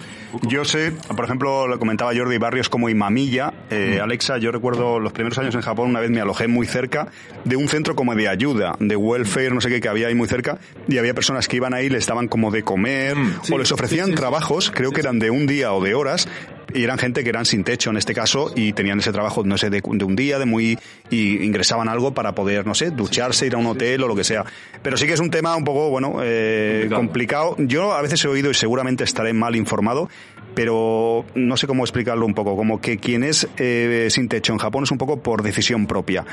Yo 0.47 0.63
sé, 0.63 0.93
por 0.93 1.25
ejemplo, 1.25 1.67
lo 1.67 1.77
comentaba 1.79 2.13
Jordi, 2.15 2.37
barrios 2.37 2.69
como 2.69 2.87
Imamiya, 2.87 3.53
eh, 3.69 3.99
Alexa, 4.01 4.37
yo 4.37 4.51
recuerdo 4.53 4.99
los 4.99 5.11
primeros 5.11 5.37
años 5.37 5.53
en 5.55 5.61
Japón, 5.61 5.89
una 5.89 5.99
vez 5.99 6.09
me 6.11 6.21
alojé 6.21 6.47
muy 6.47 6.65
cerca 6.65 7.07
de 7.43 7.57
un 7.57 7.67
centro 7.67 7.95
como 7.95 8.15
de 8.15 8.29
ayuda, 8.29 8.77
de 8.79 8.95
welfare, 8.95 9.53
no 9.53 9.59
sé 9.59 9.69
qué, 9.69 9.81
que 9.81 9.89
había 9.89 10.07
ahí 10.07 10.15
muy 10.15 10.29
cerca, 10.29 10.59
y 10.87 10.97
había 10.97 11.13
personas 11.13 11.49
que 11.49 11.57
iban 11.57 11.73
ahí, 11.73 11.89
les 11.89 12.07
daban 12.07 12.29
como 12.29 12.49
de 12.49 12.63
comer, 12.63 13.17
sí, 13.43 13.53
o 13.53 13.57
les 13.57 13.71
ofrecían 13.73 14.05
sí, 14.05 14.11
sí, 14.11 14.15
sí. 14.15 14.21
trabajos, 14.21 14.71
creo 14.73 14.91
que 14.91 15.01
eran 15.01 15.19
de 15.19 15.29
un 15.29 15.45
día 15.45 15.73
o 15.73 15.83
de 15.83 15.93
horas, 15.93 16.29
y 16.73 16.83
eran 16.83 16.97
gente 16.97 17.23
que 17.23 17.29
eran 17.29 17.45
sin 17.45 17.63
techo 17.63 17.89
en 17.89 17.97
este 17.97 18.13
caso, 18.13 18.51
y 18.55 18.73
tenían 18.73 18.99
ese 18.99 19.11
trabajo, 19.11 19.43
no 19.43 19.57
sé, 19.57 19.69
de, 19.69 19.81
de 19.81 20.05
un 20.05 20.15
día, 20.15 20.39
de 20.39 20.45
muy, 20.45 20.77
y 21.09 21.43
ingresaban 21.43 21.89
algo 21.89 22.13
para 22.13 22.33
poder, 22.33 22.65
no 22.65 22.75
sé, 22.75 22.91
ducharse, 22.91 23.47
ir 23.47 23.55
a 23.55 23.57
un 23.57 23.67
hotel 23.67 24.03
o 24.03 24.07
lo 24.07 24.15
que 24.15 24.23
sea. 24.23 24.45
Pero 24.81 24.97
sí 24.97 25.07
que 25.07 25.13
es 25.13 25.19
un 25.19 25.29
tema 25.29 25.55
un 25.55 25.63
poco, 25.63 25.89
bueno, 25.89 26.19
eh, 26.21 26.89
complicado. 26.93 27.55
Yo 27.59 27.93
a 27.93 28.01
veces 28.01 28.23
he 28.25 28.27
oído 28.27 28.51
y 28.51 28.53
seguramente 28.53 29.03
estaré 29.03 29.33
mal 29.33 29.55
informado, 29.55 30.09
pero 30.57 31.23
no 31.35 31.55
sé 31.55 31.67
cómo 31.67 31.83
explicarlo 31.83 32.25
un 32.25 32.33
poco, 32.33 32.55
como 32.55 32.81
que 32.81 32.97
quien 32.97 33.23
es 33.23 33.47
eh, 33.57 34.07
sin 34.09 34.27
techo 34.27 34.53
en 34.53 34.59
Japón 34.59 34.85
es 34.85 34.91
un 34.91 34.97
poco 34.97 35.21
por 35.21 35.43
decisión 35.43 35.85
propia, 35.85 36.25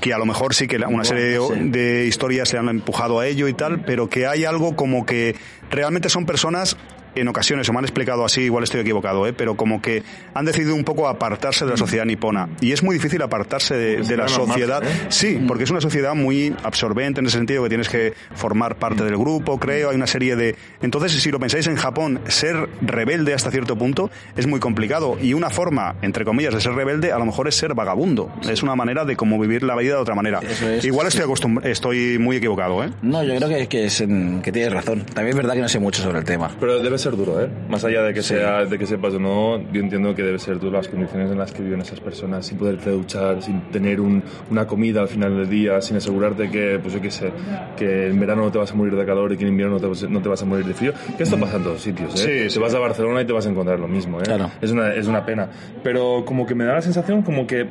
que 0.00 0.12
a 0.12 0.18
lo 0.18 0.26
mejor 0.26 0.54
sí 0.54 0.68
que 0.68 0.76
una 0.76 1.02
serie 1.02 1.40
de, 1.60 2.06
historias 2.06 2.52
le 2.52 2.60
han 2.60 2.68
empujado 2.68 3.18
a 3.18 3.26
ello 3.26 3.48
y 3.48 3.54
tal, 3.54 3.84
pero 3.84 4.08
que 4.08 4.26
hay 4.28 4.44
algo 4.44 4.76
como 4.76 5.04
que 5.04 5.34
realmente 5.70 6.08
son 6.08 6.24
personas 6.24 6.76
en 7.14 7.28
ocasiones, 7.28 7.68
o 7.68 7.72
me 7.72 7.78
han 7.78 7.84
explicado 7.84 8.24
así, 8.24 8.42
igual 8.42 8.64
estoy 8.64 8.80
equivocado, 8.80 9.26
¿eh? 9.26 9.32
pero 9.32 9.56
como 9.56 9.80
que 9.82 10.02
han 10.34 10.44
decidido 10.44 10.74
un 10.74 10.84
poco 10.84 11.08
apartarse 11.08 11.64
de 11.64 11.72
la 11.72 11.76
sociedad 11.76 12.04
nipona. 12.04 12.48
Y 12.60 12.72
es 12.72 12.82
muy 12.82 12.94
difícil 12.96 13.20
apartarse 13.22 13.74
de, 13.74 13.96
de 14.02 14.16
la 14.16 14.28
sociedad. 14.28 14.82
margen, 14.82 14.98
¿eh? 14.98 15.06
Sí, 15.10 15.44
porque 15.46 15.64
es 15.64 15.70
una 15.70 15.80
sociedad 15.80 16.14
muy 16.14 16.54
absorbente 16.62 17.20
en 17.20 17.26
ese 17.26 17.36
sentido 17.38 17.62
que 17.62 17.68
tienes 17.68 17.88
que 17.88 18.14
formar 18.34 18.76
parte 18.76 19.04
del 19.04 19.16
grupo, 19.16 19.58
creo, 19.58 19.90
hay 19.90 19.96
una 19.96 20.06
serie 20.06 20.36
de... 20.36 20.56
Entonces, 20.82 21.12
si 21.12 21.30
lo 21.30 21.38
pensáis 21.38 21.66
en 21.66 21.76
Japón, 21.76 22.20
ser 22.28 22.68
rebelde 22.82 23.34
hasta 23.34 23.50
cierto 23.50 23.76
punto 23.76 24.10
es 24.36 24.46
muy 24.46 24.60
complicado 24.60 25.16
y 25.20 25.34
una 25.34 25.50
forma, 25.50 25.96
entre 26.02 26.24
comillas, 26.24 26.54
de 26.54 26.60
ser 26.60 26.72
rebelde 26.72 27.12
a 27.12 27.18
lo 27.18 27.26
mejor 27.26 27.48
es 27.48 27.54
ser 27.54 27.74
vagabundo. 27.74 28.32
Es 28.48 28.62
una 28.62 28.74
manera 28.74 29.04
de 29.04 29.16
cómo 29.16 29.38
vivir 29.38 29.62
la 29.62 29.76
vida 29.76 29.94
de 29.94 30.00
otra 30.00 30.14
manera. 30.14 30.40
Es, 30.40 30.84
Igual 30.84 31.06
estoy, 31.08 31.24
acostum- 31.26 31.64
estoy 31.64 32.18
muy 32.18 32.36
equivocado, 32.36 32.82
¿eh? 32.84 32.90
No, 33.02 33.22
yo 33.22 33.34
creo 33.36 33.48
que, 33.48 33.66
que, 33.68 33.84
es, 33.86 34.00
en- 34.00 34.40
que 34.42 34.50
tienes 34.52 34.72
razón. 34.72 35.04
También 35.04 35.28
es 35.28 35.36
verdad 35.36 35.54
que 35.54 35.60
no 35.60 35.68
sé 35.68 35.78
mucho 35.78 36.02
sobre 36.02 36.18
el 36.18 36.24
tema. 36.24 36.50
Pero 36.58 36.78
debe 36.82 36.96
ser 36.98 37.03
ser 37.04 37.16
duro, 37.16 37.40
¿eh? 37.40 37.48
Más 37.68 37.84
allá 37.84 38.02
de 38.02 38.12
que, 38.12 38.22
sea, 38.22 38.64
de 38.64 38.78
que 38.78 38.86
sepas 38.86 39.14
o 39.14 39.18
no, 39.18 39.60
yo 39.72 39.80
entiendo 39.80 40.14
que 40.14 40.22
debe 40.22 40.38
ser 40.38 40.58
duro 40.58 40.78
las 40.78 40.88
condiciones 40.88 41.30
en 41.30 41.38
las 41.38 41.52
que 41.52 41.62
viven 41.62 41.80
esas 41.80 42.00
personas, 42.00 42.46
sin 42.46 42.58
poderte 42.58 42.90
duchar, 42.90 43.42
sin 43.42 43.60
tener 43.70 44.00
un, 44.00 44.22
una 44.50 44.66
comida 44.66 45.00
al 45.00 45.08
final 45.08 45.36
del 45.36 45.48
día, 45.48 45.80
sin 45.80 45.96
asegurarte 45.96 46.50
que, 46.50 46.78
pues 46.80 46.94
yo 46.94 47.00
qué 47.00 47.10
sé, 47.10 47.30
que 47.76 48.08
en 48.08 48.18
verano 48.18 48.42
no 48.42 48.50
te 48.50 48.58
vas 48.58 48.72
a 48.72 48.74
morir 48.74 48.96
de 48.96 49.04
calor 49.04 49.32
y 49.32 49.36
que 49.36 49.44
en 49.44 49.50
invierno 49.50 49.78
no 49.78 49.88
te, 49.88 50.08
no 50.08 50.20
te 50.20 50.28
vas 50.28 50.42
a 50.42 50.44
morir 50.44 50.64
de 50.64 50.74
frío. 50.74 50.92
Que 51.16 51.22
esto 51.22 51.38
pasa 51.38 51.58
en 51.58 51.62
todos 51.62 51.80
sitios, 51.80 52.14
¿eh? 52.24 52.48
Sí, 52.48 52.54
Te 52.54 52.60
vas 52.60 52.74
a 52.74 52.78
Barcelona 52.78 53.22
y 53.22 53.24
te 53.24 53.32
vas 53.32 53.46
a 53.46 53.50
encontrar 53.50 53.78
lo 53.78 53.88
mismo, 53.88 54.20
¿eh? 54.20 54.24
Claro. 54.24 54.50
Es 54.60 54.70
una, 54.70 54.94
es 54.94 55.06
una 55.06 55.24
pena. 55.24 55.48
Pero 55.82 56.24
como 56.24 56.46
que 56.46 56.54
me 56.54 56.64
da 56.64 56.74
la 56.74 56.82
sensación 56.82 57.22
como 57.22 57.46
que 57.46 57.66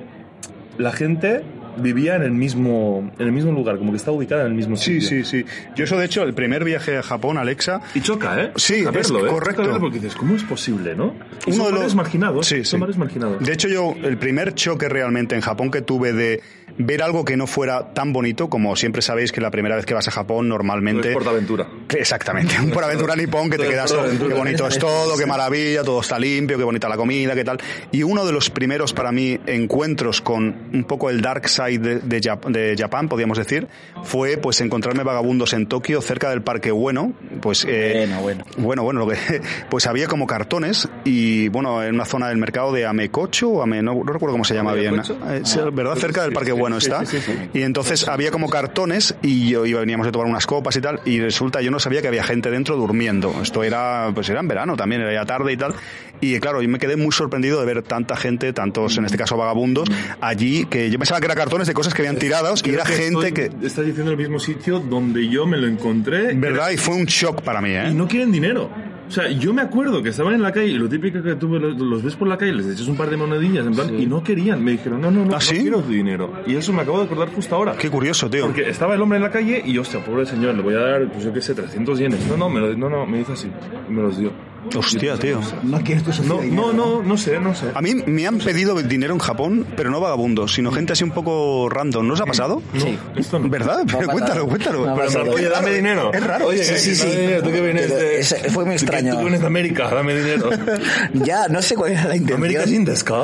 la 0.77 0.91
gente 0.91 1.43
vivía 1.77 2.15
en 2.15 2.23
el 2.23 2.31
mismo 2.31 3.11
en 3.17 3.25
el 3.25 3.31
mismo 3.31 3.51
lugar, 3.51 3.77
como 3.77 3.91
que 3.91 3.97
está 3.97 4.11
ubicada 4.11 4.41
en 4.41 4.47
el 4.47 4.53
mismo 4.53 4.75
Sí, 4.75 5.01
sitio. 5.01 5.23
sí, 5.25 5.43
sí. 5.43 5.45
Yo 5.75 5.83
eso, 5.85 5.97
de 5.97 6.05
hecho, 6.05 6.23
el 6.23 6.33
primer 6.33 6.63
viaje 6.63 6.97
a 6.97 7.03
Japón, 7.03 7.37
Alexa, 7.37 7.81
Y 7.93 8.01
choca, 8.01 8.41
¿eh? 8.41 8.51
Sí, 8.55 8.85
A 8.85 8.89
es 8.89 8.93
verlo, 9.11 9.25
¿eh? 9.25 9.29
correcto. 9.29 9.61
Choca 9.63 9.73
verlo 9.73 9.79
porque 9.79 9.99
dices, 9.99 10.15
¿cómo 10.15 10.35
es 10.35 10.43
posible, 10.43 10.95
no? 10.95 11.13
Y 11.45 11.51
Uno 11.53 11.65
son 11.65 11.73
de 11.75 11.79
los- 11.81 11.95
marginados. 11.95 12.47
Sí, 12.47 12.63
son 12.63 12.81
sí. 12.91 12.99
marginados. 12.99 13.43
De 13.45 13.53
hecho, 13.53 13.67
yo, 13.67 13.95
el 14.03 14.17
primer 14.17 14.53
choque 14.55 14.89
realmente 14.89 15.35
en 15.35 15.41
Japón 15.41 15.71
que 15.71 15.81
tuve 15.81 16.13
de 16.13 16.41
ver 16.77 17.03
algo 17.03 17.23
que 17.23 17.37
no 17.37 17.45
fuera 17.45 17.93
tan 17.93 18.13
bonito, 18.13 18.49
como 18.49 18.75
siempre 18.75 19.01
sabéis 19.03 19.31
que 19.31 19.39
la 19.41 19.51
primera 19.51 19.75
vez 19.75 19.85
que 19.85 19.93
vas 19.93 20.07
a 20.07 20.11
Japón 20.11 20.49
normalmente... 20.49 21.09
Es 21.09 21.13
Portaventura. 21.13 21.67
Exactamente, 21.89 22.55
un 22.59 22.71
por 22.71 22.83
aventura 22.83 23.15
nipón 23.15 23.49
que 23.51 23.57
te 23.57 23.67
quedas 23.67 23.89
todo, 23.91 23.99
Portaventura. 23.99 24.33
qué 24.33 24.39
bonito 24.39 24.67
es 24.67 24.79
todo, 24.79 25.15
qué 25.17 25.25
maravilla, 25.27 25.83
todo 25.83 26.01
está 26.01 26.17
limpio, 26.17 26.57
qué 26.57 26.63
bonita 26.63 26.89
la 26.89 26.97
comida, 26.97 27.35
qué 27.35 27.43
tal. 27.43 27.59
Y 27.91 28.01
uno 28.01 28.25
de 28.25 28.31
los 28.31 28.49
primeros 28.49 28.91
para 28.93 29.11
mí 29.11 29.39
encuentros 29.45 30.21
con 30.21 30.55
un 30.73 30.83
poco 30.85 31.09
el 31.11 31.21
dark 31.21 31.47
side 31.47 31.62
de, 31.71 31.99
de, 31.99 32.21
Jap- 32.21 32.45
de 32.51 32.75
Japón, 32.77 33.07
podríamos 33.09 33.37
decir, 33.37 33.67
fue 34.03 34.37
pues 34.37 34.61
encontrarme 34.61 35.03
vagabundos 35.03 35.53
en 35.53 35.67
Tokio 35.67 36.01
cerca 36.01 36.29
del 36.29 36.41
Parque 36.41 36.71
Bueno, 36.71 37.13
pues 37.41 37.65
eh, 37.67 37.93
Bueno, 38.07 38.21
bueno. 38.21 38.43
bueno, 38.57 38.83
bueno, 38.83 38.99
lo 39.01 39.07
que, 39.07 39.17
pues 39.69 39.87
había 39.87 40.07
como 40.07 40.27
cartones 40.27 40.87
y 41.03 41.47
bueno, 41.49 41.83
en 41.83 41.95
una 41.95 42.05
zona 42.05 42.27
del 42.29 42.37
mercado 42.37 42.71
de 42.71 42.85
Amecocho 42.85 43.49
o 43.49 43.61
Ame, 43.63 43.81
no, 43.81 43.93
no 43.95 44.13
recuerdo 44.13 44.33
cómo 44.33 44.43
se 44.45 44.53
llama 44.53 44.73
bien. 44.73 44.95
Eh, 44.99 45.41
sí, 45.43 45.59
¿verdad? 45.71 45.95
Cerca 45.95 46.23
del 46.23 46.33
Parque 46.33 46.51
sí, 46.51 46.59
Bueno 46.59 46.79
sí, 46.79 46.87
está. 46.87 47.05
sí, 47.05 47.17
sí, 47.19 47.31
sí. 47.31 47.49
Y 47.59 47.61
entonces 47.63 48.07
había 48.07 48.31
como 48.31 48.49
cartones 48.49 49.15
y 49.21 49.49
yo, 49.49 49.65
y 49.65 49.73
veníamos 49.73 50.05
de 50.05 50.11
tomar 50.11 50.27
unas 50.27 50.45
copas 50.45 50.75
y 50.75 50.81
tal 50.81 50.99
y 51.05 51.19
resulta 51.19 51.61
yo 51.61 51.71
no 51.71 51.79
sabía 51.79 52.01
que 52.01 52.07
había 52.07 52.23
gente 52.23 52.49
dentro 52.51 52.75
durmiendo. 52.75 53.33
Esto 53.41 53.63
era 53.63 54.11
pues 54.13 54.29
era 54.29 54.39
en 54.39 54.47
verano 54.47 54.75
también, 54.75 55.01
era 55.01 55.13
ya 55.13 55.25
tarde 55.25 55.53
y 55.53 55.57
tal. 55.57 55.73
Y 56.21 56.39
claro, 56.39 56.61
yo 56.61 56.69
me 56.69 56.79
quedé 56.79 56.95
muy 56.95 57.11
sorprendido 57.11 57.59
de 57.59 57.65
ver 57.65 57.83
tanta 57.83 58.15
gente, 58.15 58.53
tantos 58.53 58.97
en 58.97 59.05
este 59.05 59.17
caso 59.17 59.35
vagabundos, 59.35 59.89
allí 60.21 60.65
que 60.65 60.89
yo 60.89 60.97
pensaba 60.97 61.19
que 61.19 61.25
eran 61.25 61.37
cartones 61.53 61.67
de 61.67 61.73
cosas 61.75 61.93
que 61.93 62.01
habían 62.01 62.17
tirados 62.17 62.63
y 62.65 62.71
era 62.71 62.83
gente 62.83 63.27
estoy- 63.27 63.31
que 63.31 63.65
Estás 63.67 63.85
diciendo 63.85 64.09
el 64.11 64.17
mismo 64.17 64.39
sitio 64.39 64.79
donde 64.79 65.27
yo 65.29 65.45
me 65.45 65.57
lo 65.57 65.67
encontré. 65.67 66.33
verdad 66.33 66.71
y 66.71 66.77
fue 66.77 66.95
un 66.95 67.05
shock 67.05 67.41
para 67.43 67.61
mí, 67.61 67.69
Y 67.69 67.73
¿eh? 67.75 67.91
no 67.93 68.07
quieren 68.07 68.31
dinero. 68.31 68.71
O 69.07 69.11
sea, 69.11 69.29
yo 69.29 69.53
me 69.53 69.61
acuerdo 69.61 70.01
que 70.01 70.09
estaban 70.09 70.33
en 70.33 70.41
la 70.41 70.51
calle 70.51 70.67
y 70.69 70.73
lo 70.79 70.89
típico 70.89 71.21
que 71.21 71.35
tú 71.35 71.47
los, 71.49 72.01
ves 72.03 72.15
por 72.15 72.27
la 72.27 72.37
calle, 72.39 72.53
les 72.53 72.65
echas 72.65 72.87
un 72.87 72.95
par 72.97 73.11
de 73.11 73.17
monedillas 73.17 73.67
en 73.67 73.73
plan, 73.75 73.99
y 73.99 74.07
no 74.07 74.23
querían. 74.23 74.63
Me 74.63 74.71
dijeron, 74.71 74.99
no, 75.01 75.11
no, 75.11 75.19
no, 75.25 75.31
¿Ah, 75.33 75.35
no 75.35 75.41
sí? 75.41 75.57
quiero 75.59 75.81
tu 75.81 75.91
dinero. 75.91 76.31
Y 76.47 76.55
eso 76.55 76.73
me 76.73 76.81
acabo 76.81 76.97
de 76.97 77.05
acordar 77.05 77.29
justo 77.29 77.53
ahora. 77.55 77.75
Qué 77.77 77.91
curioso, 77.91 78.27
tío. 78.31 78.45
Porque 78.47 78.67
estaba 78.67 78.95
el 78.95 79.01
hombre 79.01 79.17
en 79.17 79.23
la 79.23 79.29
calle 79.29 79.61
y, 79.63 79.77
hostia, 79.77 80.03
pobre 80.03 80.25
señor, 80.25 80.55
le 80.55 80.63
voy 80.63 80.73
a 80.73 80.79
dar, 80.79 81.11
pues 81.11 81.23
yo 81.23 81.31
qué 81.31 81.41
sé, 81.41 81.53
300 81.53 81.99
yenes. 81.99 82.25
No, 82.27 82.37
no, 82.37 82.49
me 82.49 82.59
lo, 82.61 82.75
no, 82.75 82.89
no, 82.89 83.05
me 83.05 83.19
dice 83.19 83.33
así. 83.33 83.51
Y 83.87 83.91
me 83.91 84.01
los 84.01 84.17
dio. 84.17 84.31
Hostia, 84.75 85.17
tío. 85.17 85.39
No 85.63 85.79
quieres 85.83 86.03
tu 86.03 86.23
No, 86.23 86.41
no, 86.41 86.73
no, 86.73 87.03
no 87.03 87.17
sé, 87.17 87.39
no 87.39 87.53
sé. 87.53 87.67
A 87.73 87.81
mí 87.81 87.93
me 88.05 88.25
han 88.27 88.39
pedido 88.39 88.75
dinero 88.81 89.13
en 89.13 89.19
Japón, 89.19 89.65
pero 89.75 89.89
no 89.91 89.99
vagabundos, 89.99 90.53
sino 90.53 90.71
gente 90.71 90.93
así 90.93 91.03
un 91.03 91.11
poco 91.11 91.69
random. 91.69 92.07
¿No 92.07 92.13
os 92.13 92.21
ha 92.21 92.25
pasado? 92.25 92.61
Sí. 92.77 92.97
Esto 93.15 93.39
no. 93.39 93.49
¿Verdad? 93.49 93.83
Pero 93.85 94.07
cuéntalo, 94.09 94.47
cuéntalo. 94.47 94.85
No 94.85 94.95
Pero 94.95 95.05
pasado. 95.07 95.23
qué 95.25 95.29
Oye, 95.31 95.43
raro, 95.49 95.55
dame 95.55 95.71
¿eh? 95.71 95.75
dinero. 95.75 96.11
Es 96.13 96.23
raro. 96.23 96.47
Oye, 96.47 96.63
Sí, 96.63 96.75
sí, 96.77 96.95
sí. 96.95 97.07
dinero, 97.17 97.43
tú 97.43 97.51
que 97.51 97.61
vienes 97.61 97.89
de... 97.89 98.19
ese- 98.19 98.49
fue 98.49 98.65
muy 98.65 98.73
extraño. 98.75 99.11
Tú 99.11 99.17
que 99.17 99.23
vienes 99.23 99.41
de 99.41 99.47
América, 99.47 99.89
dame 99.93 100.15
dinero. 100.15 100.49
Ya, 101.13 101.47
no 101.47 101.61
sé 101.61 101.75
cuál 101.75 101.91
era 101.91 102.05
la 102.07 102.15
intención. 102.15 102.37
América 102.39 102.65
sin 102.67 102.85
desca. 102.85 103.13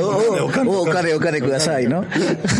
Oh, 0.00 0.22
oh, 0.30 0.50
oh, 0.66 0.88
okare, 0.88 1.14
okare, 1.14 1.40
kudasai, 1.40 1.86
¿no? 1.86 2.04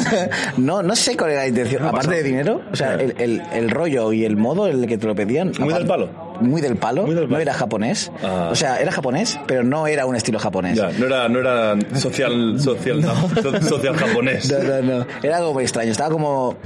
no, 0.58 0.82
no 0.82 0.94
sé 0.96 1.16
cuál 1.16 1.30
era 1.30 1.40
la 1.42 1.48
intención. 1.48 1.84
Aparte 1.84 2.14
de 2.16 2.22
dinero, 2.22 2.62
o 2.72 2.76
sea, 2.76 2.94
el, 2.94 3.14
el, 3.18 3.42
el 3.52 3.70
rollo 3.70 4.12
y 4.12 4.24
el 4.24 4.36
modo 4.36 4.68
en 4.68 4.80
el 4.82 4.86
que 4.88 4.98
te 4.98 5.06
lo 5.06 5.14
pedían. 5.14 5.48
Muy 5.58 5.72
aparte- 5.72 5.78
del 5.78 5.86
palo. 5.86 6.29
Muy 6.40 6.60
del 6.60 6.76
palo. 6.76 7.02
Muy 7.06 7.14
del 7.14 7.24
palo. 7.24 7.36
No 7.36 7.40
era 7.42 7.54
japonés. 7.54 8.10
Ah. 8.22 8.48
O 8.50 8.54
sea, 8.54 8.78
era 8.80 8.90
japonés, 8.92 9.38
pero 9.46 9.62
no 9.62 9.86
era 9.86 10.06
un 10.06 10.16
estilo 10.16 10.38
japonés. 10.38 10.76
Ya, 10.76 10.90
no 10.98 11.06
era, 11.06 11.28
no 11.28 11.38
era 11.38 11.76
social, 11.96 12.58
social, 12.60 13.02
so- 13.42 13.60
social 13.62 13.96
japonés. 13.96 14.50
No, 14.50 14.82
no, 14.82 14.98
no. 15.00 15.06
Era 15.22 15.36
algo 15.38 15.52
muy 15.54 15.62
extraño. 15.64 15.90
Estaba 15.92 16.10
como. 16.10 16.56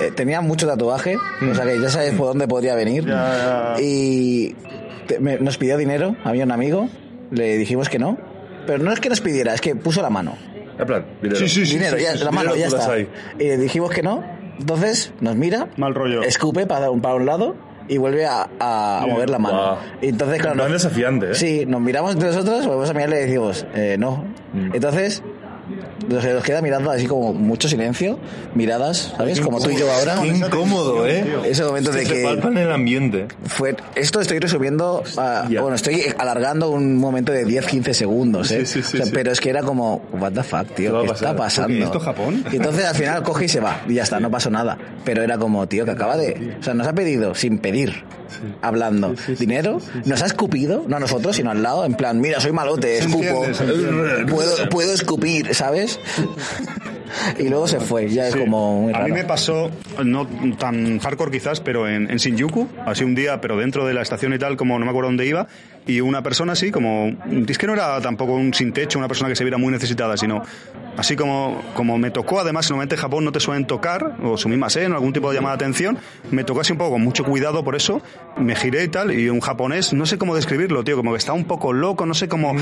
eh, 0.00 0.10
tenía 0.14 0.40
mucho 0.40 0.66
tatuaje, 0.66 1.16
o 1.16 1.54
sea 1.54 1.64
que 1.64 1.80
ya 1.80 1.88
sabes 1.88 2.14
por 2.14 2.26
dónde 2.28 2.46
podría 2.48 2.74
venir. 2.74 3.04
Y 3.80 4.54
te- 5.06 5.18
me- 5.20 5.38
nos 5.38 5.56
pidió 5.58 5.76
dinero, 5.76 6.16
había 6.24 6.44
un 6.44 6.52
amigo, 6.52 6.88
le 7.30 7.56
dijimos 7.56 7.88
que 7.88 7.98
no. 7.98 8.16
Pero 8.66 8.82
no 8.82 8.92
es 8.92 9.00
que 9.00 9.08
nos 9.10 9.20
pidiera, 9.20 9.54
es 9.54 9.60
que 9.60 9.76
puso 9.76 10.00
la 10.02 10.10
mano. 10.10 10.36
En 10.78 10.86
plan, 10.86 11.04
dinero. 11.22 11.38
Sí, 11.40 11.48
sí, 11.48 11.66
sí. 11.66 11.74
dinero, 11.74 11.96
ya, 11.98 12.14
la 12.14 12.30
mano, 12.30 12.54
dinero 12.54 12.70
ya 12.72 12.78
está. 12.78 12.92
ahí. 12.92 13.08
Y 13.38 13.44
le 13.44 13.56
dijimos 13.58 13.90
que 13.90 14.02
no. 14.02 14.24
Entonces 14.58 15.12
nos 15.20 15.36
mira, 15.36 15.68
Mal 15.76 15.94
rollo. 15.94 16.22
escupe 16.22 16.66
para 16.66 16.90
un, 16.90 17.00
para 17.00 17.16
un 17.16 17.26
lado 17.26 17.56
y 17.88 17.98
vuelve 17.98 18.24
a, 18.26 18.48
a- 18.58 19.02
a 19.02 19.06
mover 19.06 19.30
la 19.30 19.38
mano. 19.38 19.76
Y 20.00 20.08
entonces, 20.08 20.40
claro, 20.40 20.56
plan 20.56 20.70
nos- 20.72 20.82
desafiante, 20.82 21.30
¿eh? 21.32 21.34
Sí, 21.34 21.64
nos 21.66 21.80
miramos 21.80 22.12
entre 22.12 22.28
nosotros, 22.28 22.66
volvemos 22.66 22.90
a 22.90 22.94
mirar 22.94 23.08
y 23.08 23.12
le 23.12 23.18
decimos, 23.26 23.66
eh, 23.74 23.96
no. 23.98 24.24
Mm. 24.52 24.74
Entonces, 24.74 25.22
nos, 26.08 26.44
queda 26.44 26.60
mirando 26.60 26.90
así 26.90 27.06
como 27.06 27.32
mucho 27.32 27.68
silencio, 27.68 28.18
miradas, 28.54 29.14
¿sabes? 29.16 29.40
Como 29.40 29.60
tú 29.60 29.70
y 29.70 29.76
yo 29.76 29.90
ahora. 29.90 30.16
Qué 30.22 30.28
incómodo, 30.28 31.06
¿eh? 31.06 31.24
Ese 31.44 31.64
momento 31.64 31.90
de 31.92 32.04
se 32.04 32.14
que 32.14 32.22
palpan 32.22 32.56
el 32.58 32.70
ambiente. 32.72 33.26
fue 33.46 33.76
esto 33.94 34.20
estoy 34.20 34.38
resumiendo 34.38 35.02
a- 35.16 35.46
bueno 35.48 35.74
estoy 35.74 36.02
alargando 36.18 36.70
un 36.70 36.96
momento 36.96 37.32
de 37.32 37.46
10-15 37.46 37.92
segundos 37.92 38.50
¿eh? 38.50 38.64
Sí, 38.66 38.82
sí, 38.82 38.88
sí, 38.90 39.00
O 39.00 39.04
sea, 39.04 39.12
pero 39.12 39.32
es 39.32 39.40
que 39.40 39.50
era 39.50 39.62
como 39.62 40.02
what 40.12 40.32
the 40.32 40.42
fuck 40.42 40.66
¿Qué 40.68 40.74
tío 40.74 41.02
¿qué 41.02 41.10
está 41.12 41.34
pasando? 41.36 41.68
¿Qué, 41.76 41.82
esto 41.84 41.98
es 41.98 42.04
Japón? 42.04 42.44
y 42.52 42.56
entonces 42.56 42.84
al 42.84 42.94
final 42.94 43.22
coge 43.22 43.44
y 43.46 43.48
se 43.48 43.60
va 43.60 43.82
y 43.88 43.94
ya 43.94 44.02
está 44.02 44.20
no 44.20 44.30
pasó 44.30 44.50
nada 44.50 44.78
pero 45.04 45.22
era 45.22 45.38
como 45.38 45.66
tío 45.66 45.84
que 45.84 45.90
acaba 45.92 46.16
de 46.16 46.56
o 46.60 46.62
sea 46.62 46.74
nos 46.74 46.86
ha 46.86 46.92
pedido 46.92 47.34
sin 47.34 47.58
pedir 47.58 48.04
hablando. 48.62 49.14
Dinero 49.38 49.80
nos 50.04 50.22
ha 50.22 50.26
escupido 50.26 50.84
no 50.86 50.96
a 50.96 51.00
nosotros 51.00 51.36
sino 51.36 51.50
al 51.50 51.62
lado 51.62 51.84
en 51.84 51.94
plan 51.94 52.20
mira 52.20 52.40
soy 52.40 52.52
malote 52.52 52.98
escupo 52.98 53.42
puedo, 54.28 54.68
puedo 54.68 54.92
escupir 54.92 55.54
¿sabes? 55.54 55.98
y 57.38 57.48
luego 57.48 57.66
se 57.66 57.80
fue 57.80 58.08
ya 58.08 58.28
es 58.28 58.36
como 58.36 58.82
muy 58.82 58.94
A 58.94 59.00
mí 59.00 59.12
me 59.12 59.24
pasó, 59.24 59.70
no 60.04 60.26
tan 60.58 60.98
hardcore 60.98 61.30
quizás, 61.30 61.60
pero 61.60 61.88
en, 61.88 62.10
en 62.10 62.16
Shinjuku, 62.16 62.68
así 62.86 63.04
un 63.04 63.14
día, 63.14 63.40
pero 63.40 63.56
dentro 63.56 63.86
de 63.86 63.94
la 63.94 64.02
estación 64.02 64.34
y 64.34 64.38
tal, 64.38 64.56
como 64.56 64.78
no 64.78 64.84
me 64.84 64.90
acuerdo 64.90 65.08
dónde 65.08 65.26
iba, 65.26 65.46
y 65.86 66.00
una 66.00 66.22
persona 66.22 66.52
así, 66.52 66.70
como, 66.70 67.12
es 67.46 67.58
que 67.58 67.66
no 67.66 67.74
era 67.74 68.00
tampoco 68.00 68.32
un 68.32 68.54
sin 68.54 68.72
techo, 68.72 68.98
una 68.98 69.08
persona 69.08 69.28
que 69.28 69.36
se 69.36 69.44
viera 69.44 69.58
muy 69.58 69.72
necesitada, 69.72 70.16
sino 70.16 70.42
así 70.96 71.16
como, 71.16 71.62
como 71.74 71.98
me 71.98 72.10
tocó, 72.10 72.40
además, 72.40 72.70
normalmente 72.70 72.94
en 72.94 73.00
Japón 73.00 73.24
no 73.24 73.32
te 73.32 73.40
suelen 73.40 73.66
tocar, 73.66 74.16
o 74.22 74.36
su 74.36 74.48
misma 74.48 74.68
en 74.76 74.92
algún 74.92 75.12
tipo 75.12 75.28
de 75.30 75.36
llamada 75.36 75.56
de 75.56 75.64
atención, 75.64 75.98
me 76.30 76.42
tocó 76.44 76.60
así 76.60 76.72
un 76.72 76.78
poco 76.78 76.92
con 76.92 77.02
mucho 77.02 77.24
cuidado 77.24 77.62
por 77.62 77.76
eso, 77.76 78.00
me 78.38 78.56
giré 78.56 78.84
y 78.84 78.88
tal, 78.88 79.12
y 79.12 79.28
un 79.28 79.40
japonés, 79.40 79.92
no 79.92 80.06
sé 80.06 80.18
cómo 80.18 80.34
describirlo, 80.34 80.82
tío, 80.84 80.96
como 80.96 81.12
que 81.12 81.18
está 81.18 81.32
un 81.32 81.44
poco 81.44 81.72
loco, 81.72 82.06
no 82.06 82.14
sé 82.14 82.28
cómo, 82.28 82.54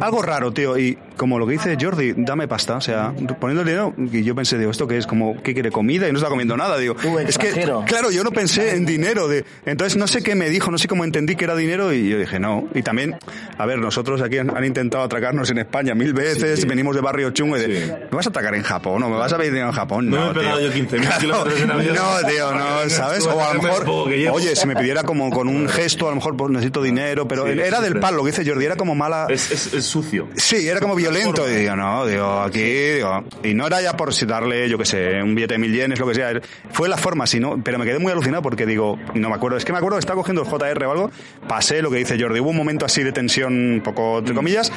algo 0.00 0.22
raro, 0.22 0.52
tío, 0.52 0.78
y 0.78 0.98
como 1.16 1.38
lo 1.38 1.46
que 1.46 1.52
dice 1.52 1.76
Jordi, 1.80 2.14
dame 2.16 2.46
pasta, 2.46 2.76
o 2.76 2.80
sea, 2.80 3.14
poniendo 3.40 3.62
el 3.62 3.66
dinero, 3.66 3.94
y 3.96 4.22
yo 4.22 4.34
pensé, 4.34 4.58
digo, 4.58 4.70
¿esto 4.70 4.86
qué 4.86 4.98
es? 4.98 5.06
Como, 5.06 5.42
¿qué 5.42 5.54
quiere 5.54 5.70
comida? 5.70 6.08
Y 6.08 6.12
no 6.12 6.18
está 6.18 6.28
comiendo 6.28 6.56
nada, 6.56 6.78
digo, 6.78 6.94
Tú, 6.94 7.18
es 7.18 7.38
que, 7.38 7.50
claro, 7.86 8.10
yo 8.10 8.22
no 8.22 8.30
pensé 8.30 8.76
en 8.76 8.84
dinero, 8.84 9.28
de, 9.28 9.44
entonces 9.64 9.96
no 9.96 10.06
sé 10.06 10.22
qué 10.22 10.34
me 10.34 10.50
dijo, 10.50 10.70
no 10.70 10.78
sé 10.78 10.88
cómo 10.88 11.04
entendí 11.04 11.36
que 11.36 11.44
era 11.44 11.56
dinero, 11.56 11.92
y 11.92 12.08
yo 12.08 12.18
dije, 12.18 12.38
no, 12.38 12.65
y 12.74 12.82
también, 12.82 13.16
a 13.58 13.66
ver, 13.66 13.78
nosotros 13.78 14.20
aquí 14.22 14.38
han, 14.38 14.56
han 14.56 14.64
intentado 14.64 15.04
atracarnos 15.04 15.50
en 15.50 15.58
España 15.58 15.94
mil 15.94 16.12
veces, 16.12 16.66
venimos 16.66 16.94
de 16.94 17.02
barrio 17.02 17.30
chungo, 17.30 17.56
y 17.56 17.60
de, 17.60 17.66
Sí. 17.66 17.92
¿me 18.10 18.16
vas 18.16 18.26
a 18.26 18.30
atacar 18.30 18.54
en 18.54 18.62
Japón 18.62 19.02
o 19.02 19.08
me 19.10 19.16
vas 19.16 19.32
a 19.32 19.36
pedir 19.36 19.52
dinero 19.52 19.68
en 19.68 19.74
Japón? 19.74 20.08
No 20.10 20.16
No, 20.18 20.24
me 20.26 20.30
he 20.30 20.34
pegado 20.44 20.60
yo 20.60 20.72
15.000 20.72 21.00
Claro, 21.00 21.16
kilómetros 21.20 21.60
en 21.60 21.70
avión. 21.70 21.94
No, 21.96 22.28
tío, 22.28 22.54
no, 22.54 22.88
¿sabes? 22.88 23.26
O 23.26 23.42
a 23.44 23.54
lo 23.54 23.62
mejor, 23.62 23.88
oye, 23.88 24.56
si 24.56 24.66
me 24.66 24.74
pidiera 24.76 25.02
como 25.02 25.30
con 25.30 25.48
un 25.48 25.68
gesto, 25.68 26.06
a 26.06 26.10
lo 26.10 26.16
mejor 26.16 26.36
pues, 26.36 26.50
necesito 26.50 26.82
dinero, 26.82 27.26
pero 27.28 27.44
Sí, 27.46 27.58
era 27.58 27.80
del 27.80 27.98
palo, 28.00 28.18
lo 28.18 28.24
que 28.24 28.30
dice 28.30 28.48
Jordi, 28.48 28.64
era 28.64 28.76
como 28.76 28.94
mala... 28.94 29.26
Es, 29.28 29.50
es, 29.50 29.74
es 29.74 29.84
sucio. 29.84 30.28
Sí, 30.36 30.66
era 30.68 30.80
como 30.80 30.94
violento. 30.94 31.48
Y 31.48 31.54
digo, 31.56 31.76
no, 31.76 32.06
digo, 32.06 32.40
aquí, 32.40 32.62
digo, 32.62 33.24
y 33.42 33.54
no 33.54 33.66
era 33.66 33.80
ya 33.82 33.96
por 33.96 34.12
si 34.14 34.26
darle, 34.26 34.68
yo 34.68 34.78
qué 34.78 34.84
sé, 34.86 35.22
un 35.22 35.34
billete 35.34 35.54
de 35.54 35.58
mil 35.58 35.72
yenes, 35.72 35.98
lo 35.98 36.06
que 36.06 36.14
sea. 36.14 36.40
Fue 36.70 36.88
la 36.88 36.96
forma, 36.96 37.26
sino, 37.26 37.60
pero 37.62 37.78
me 37.78 37.84
quedé 37.84 37.98
muy 37.98 38.12
alucinado 38.12 38.42
porque 38.42 38.64
digo, 38.66 38.98
no 39.14 39.28
me 39.28 39.34
acuerdo, 39.34 39.56
es 39.58 39.64
que 39.64 39.72
me 39.72 39.78
acuerdo 39.78 39.96
que 39.96 40.00
estaba 40.00 40.16
cogiendo 40.16 40.42
el 40.42 40.48
JR 40.48 40.84
o 40.86 40.90
algo, 40.90 41.10
pasé 41.48 41.82
lo 41.82 41.90
que 41.90 41.98
dice 41.98 42.16
Jordi, 42.20 42.40
hubo 42.40 42.52
un 42.56 42.58
momento 42.64 42.84
así 42.86 43.02
de 43.02 43.12
tensión, 43.12 43.52
un 43.74 43.80
poco, 43.82 44.18
entre 44.20 44.34
comillas, 44.34 44.72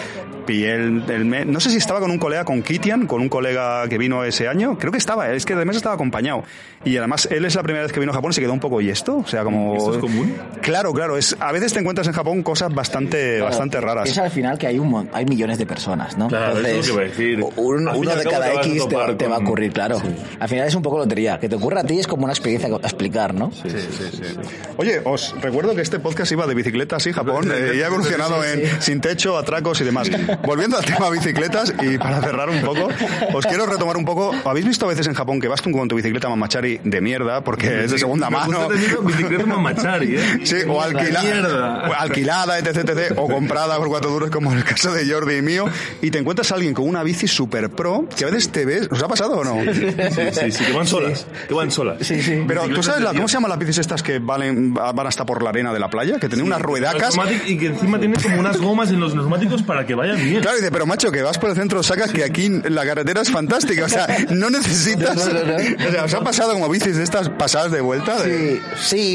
pillé 0.45 0.73
el, 0.75 1.03
el 1.09 1.25
me- 1.25 1.45
no 1.45 1.59
sé 1.59 1.69
si 1.69 1.77
estaba 1.77 1.99
con 1.99 2.11
un 2.11 2.17
colega, 2.17 2.43
con 2.45 2.61
Kitian, 2.61 3.07
con 3.07 3.21
un 3.21 3.29
colega 3.29 3.87
que 3.87 3.97
vino 3.97 4.23
ese 4.23 4.47
año, 4.47 4.77
creo 4.77 4.91
que 4.91 4.97
estaba, 4.97 5.31
es 5.31 5.45
que 5.45 5.53
además 5.53 5.75
estaba 5.77 5.95
acompañado. 5.95 6.43
Y 6.85 6.95
además, 6.97 7.27
él 7.31 7.43
es 7.45 7.55
la 7.55 7.63
primera 7.63 7.83
vez 7.83 7.91
que 7.91 7.99
vino 7.99 8.11
a 8.11 8.15
Japón 8.15 8.31
y 8.31 8.33
se 8.35 8.41
quedó 8.41 8.53
un 8.53 8.59
poco, 8.59 8.79
¿y 8.81 8.89
esto? 8.89 9.17
O 9.17 9.27
sea, 9.27 9.43
como... 9.43 9.75
¿Esto 9.75 9.93
es 9.95 9.97
común? 9.99 10.33
Claro, 10.61 10.93
claro, 10.93 11.17
es, 11.17 11.35
a 11.39 11.51
veces 11.51 11.73
te 11.73 11.79
encuentras 11.79 12.07
en 12.07 12.13
Japón 12.13 12.41
cosas 12.41 12.73
bastante, 12.73 13.41
bastante 13.41 13.79
raras. 13.81 14.09
Es 14.09 14.17
al 14.17 14.31
final 14.31 14.57
que 14.57 14.67
hay 14.67 14.79
un 14.79 15.09
hay 15.13 15.25
millones 15.25 15.57
de 15.57 15.65
personas, 15.65 16.17
¿no? 16.17 16.27
Claro, 16.29 16.57
eso 16.59 16.67
es 16.67 16.75
lo 16.77 16.81
que 16.83 16.89
iba 16.91 17.01
a 17.01 17.09
decir. 17.09 17.45
uno, 17.57 17.91
uno 17.97 18.15
de 18.15 18.23
cada 18.23 18.53
X 18.55 18.87
te, 18.87 19.13
te 19.15 19.27
va 19.27 19.35
a 19.35 19.39
ocurrir, 19.39 19.71
claro. 19.73 20.01
Al 20.39 20.49
final 20.49 20.67
es 20.67 20.75
un 20.75 20.81
poco 20.81 20.97
lotería. 20.97 21.37
Que 21.39 21.47
te 21.49 21.55
ocurra 21.55 21.81
a 21.81 21.83
ti 21.83 21.99
es 21.99 22.07
como 22.07 22.23
una 22.23 22.33
experiencia 22.33 22.69
a 22.73 22.77
explicar, 22.77 23.33
¿no? 23.33 23.51
Sí, 23.51 23.69
sí, 23.69 23.77
sí, 23.91 24.03
sí, 24.11 24.23
sí. 24.23 24.39
Oye, 24.77 25.01
os 25.03 25.35
recuerdo 25.41 25.75
que 25.75 25.81
este 25.81 25.99
podcast 25.99 26.31
iba 26.31 26.47
de 26.47 26.55
bicicletas 26.55 27.05
y 27.07 27.13
Japón 27.13 27.49
eh, 27.53 27.68
y 27.75 27.81
ha 27.81 27.87
evolucionado 27.87 28.43
en 28.43 28.81
sin 28.81 29.01
techo, 29.01 29.37
atracos 29.37 29.79
y 29.81 29.83
demás. 29.83 30.09
Volviendo 30.43 30.77
al 30.77 30.85
tema 30.85 31.09
bicicletas 31.09 31.73
y 31.81 31.97
para 31.97 32.21
cerrar 32.21 32.49
un 32.49 32.61
poco, 32.61 32.89
os 33.33 33.45
quiero 33.45 33.65
retomar 33.65 33.97
un 33.97 34.05
poco. 34.05 34.33
¿Habéis 34.45 34.65
visto 34.65 34.85
a 34.85 34.89
veces 34.89 35.07
en 35.07 35.13
Japón 35.13 35.39
que 35.39 35.47
vas 35.47 35.61
tú 35.61 35.71
con 35.71 35.87
tu 35.87 35.95
bicicleta 35.95 36.29
mamachari 36.29 36.79
de 36.83 37.01
mierda 37.01 37.43
porque 37.43 37.83
es 37.85 37.91
de 37.91 37.99
segunda 37.99 38.29
Me 38.29 38.37
mano? 38.37 38.67
bicicleta 39.03 39.45
mamachari, 39.45 40.15
¿eh? 40.17 40.39
Sí, 40.43 40.57
o, 40.67 40.81
alquila- 40.81 41.21
Mierda. 41.23 41.89
o 41.89 41.93
alquilada, 41.93 42.57
etc, 42.59 42.77
etc, 42.89 43.13
o 43.17 43.27
comprada 43.27 43.77
por 43.77 43.87
cuatro 43.89 44.09
duros, 44.11 44.29
como 44.29 44.51
en 44.51 44.57
el 44.59 44.63
caso 44.63 44.91
de 44.93 45.09
Jordi 45.11 45.37
y 45.37 45.41
mío, 45.41 45.65
y 46.01 46.11
te 46.11 46.17
encuentras 46.17 46.51
a 46.51 46.55
alguien 46.55 46.73
con 46.73 46.87
una 46.87 47.03
bici 47.03 47.27
super 47.27 47.69
pro, 47.69 48.05
que 48.15 48.25
a 48.25 48.27
veces 48.29 48.49
te 48.49 48.65
ves, 48.65 48.87
¿os 48.91 49.01
ha 49.03 49.07
pasado 49.07 49.37
o 49.37 49.43
no? 49.43 49.59
Sí, 49.73 50.31
sí, 50.33 50.51
sí, 50.51 50.65
que 50.65 50.71
van 50.73 50.87
solas. 50.87 51.25
Que 51.47 51.53
van 51.53 51.71
solas. 51.71 51.97
Sí, 52.05 52.21
sí. 52.21 52.43
Pero 52.47 52.67
tú 52.69 52.81
sabes 52.83 53.01
la- 53.03 53.13
cómo 53.13 53.27
se 53.27 53.33
llaman 53.35 53.49
las 53.49 53.59
bicis 53.59 53.77
estas 53.79 54.03
que 54.03 54.19
valen, 54.19 54.73
van 54.73 55.07
hasta 55.07 55.25
por 55.25 55.43
la 55.43 55.49
arena 55.49 55.73
de 55.73 55.79
la 55.79 55.89
playa, 55.89 56.19
que 56.19 56.27
tienen 56.27 56.45
unas 56.45 56.61
ruedacas. 56.61 57.15
Y 57.47 57.57
que 57.59 57.67
encima 57.67 57.99
tiene 57.99 58.15
como 58.21 58.39
unas 58.39 58.57
gomas 58.57 58.89
en 58.91 58.99
los 58.99 59.13
neumáticos 59.15 59.61
para 59.63 59.85
que 59.85 59.95
vayan 59.95 60.17
bien. 60.23 60.41
Claro, 60.41 60.57
dice, 60.57 60.71
pero 60.71 60.85
macho, 60.85 61.11
que 61.11 61.21
vas 61.21 61.37
por 61.37 61.49
el 61.49 61.55
centro, 61.55 61.83
sacas 61.83 62.11
que 62.11 62.23
aquí 62.23 62.49
la 62.69 62.85
carretera 62.85 63.21
es 63.21 63.29
fantástica, 63.31 63.85
o 63.85 63.89
sea, 63.89 64.07
no 64.31 64.49
necesitas... 64.49 65.15
No, 65.19 65.25
no, 65.25 65.43
no, 65.43 65.57
no. 65.57 65.87
O 65.87 65.91
sea, 65.91 66.03
¿os 66.05 66.13
ha 66.13 66.21
pasado 66.21 66.53
como 66.53 66.69
bicis 66.69 66.95
de 66.95 67.03
estas 67.03 67.29
pasadas 67.29 67.71
de 67.71 67.81
vuelta? 67.81 68.21
De- 68.23 68.29
Sí, 68.39 68.61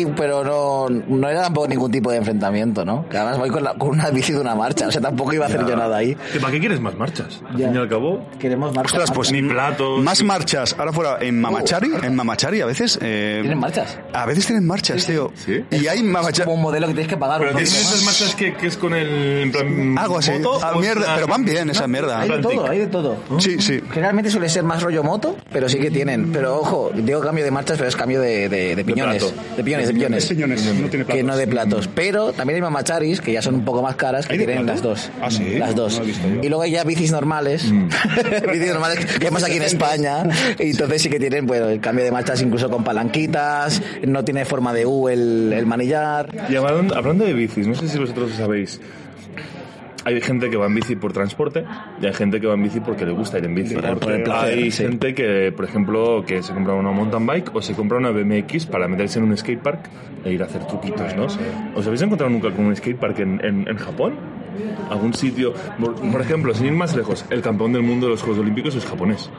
sí, 0.04 0.06
pero 0.16 0.44
no, 0.44 0.88
no 1.08 1.28
era 1.28 1.42
tampoco 1.42 1.66
ningún 1.68 1.90
tipo 1.90 2.10
de 2.10 2.18
enfrentamiento, 2.18 2.84
¿no? 2.84 3.08
Que 3.08 3.16
además 3.16 3.38
voy 3.38 3.50
con, 3.50 3.64
la- 3.64 3.74
con 3.74 3.90
una 3.90 4.10
bici 4.10 4.32
de 4.32 4.40
una 4.40 4.54
marcha, 4.54 4.86
o 4.88 4.92
sea, 4.92 5.00
tampoco 5.00 5.32
iba 5.32 5.44
a 5.46 5.48
hacer 5.48 5.64
yo 5.66 5.76
nada 5.76 5.96
ahí. 5.96 6.16
¿Que 6.32 6.40
¿Para 6.40 6.52
qué 6.52 6.60
quieres 6.60 6.80
más 6.80 6.94
marchas? 6.96 7.40
Al 7.48 7.56
Ya. 7.56 7.68
fin 7.68 7.76
y 7.76 7.78
al 7.78 7.88
cabo, 7.88 8.28
Queremos 8.38 8.74
marchas. 8.74 8.92
Ostras, 8.92 9.10
pues 9.12 9.32
ni 9.32 9.42
platos. 9.42 10.02
más 10.02 10.22
marchas. 10.22 10.74
Ahora 10.78 10.92
fuera, 10.92 11.18
en 11.20 11.40
Mamachari, 11.40 11.90
en 12.02 12.14
Mamachari 12.14 12.60
a 12.60 12.66
veces... 12.66 12.98
eh, 13.00 13.38
¿Tienen 13.40 13.58
marchas? 13.58 13.98
A 14.12 14.26
veces 14.26 14.46
tienen 14.46 14.66
marchas, 14.66 15.06
tío. 15.06 15.32
Sí. 15.34 15.64
Y 15.70 15.86
hay 15.86 16.02
Mamachari... 16.02 16.44
Como 16.44 16.56
un 16.56 16.62
modelo 16.62 16.86
que 16.88 16.92
tienes 16.94 17.08
que 17.08 17.16
pagar. 17.16 17.38
Pero 17.38 17.50
un 17.52 17.56
tienes 17.56 17.74
esas 17.80 18.02
más. 18.04 18.14
Marchas 18.24 18.34
que, 18.34 18.54
que 18.54 18.66
es 18.66 18.76
con 18.76 18.94
el. 18.94 19.08
En 19.42 19.52
plan, 19.52 19.98
Algo 19.98 20.18
así. 20.18 20.32
moto, 20.32 20.60
Ah, 20.62 20.72
mierda, 20.78 21.14
pero 21.14 21.26
van 21.26 21.44
bien 21.44 21.70
esa 21.70 21.86
mierda. 21.86 22.20
Hay 22.20 22.30
de 22.30 22.38
todo, 22.38 22.66
hay 22.68 22.78
de 22.78 22.86
todo. 22.86 23.16
Sí, 23.38 23.60
sí. 23.60 23.80
Generalmente 23.90 24.30
suele 24.30 24.48
ser 24.48 24.62
más 24.64 24.82
rollo 24.82 25.02
moto, 25.02 25.36
pero 25.52 25.68
sí 25.68 25.78
que 25.78 25.90
tienen. 25.90 26.32
Pero 26.32 26.58
ojo, 26.58 26.90
digo 26.94 27.20
cambio 27.20 27.44
de 27.44 27.50
marchas, 27.50 27.76
pero 27.76 27.88
es 27.88 27.96
cambio 27.96 28.20
de, 28.20 28.48
de, 28.48 28.76
de 28.76 28.84
piñones. 28.84 29.22
De, 29.56 29.64
piñones, 29.64 29.88
de 29.88 29.94
piñones. 29.94 30.26
piñones, 30.26 30.64
no 30.74 30.88
tiene 30.88 31.04
Que 31.04 31.22
no 31.22 31.36
de 31.36 31.46
platos. 31.46 31.88
Pero 31.94 32.32
también 32.32 32.56
hay 32.56 32.62
mamacharis, 32.62 33.20
que 33.20 33.32
ya 33.32 33.42
son 33.42 33.56
un 33.56 33.64
poco 33.64 33.82
más 33.82 33.96
caras, 33.96 34.26
que 34.26 34.34
¿Hay 34.34 34.38
de 34.38 34.46
tienen 34.46 34.66
las 34.66 34.82
dos. 34.82 35.10
Ah, 35.20 35.30
¿sí? 35.30 35.54
Las 35.58 35.74
dos. 35.74 36.00
No 36.00 36.42
y 36.42 36.48
luego 36.48 36.62
hay 36.62 36.72
ya 36.72 36.84
bicis 36.84 37.12
normales. 37.12 37.70
bicis 38.52 38.68
normales 38.68 39.04
que 39.04 39.18
vemos 39.24 39.42
aquí 39.44 39.56
en 39.56 39.62
España. 39.62 40.22
Y 40.58 40.70
entonces 40.70 41.02
sí 41.02 41.10
que 41.10 41.18
tienen, 41.18 41.46
bueno, 41.46 41.68
el 41.68 41.80
cambio 41.80 42.04
de 42.04 42.10
marchas 42.10 42.40
incluso 42.42 42.70
con 42.70 42.84
palanquitas. 42.84 43.82
No 44.06 44.24
tiene 44.24 44.44
forma 44.44 44.72
de 44.72 44.86
U 44.86 45.08
el, 45.08 45.52
el 45.52 45.66
manillar. 45.66 46.28
Y 46.48 46.56
hablando, 46.56 46.96
hablando 46.96 47.24
de 47.24 47.32
bicis, 47.32 47.66
no 47.66 47.74
sé 47.74 47.88
si 47.88 47.98
vosotros 48.14 48.30
lo 48.38 48.44
sabéis. 48.44 48.80
Hay 50.06 50.20
gente 50.20 50.50
que 50.50 50.58
va 50.58 50.66
en 50.66 50.74
bici 50.74 50.96
por 50.96 51.14
transporte 51.14 51.64
y 52.00 52.04
hay 52.04 52.12
gente 52.12 52.38
que 52.38 52.46
va 52.46 52.52
en 52.54 52.62
bici 52.62 52.78
porque 52.80 53.06
le 53.06 53.12
gusta 53.12 53.38
ir 53.38 53.46
en 53.46 53.54
bici. 53.54 53.74
Por- 53.74 53.84
por 53.84 53.98
Porque 54.00 54.16
el 54.16 54.22
placer, 54.24 54.58
hay 54.58 54.70
sí. 54.70 54.82
gente 54.82 55.14
que, 55.14 55.50
por 55.56 55.64
ejemplo, 55.64 56.22
que 56.26 56.42
se 56.42 56.52
compra 56.52 56.74
una 56.74 56.90
mountain 56.90 57.24
bike 57.26 57.54
o 57.54 57.62
se 57.62 57.72
compra 57.72 57.96
una 57.96 58.10
BMX 58.10 58.66
para 58.66 58.86
meterse 58.86 59.18
en 59.18 59.24
un 59.24 59.36
skatepark 59.36 59.88
e 60.26 60.32
ir 60.32 60.42
a 60.42 60.44
hacer 60.44 60.66
truquitos, 60.66 61.16
¿no? 61.16 61.24
¿Os 61.74 61.86
habéis 61.86 62.02
encontrado 62.02 62.30
nunca 62.30 62.50
con 62.50 62.66
un 62.66 62.76
skatepark 62.76 63.18
en, 63.20 63.42
en, 63.42 63.66
en 63.66 63.76
Japón? 63.78 64.12
¿Algún 64.90 65.14
sitio? 65.14 65.54
Por, 65.80 65.94
por 65.94 66.20
ejemplo, 66.20 66.52
sin 66.54 66.66
ir 66.66 66.72
más 66.72 66.94
lejos, 66.94 67.24
el 67.30 67.40
campeón 67.40 67.72
del 67.72 67.82
mundo 67.82 68.04
de 68.06 68.12
los 68.12 68.20
Juegos 68.22 68.40
Olímpicos 68.40 68.74
es 68.76 68.84
japonés. 68.84 69.30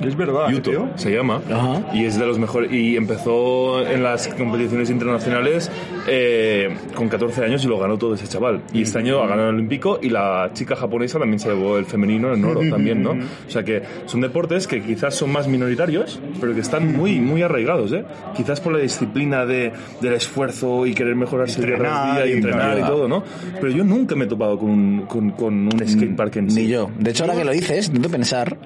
Es 0.00 0.16
verdad, 0.16 0.48
Yuto 0.50 0.90
se 0.96 1.10
llama 1.10 1.40
Ajá. 1.50 1.90
y 1.94 2.04
es 2.04 2.18
de 2.18 2.26
los 2.26 2.38
mejores 2.38 2.72
y 2.72 2.96
empezó 2.96 3.86
en 3.86 4.02
las 4.02 4.28
competiciones 4.28 4.90
internacionales 4.90 5.70
eh, 6.08 6.74
con 6.94 7.08
14 7.08 7.44
años 7.44 7.64
y 7.64 7.68
lo 7.68 7.78
ganó 7.78 7.96
todo 7.96 8.14
ese 8.14 8.28
chaval 8.28 8.62
y 8.72 8.82
este 8.82 8.98
año 8.98 9.22
ha 9.22 9.26
ganado 9.26 9.50
el 9.50 9.56
olímpico 9.56 9.98
y 10.02 10.10
la 10.10 10.50
chica 10.52 10.76
japonesa 10.76 11.18
también 11.18 11.38
se 11.38 11.48
llevó 11.48 11.78
el 11.78 11.86
femenino 11.86 12.32
en 12.34 12.44
oro 12.44 12.60
también 12.68 13.02
no 13.02 13.12
o 13.12 13.50
sea 13.50 13.64
que 13.64 13.82
son 14.06 14.20
deportes 14.20 14.66
que 14.66 14.82
quizás 14.82 15.14
son 15.14 15.32
más 15.32 15.48
minoritarios 15.48 16.20
pero 16.40 16.54
que 16.54 16.60
están 16.60 16.96
muy 16.96 17.20
muy 17.20 17.42
arraigados 17.42 17.92
¿eh? 17.92 18.04
quizás 18.36 18.60
por 18.60 18.72
la 18.72 18.78
disciplina 18.78 19.46
de, 19.46 19.72
del 20.00 20.12
esfuerzo 20.12 20.86
y 20.86 20.94
querer 20.94 21.16
mejorarse 21.16 21.60
Entrenar 21.60 22.14
día 22.16 22.26
y 22.26 22.30
y 22.30 22.32
entrenar 22.34 22.78
y 22.78 22.82
todo 22.82 23.08
no 23.08 23.24
pero 23.60 23.70
yo 23.70 23.84
nunca 23.84 24.14
me 24.14 24.24
he 24.24 24.28
topado 24.28 24.58
con 24.58 24.70
un, 24.70 25.06
con, 25.06 25.30
con 25.30 25.54
un 25.54 25.88
skatepark 25.88 26.36
en 26.36 26.50
sí 26.50 26.62
Ni 26.62 26.68
yo. 26.68 26.90
De 26.98 27.10
hecho, 27.10 27.24
ahora 27.24 27.36
que 27.36 27.44
lo 27.44 27.52
dices, 27.52 27.88
intento 27.88 28.10
pensar. 28.10 28.56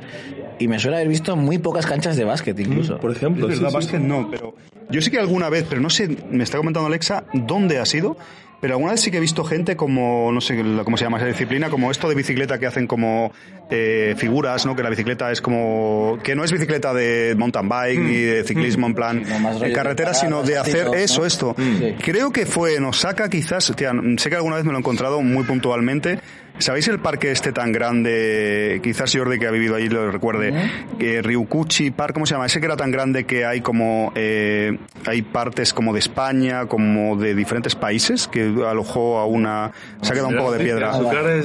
Y 0.61 0.69
me 0.69 0.79
suele 0.79 0.99
haber 0.99 1.09
visto 1.09 1.35
muy 1.37 1.59
pocas 1.59 1.87
canchas 1.87 2.17
de 2.17 2.25
básquet, 2.25 2.59
incluso. 2.61 2.99
por 2.99 3.11
ejemplo 3.11 3.49
Es 3.49 3.57
sí, 3.59 3.63
verdad, 3.65 3.81
sí, 3.81 3.87
sí. 3.87 3.93
básquet 3.95 4.07
no, 4.09 4.31
pero 4.31 4.55
yo 4.91 5.01
sí 5.03 5.11
que 5.11 5.19
alguna 5.19 5.49
vez, 5.49 5.65
pero 5.69 5.81
no 5.81 5.91
sé, 5.91 6.09
me 6.31 6.45
está 6.45 6.59
comentando 6.59 6.87
Alexa 6.87 7.25
dónde 7.33 7.79
ha 7.79 7.87
sido, 7.87 8.17
pero 8.61 8.75
alguna 8.75 8.93
vez 8.93 9.01
sí 9.01 9.11
que 9.11 9.17
he 9.17 9.21
visto 9.21 9.43
gente 9.43 9.75
como, 9.75 10.31
no 10.33 10.41
sé 10.43 10.63
cómo 10.85 10.97
se 10.99 11.05
llama 11.05 11.17
esa 11.17 11.27
disciplina, 11.27 11.71
como 11.71 11.91
esto 11.91 12.09
de 12.11 12.15
bicicleta 12.15 12.59
que 12.59 12.67
hacen 12.67 12.87
como 12.87 13.33
eh, 13.71 14.15
figuras, 14.19 14.67
¿no? 14.67 14.77
Que 14.77 14.83
la 14.83 14.91
bicicleta 14.91 15.33
es 15.33 15.41
como, 15.41 16.19
que 16.23 16.35
no 16.35 16.45
es 16.45 16.53
bicicleta 16.53 16.93
de 16.93 17.35
mountain 17.39 17.69
bike 17.71 17.99
ni 18.01 18.17
de 18.17 18.45
ciclismo 18.45 18.87
en 18.87 18.95
plan 18.95 19.23
No, 19.43 19.59
de 19.61 19.73
carretera, 19.73 20.13
sino 20.13 20.43
de 20.43 20.59
hacer 20.59 20.89
eso, 20.95 21.21
¿no? 21.23 21.27
esto. 21.27 21.55
Sí. 21.57 21.95
Creo 22.05 22.33
que 22.33 22.45
fue 22.45 22.75
en 22.75 22.85
Osaka 22.85 23.31
quizás, 23.31 23.73
tía, 23.75 23.93
sé 24.19 24.29
que 24.29 24.37
alguna 24.37 24.57
vez 24.57 24.65
me 24.67 24.73
lo 24.73 24.77
he 24.77 24.81
encontrado 24.81 25.23
muy 25.23 25.45
puntualmente. 25.45 26.19
¿Sabéis 26.59 26.89
el 26.89 26.99
parque 26.99 27.31
este 27.31 27.53
tan 27.53 27.73
grande? 27.73 28.81
Quizás 28.83 29.13
Jordi 29.15 29.39
que 29.39 29.47
ha 29.47 29.51
vivido 29.51 29.77
allí 29.77 29.89
lo 29.89 30.11
recuerde. 30.11 30.53
eh, 30.99 31.21
Ryukuchi 31.23 31.91
Park, 31.91 32.13
¿cómo 32.15 32.27
se 32.27 32.35
llama? 32.35 32.47
Ese 32.47 32.61
que 32.61 32.67
era 32.67 32.77
tan 32.77 32.91
grande 32.91 33.25
que 33.25 33.47
hay 33.47 33.61
como 33.63 34.13
eh, 34.15 34.77
hay 35.07 35.23
partes 35.23 35.73
como 35.73 35.93
de 35.93 36.01
España, 36.01 36.67
como 36.67 37.17
de 37.17 37.35
diferentes 37.35 37.75
países 37.75 38.29
que 38.29 38.43
alojó 38.69 39.19
a 39.19 39.27
una 39.27 39.73
se 40.03 40.11
ha 40.11 40.13
quedado 40.13 40.29
un 40.29 40.37
poco 40.37 40.53
de 40.53 40.65
piedra. 40.65 40.93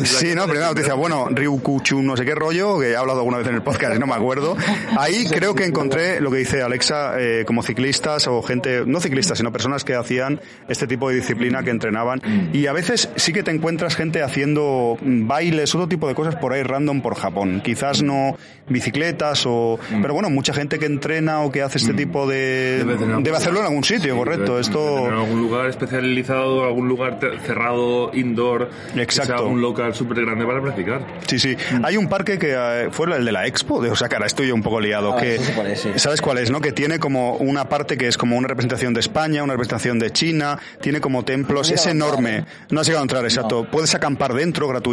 Sí, 0.05 0.33
no, 0.35 0.45
primera 0.45 0.67
noticia, 0.67 0.93
bueno, 0.95 1.27
Ryukuchu 1.29 2.01
no 2.01 2.17
sé 2.17 2.25
qué 2.25 2.35
rollo, 2.35 2.79
que 2.79 2.91
he 2.91 2.95
hablado 2.97 3.19
alguna 3.19 3.37
vez 3.37 3.47
en 3.47 3.55
el 3.55 3.61
podcast 3.61 3.95
y 3.95 3.99
no 3.99 4.07
me 4.07 4.15
acuerdo. 4.15 4.57
Ahí 4.97 5.25
creo 5.29 5.55
que 5.55 5.65
encontré 5.65 6.19
lo 6.19 6.29
que 6.31 6.37
dice 6.37 6.61
Alexa, 6.61 7.13
eh, 7.17 7.43
como 7.47 7.63
ciclistas 7.63 8.27
o 8.27 8.41
gente, 8.41 8.83
no 8.85 8.99
ciclistas, 8.99 9.37
sino 9.37 9.51
personas 9.51 9.83
que 9.83 9.95
hacían 9.95 10.41
este 10.67 10.87
tipo 10.87 11.09
de 11.09 11.15
disciplina, 11.15 11.63
que 11.63 11.69
entrenaban. 11.69 12.21
Y 12.53 12.67
a 12.67 12.73
veces 12.73 13.09
sí 13.15 13.31
que 13.31 13.43
te 13.43 13.51
encuentras 13.51 13.95
gente 13.95 14.21
haciendo 14.21 14.94
mm, 15.01 15.27
bailes, 15.27 15.73
otro 15.75 15.87
tipo 15.87 16.07
de 16.07 16.15
cosas 16.15 16.35
por 16.35 16.53
ahí 16.53 16.63
random 16.63 17.01
por 17.01 17.15
Japón. 17.15 17.61
Quizás 17.63 18.01
no 18.01 18.37
bicicletas 18.67 19.45
o... 19.45 19.79
Pero 20.01 20.13
bueno, 20.13 20.29
mucha 20.29 20.53
gente 20.53 20.79
que 20.79 20.85
entrena 20.85 21.41
o 21.41 21.51
que 21.51 21.61
hace 21.61 21.77
este 21.77 21.93
tipo 21.93 22.27
de... 22.27 22.83
Debe 23.19 23.37
hacerlo 23.37 23.59
en 23.59 23.65
algún 23.65 23.83
sitio, 23.83 24.17
correcto. 24.17 24.55
En 24.55 24.61
Esto... 24.61 25.07
algún 25.07 25.41
lugar 25.41 25.69
especializado, 25.69 26.65
algún 26.65 26.87
lugar 26.87 27.19
cerrado, 27.45 28.11
indoor. 28.13 28.69
Exacto. 28.95 29.33
Que 29.33 29.39
sea 29.39 29.47
un 29.47 29.61
local 29.61 29.93
súper 29.93 30.25
grande 30.25 30.45
para 30.45 30.61
practicar. 30.61 31.05
Sí, 31.27 31.39
sí. 31.39 31.55
Hay 31.83 31.97
un 31.97 32.07
parque 32.07 32.39
que 32.39 32.55
eh, 32.57 32.89
fue 32.91 33.15
el 33.15 33.25
de 33.25 33.31
la 33.31 33.45
Expo 33.45 33.81
de 33.81 33.91
Osaka, 33.91 34.17
estoy 34.25 34.47
yo 34.47 34.55
un 34.55 34.63
poco 34.63 34.79
liado. 34.79 35.13
Ah, 35.13 35.21
que, 35.21 35.39
cuál 35.55 35.67
es, 35.67 35.81
sí. 35.81 35.91
¿Sabes 35.95 36.21
cuál 36.21 36.39
es, 36.39 36.49
no? 36.49 36.61
Que 36.61 36.71
tiene 36.71 36.99
como 36.99 37.35
una 37.37 37.69
parte 37.69 37.97
que 37.97 38.07
es 38.07 38.17
como 38.17 38.37
una 38.37 38.47
representación 38.47 38.93
de 38.93 38.99
España, 38.99 39.43
una 39.43 39.53
representación 39.53 39.99
de 39.99 40.11
China, 40.11 40.59
tiene 40.81 40.99
como 40.99 41.23
templos, 41.23 41.69
No 41.69 41.75
es 41.75 41.85
entrar, 41.85 42.09
enorme. 42.09 42.37
¿eh? 42.37 42.45
No 42.69 42.81
has 42.81 42.87
llegado 42.87 43.01
a 43.01 43.05
entrar, 43.05 43.23
exacto. 43.23 43.67
Puedes 43.71 43.93
acampar 43.95 44.33
dentro 44.33 44.67
gratuitamente, 44.67 44.84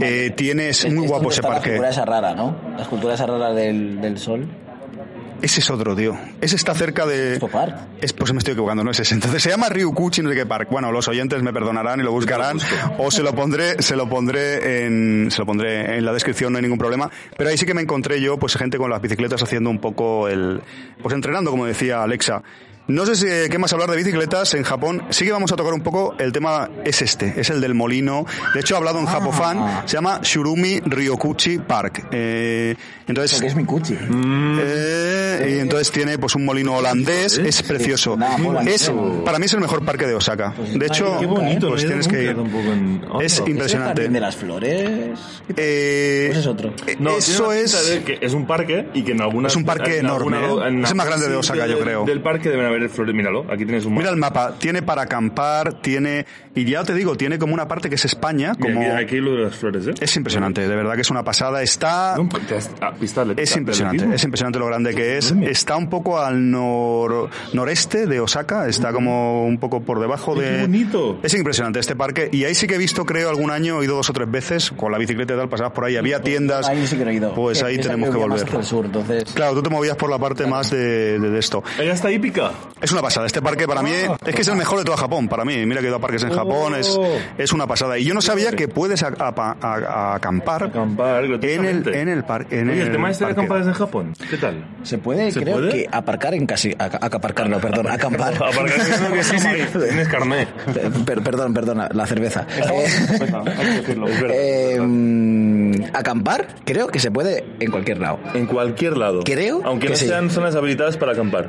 eh, 0.00 0.32
tienes 0.36 0.84
muy 0.90 1.04
Es 1.04 1.10
guapo 1.10 1.24
donde 1.24 1.28
ese 1.34 1.40
está 1.40 1.48
La 1.48 1.54
parque. 1.56 1.70
escultura 1.70 1.90
esa 1.90 2.04
rara, 2.04 2.34
¿no? 2.34 2.56
La 2.76 2.82
escultura 2.82 3.14
esa 3.14 3.26
rara 3.26 3.52
del, 3.52 4.00
del 4.00 4.18
sol. 4.18 4.48
Ese 5.40 5.60
es 5.60 5.70
otro, 5.70 5.94
tío. 5.94 6.18
Ese 6.40 6.56
está 6.56 6.74
cerca 6.74 7.06
de... 7.06 7.34
Expo 7.34 7.46
Park. 7.46 7.76
Es, 8.00 8.12
pues 8.12 8.32
me 8.32 8.38
estoy 8.38 8.54
equivocando, 8.54 8.82
no 8.82 8.90
es 8.90 8.98
ese. 8.98 9.14
Entonces 9.14 9.40
se 9.40 9.50
llama 9.50 9.68
Ryukuchi, 9.68 10.20
no 10.20 10.30
sé 10.30 10.34
qué 10.34 10.46
park. 10.46 10.68
Bueno, 10.68 10.90
los 10.90 11.06
oyentes 11.06 11.44
me 11.44 11.52
perdonarán 11.52 12.00
y 12.00 12.02
lo 12.02 12.10
buscarán. 12.10 12.58
O 12.98 13.08
se 13.12 13.22
lo 13.22 13.32
pondré, 13.34 13.80
se 13.80 13.94
lo 13.94 14.08
pondré 14.08 14.84
en, 14.84 15.30
se 15.30 15.38
lo 15.38 15.46
pondré 15.46 15.96
en 15.96 16.04
la 16.04 16.12
descripción, 16.12 16.52
no 16.52 16.56
hay 16.58 16.62
ningún 16.62 16.78
problema. 16.78 17.08
Pero 17.36 17.50
ahí 17.50 17.56
sí 17.56 17.66
que 17.66 17.74
me 17.74 17.82
encontré 17.82 18.20
yo, 18.20 18.36
pues 18.36 18.56
gente 18.56 18.78
con 18.78 18.90
las 18.90 19.00
bicicletas 19.00 19.40
haciendo 19.40 19.70
un 19.70 19.78
poco 19.78 20.26
el, 20.26 20.60
pues 21.00 21.14
entrenando, 21.14 21.52
como 21.52 21.66
decía 21.66 22.02
Alexa. 22.02 22.42
No 22.88 23.04
sé 23.04 23.16
si, 23.16 23.26
qué 23.50 23.58
más 23.58 23.70
hablar 23.74 23.90
de 23.90 23.96
bicicletas 23.98 24.54
en 24.54 24.62
Japón. 24.62 25.02
Sí 25.10 25.26
que 25.26 25.32
vamos 25.32 25.52
a 25.52 25.56
tocar 25.56 25.74
un 25.74 25.82
poco, 25.82 26.14
el 26.18 26.32
tema 26.32 26.70
es 26.84 27.02
este, 27.02 27.34
es 27.38 27.50
el 27.50 27.60
del 27.60 27.74
molino. 27.74 28.24
De 28.54 28.60
hecho, 28.60 28.74
he 28.74 28.76
hablado 28.78 28.98
en 28.98 29.04
Japofan, 29.04 29.82
se 29.86 29.96
llama 29.98 30.20
Shurumi 30.22 30.80
Ryokuchi 30.80 31.58
Park. 31.58 32.06
Eh, 32.10 32.74
entonces, 33.06 33.32
Porque 33.34 33.46
es 33.48 33.56
mi 33.56 33.64
cuchi. 33.66 33.94
eh, 34.60 35.54
y 35.56 35.58
entonces 35.60 35.90
tiene 35.90 36.18
pues 36.18 36.34
un 36.34 36.44
molino 36.46 36.76
holandés, 36.76 37.36
es 37.38 37.62
precioso. 37.62 38.16
Es, 38.66 38.90
para 39.24 39.38
mí 39.38 39.44
es 39.46 39.52
el 39.52 39.60
mejor 39.60 39.84
parque 39.84 40.06
de 40.06 40.14
Osaka. 40.14 40.54
De 40.74 40.86
hecho, 40.86 41.18
Qué 41.20 41.26
bonito, 41.26 41.68
pues 41.68 41.82
me 41.82 41.86
he 41.86 41.88
tienes 41.88 42.08
que 42.08 42.22
ir. 42.22 42.30
Es 42.30 42.38
otro. 42.38 43.20
¿Es 43.20 43.38
el 43.40 43.48
impresionante. 43.50 44.08
de 44.08 44.20
las 44.20 44.34
flores? 44.36 45.18
Eh, 45.56 46.24
Pues 46.28 46.38
es 46.38 46.46
otro. 46.46 46.72
eh, 46.86 46.96
No, 46.98 47.16
eso 47.18 47.52
es. 47.52 47.74
que 48.06 48.18
es 48.20 48.32
un 48.32 48.46
parque 48.46 48.88
y 48.94 49.02
que 49.02 49.12
en 49.12 49.20
alguna 49.20 49.48
Es 49.48 49.56
un 49.56 49.64
parque 49.64 49.98
en 49.98 50.06
enorme, 50.06 50.38
alguna- 50.38 50.64
¿eh? 50.66 50.68
en 50.68 50.84
Es 50.84 50.90
el 50.90 50.96
más 50.96 51.06
grande 51.06 51.28
de 51.28 51.36
Osaka, 51.36 51.66
yo 51.66 51.78
creo. 51.80 52.04
Del 52.04 52.22
parque 52.22 52.48
deben 52.48 52.66
haber 52.66 52.77
haber 52.78 52.90
flores. 52.90 53.14
Míralo, 53.14 53.44
aquí 53.50 53.64
tienes 53.64 53.84
un 53.84 53.92
mapa. 53.92 54.00
Mira 54.00 54.10
el 54.10 54.16
mapa, 54.16 54.54
tiene 54.58 54.82
para 54.82 55.02
acampar, 55.02 55.80
tiene... 55.80 56.26
Y 56.54 56.64
ya 56.64 56.82
te 56.82 56.92
digo, 56.94 57.16
tiene 57.16 57.38
como 57.38 57.54
una 57.54 57.68
parte 57.68 57.88
que 57.88 57.94
es 57.94 58.04
España, 58.04 58.52
Mira, 58.58 58.74
como... 58.74 58.80
aquí, 58.94 59.04
aquí 59.04 59.14
hay 59.16 59.20
lo 59.20 59.32
de 59.36 59.42
las 59.44 59.54
flores, 59.54 59.86
¿eh? 59.86 59.94
Es 60.00 60.16
impresionante, 60.16 60.66
de 60.66 60.74
verdad 60.74 60.94
que 60.96 61.02
es 61.02 61.10
una 61.10 61.22
pasada. 61.22 61.62
Está... 61.62 62.16
No, 62.16 62.28
ah, 62.80 62.92
pista 62.98 63.20
atlética, 63.20 63.42
Es 63.42 63.56
impresionante, 63.56 63.96
atletismo. 63.98 64.14
es 64.14 64.24
impresionante 64.24 64.58
lo 64.58 64.66
grande 64.66 64.94
que 64.94 65.18
es. 65.18 65.32
Está 65.42 65.76
un 65.76 65.88
poco 65.88 66.18
al 66.20 66.36
nor- 66.50 67.28
noreste 67.52 68.06
de 68.06 68.20
Osaka, 68.20 68.66
está 68.68 68.92
como 68.92 69.46
un 69.46 69.58
poco 69.58 69.82
por 69.82 70.00
debajo 70.00 70.34
de... 70.34 70.48
qué 70.50 70.60
bonito. 70.62 71.18
Es 71.22 71.32
impresionante 71.34 71.78
este 71.78 71.94
parque 71.94 72.28
y 72.32 72.44
ahí 72.44 72.54
sí 72.54 72.66
que 72.66 72.74
he 72.74 72.78
visto, 72.78 73.04
creo, 73.04 73.28
algún 73.28 73.50
año, 73.50 73.80
he 73.80 73.84
ido 73.84 73.94
dos 73.96 74.10
o 74.10 74.12
tres 74.12 74.30
veces 74.30 74.72
con 74.76 74.90
la 74.90 74.98
bicicleta 74.98 75.34
y 75.34 75.36
tal, 75.36 75.48
pasabas 75.48 75.72
por 75.72 75.84
ahí, 75.84 75.96
había 75.96 76.20
tiendas... 76.22 76.68
Ahí 76.68 76.86
sí 76.86 76.96
que 76.96 77.04
he 77.04 77.14
ido. 77.14 77.34
Pues 77.34 77.62
ahí 77.62 77.78
tenemos 77.78 78.10
que 78.10 78.16
volver. 78.16 78.64
sur, 78.64 78.84
entonces... 78.84 79.24
Claro, 79.32 79.54
tú 79.54 79.62
te 79.62 79.70
movías 79.70 79.96
por 79.96 80.10
la 80.10 80.18
parte 80.18 80.46
más 80.46 80.70
de, 80.70 81.18
de- 81.20 81.30
de 81.30 81.38
esto. 81.38 81.62
Allá 81.78 81.92
está 81.92 82.10
hípica. 82.10 82.50
Es 82.80 82.92
una 82.92 83.02
pasada. 83.02 83.26
Este 83.26 83.42
parque 83.42 83.66
para 83.66 83.82
mí 83.82 83.90
es 84.26 84.34
que 84.34 84.42
es 84.42 84.48
el 84.48 84.56
mejor 84.56 84.78
de 84.78 84.84
todo 84.84 84.96
Japón. 84.96 85.28
Para 85.28 85.44
mí, 85.44 85.64
mira 85.66 85.80
que 85.80 85.86
he 85.86 85.88
ido 85.88 85.96
a 85.96 86.00
parques 86.00 86.22
en 86.22 86.30
Japón, 86.32 86.74
es, 86.76 86.96
Oh. 86.98 87.16
es 87.36 87.52
una 87.52 87.66
pasada. 87.66 87.98
Y 87.98 88.04
yo 88.04 88.14
no 88.14 88.20
sabía 88.20 88.52
que 88.52 88.68
puedes 88.68 89.02
a- 89.02 89.08
a- 89.18 89.34
a- 89.36 89.56
a- 89.60 90.14
acampar 90.14 90.64
Acampar 90.64 91.24
en 91.24 91.64
el, 91.64 91.88
en 91.94 92.08
el 92.08 92.24
parque. 92.24 92.58
En 92.60 92.70
Oye, 92.70 92.80
el 92.82 92.86
el 92.88 92.92
tema 92.92 93.10
este 93.10 93.24
de 93.24 93.32
acampadas 93.32 93.66
en 93.66 93.72
Japón, 93.74 94.14
¿qué 94.30 94.36
tal? 94.36 94.64
Se 94.82 94.98
puede, 94.98 95.30
¿Se 95.32 95.40
creo 95.42 95.56
puede? 95.56 95.70
que 95.70 95.88
aparcar 95.90 96.34
en 96.34 96.46
casi... 96.46 96.70
ac- 96.70 96.98
Aparcar, 97.18 97.48
no, 97.48 97.58
perdón, 97.58 97.86
acampar. 97.88 98.34
Aparcar, 98.34 98.64
que 99.12 99.22
sí, 99.24 99.38
sí, 99.38 99.48
tienes 99.78 100.08
carnet. 100.08 100.48
Per- 101.04 101.22
perdón, 101.22 101.52
perdona, 101.54 101.88
la 101.92 102.06
cerveza. 102.06 102.46
Eh, 104.30 104.78
mm, 104.80 105.72
acampar, 105.94 106.46
creo 106.64 106.88
que 106.88 106.98
se 107.00 107.10
puede 107.10 107.44
en 107.60 107.70
cualquier 107.70 107.98
lado. 107.98 108.18
En 108.34 108.46
cualquier 108.46 108.96
lado. 108.96 109.20
Creo 109.24 109.62
Aunque 109.64 109.86
que 109.86 109.92
no 109.92 109.98
sí. 109.98 110.06
sean 110.06 110.30
zonas 110.30 110.54
habilitadas 110.54 110.96
para 110.96 111.12
acampar. 111.12 111.48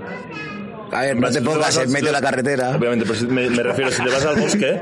A 0.92 1.02
ver, 1.02 1.16
no 1.18 1.30
te 1.30 1.42
pongas 1.42 1.78
en 1.78 1.92
medio 1.92 2.08
de 2.08 2.12
la 2.14 2.22
carretera. 2.22 2.76
Obviamente, 2.76 3.06
pero 3.06 3.20
si- 3.20 3.28
me, 3.28 3.50
me 3.50 3.64
refiero, 3.64 3.92
si 3.92 4.04
te 4.04 4.10
vas 4.10 4.26
al 4.26 4.40
bosque, 4.40 4.80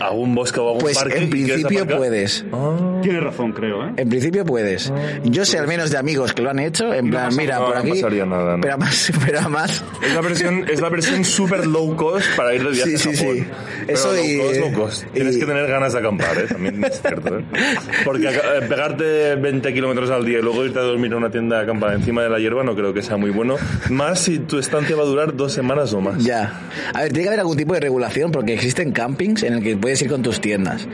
a 0.00 0.10
un 0.10 0.34
bosque 0.34 0.60
o 0.60 0.68
a 0.68 0.72
un 0.72 0.78
Pues 0.78 0.98
parque. 0.98 1.18
en 1.18 1.30
principio 1.30 1.86
puedes. 1.86 2.44
Ah. 2.52 2.98
Tienes 3.02 3.22
razón, 3.22 3.52
creo, 3.52 3.86
¿eh? 3.86 3.92
En 3.96 4.08
principio 4.08 4.44
puedes. 4.44 4.92
Yo 5.24 5.44
sé 5.44 5.58
al 5.58 5.66
menos 5.66 5.90
de 5.90 5.98
amigos 5.98 6.32
que 6.34 6.42
lo 6.42 6.50
han 6.50 6.58
hecho, 6.58 6.92
en 6.92 7.10
plan, 7.10 7.26
pasa- 7.26 7.36
mira, 7.40 7.58
no, 7.58 7.64
por 7.66 7.74
no 7.76 7.80
aquí. 7.80 7.90
pasaría 7.90 8.26
nada, 8.26 8.56
¿no? 8.56 8.62
Pero 8.62 8.78
más, 8.78 9.12
pero 9.26 9.48
más. 9.50 9.84
Es 10.02 10.14
la 10.14 10.20
versión, 10.20 10.64
es 10.68 10.80
la 10.80 10.88
versión 10.90 11.24
super 11.24 11.66
low 11.66 11.96
cost 11.96 12.26
para 12.36 12.54
ir 12.54 12.62
de 12.64 12.70
viaje 12.70 12.96
Sí, 12.98 13.08
a 13.08 13.12
sí, 13.12 13.16
Japón. 13.18 13.36
sí. 13.36 13.44
Pero 13.86 13.98
Eso 13.98 14.12
low 14.12 14.24
y- 14.24 14.38
cost, 14.38 14.56
low 14.60 14.72
cost. 14.72 15.04
Tienes 15.12 15.36
y- 15.36 15.40
que 15.40 15.46
tener 15.46 15.66
ganas 15.66 15.92
de 15.92 15.98
acampar, 15.98 16.38
¿eh? 16.38 16.46
También 16.48 16.84
es 16.84 17.00
cierto, 17.00 17.38
¿eh? 17.38 17.44
Porque 18.04 18.28
eh, 18.28 18.66
pegarte 18.68 19.36
20 19.36 19.72
kilómetros 19.72 20.10
al 20.10 20.24
día 20.24 20.38
y 20.38 20.42
luego 20.42 20.64
irte 20.64 20.78
a 20.78 20.82
dormir 20.82 21.12
a 21.12 21.16
una 21.16 21.30
tienda 21.30 21.60
acampada 21.60 21.94
encima 21.94 22.22
de 22.22 22.28
la 22.30 22.38
hierba 22.38 22.62
no 22.62 22.74
creo 22.74 22.92
que 22.92 23.02
sea 23.02 23.16
muy 23.16 23.30
bueno. 23.30 23.56
Más 23.88 24.20
si 24.20 24.38
tu 24.40 24.58
estancia 24.58 24.94
va 24.96 25.02
a 25.02 25.06
durar 25.06 25.29
dos 25.36 25.52
semanas 25.52 25.92
o 25.92 26.00
más. 26.00 26.22
Ya. 26.22 26.60
A 26.94 27.02
ver, 27.02 27.12
tiene 27.12 27.22
que 27.22 27.28
haber 27.28 27.40
algún 27.40 27.56
tipo 27.56 27.74
de 27.74 27.80
regulación 27.80 28.32
porque 28.32 28.54
existen 28.54 28.92
campings 28.92 29.42
en 29.42 29.54
el 29.54 29.62
que 29.62 29.76
puedes 29.76 30.00
ir 30.02 30.08
con 30.08 30.22
tus 30.22 30.40
tiendas. 30.40 30.86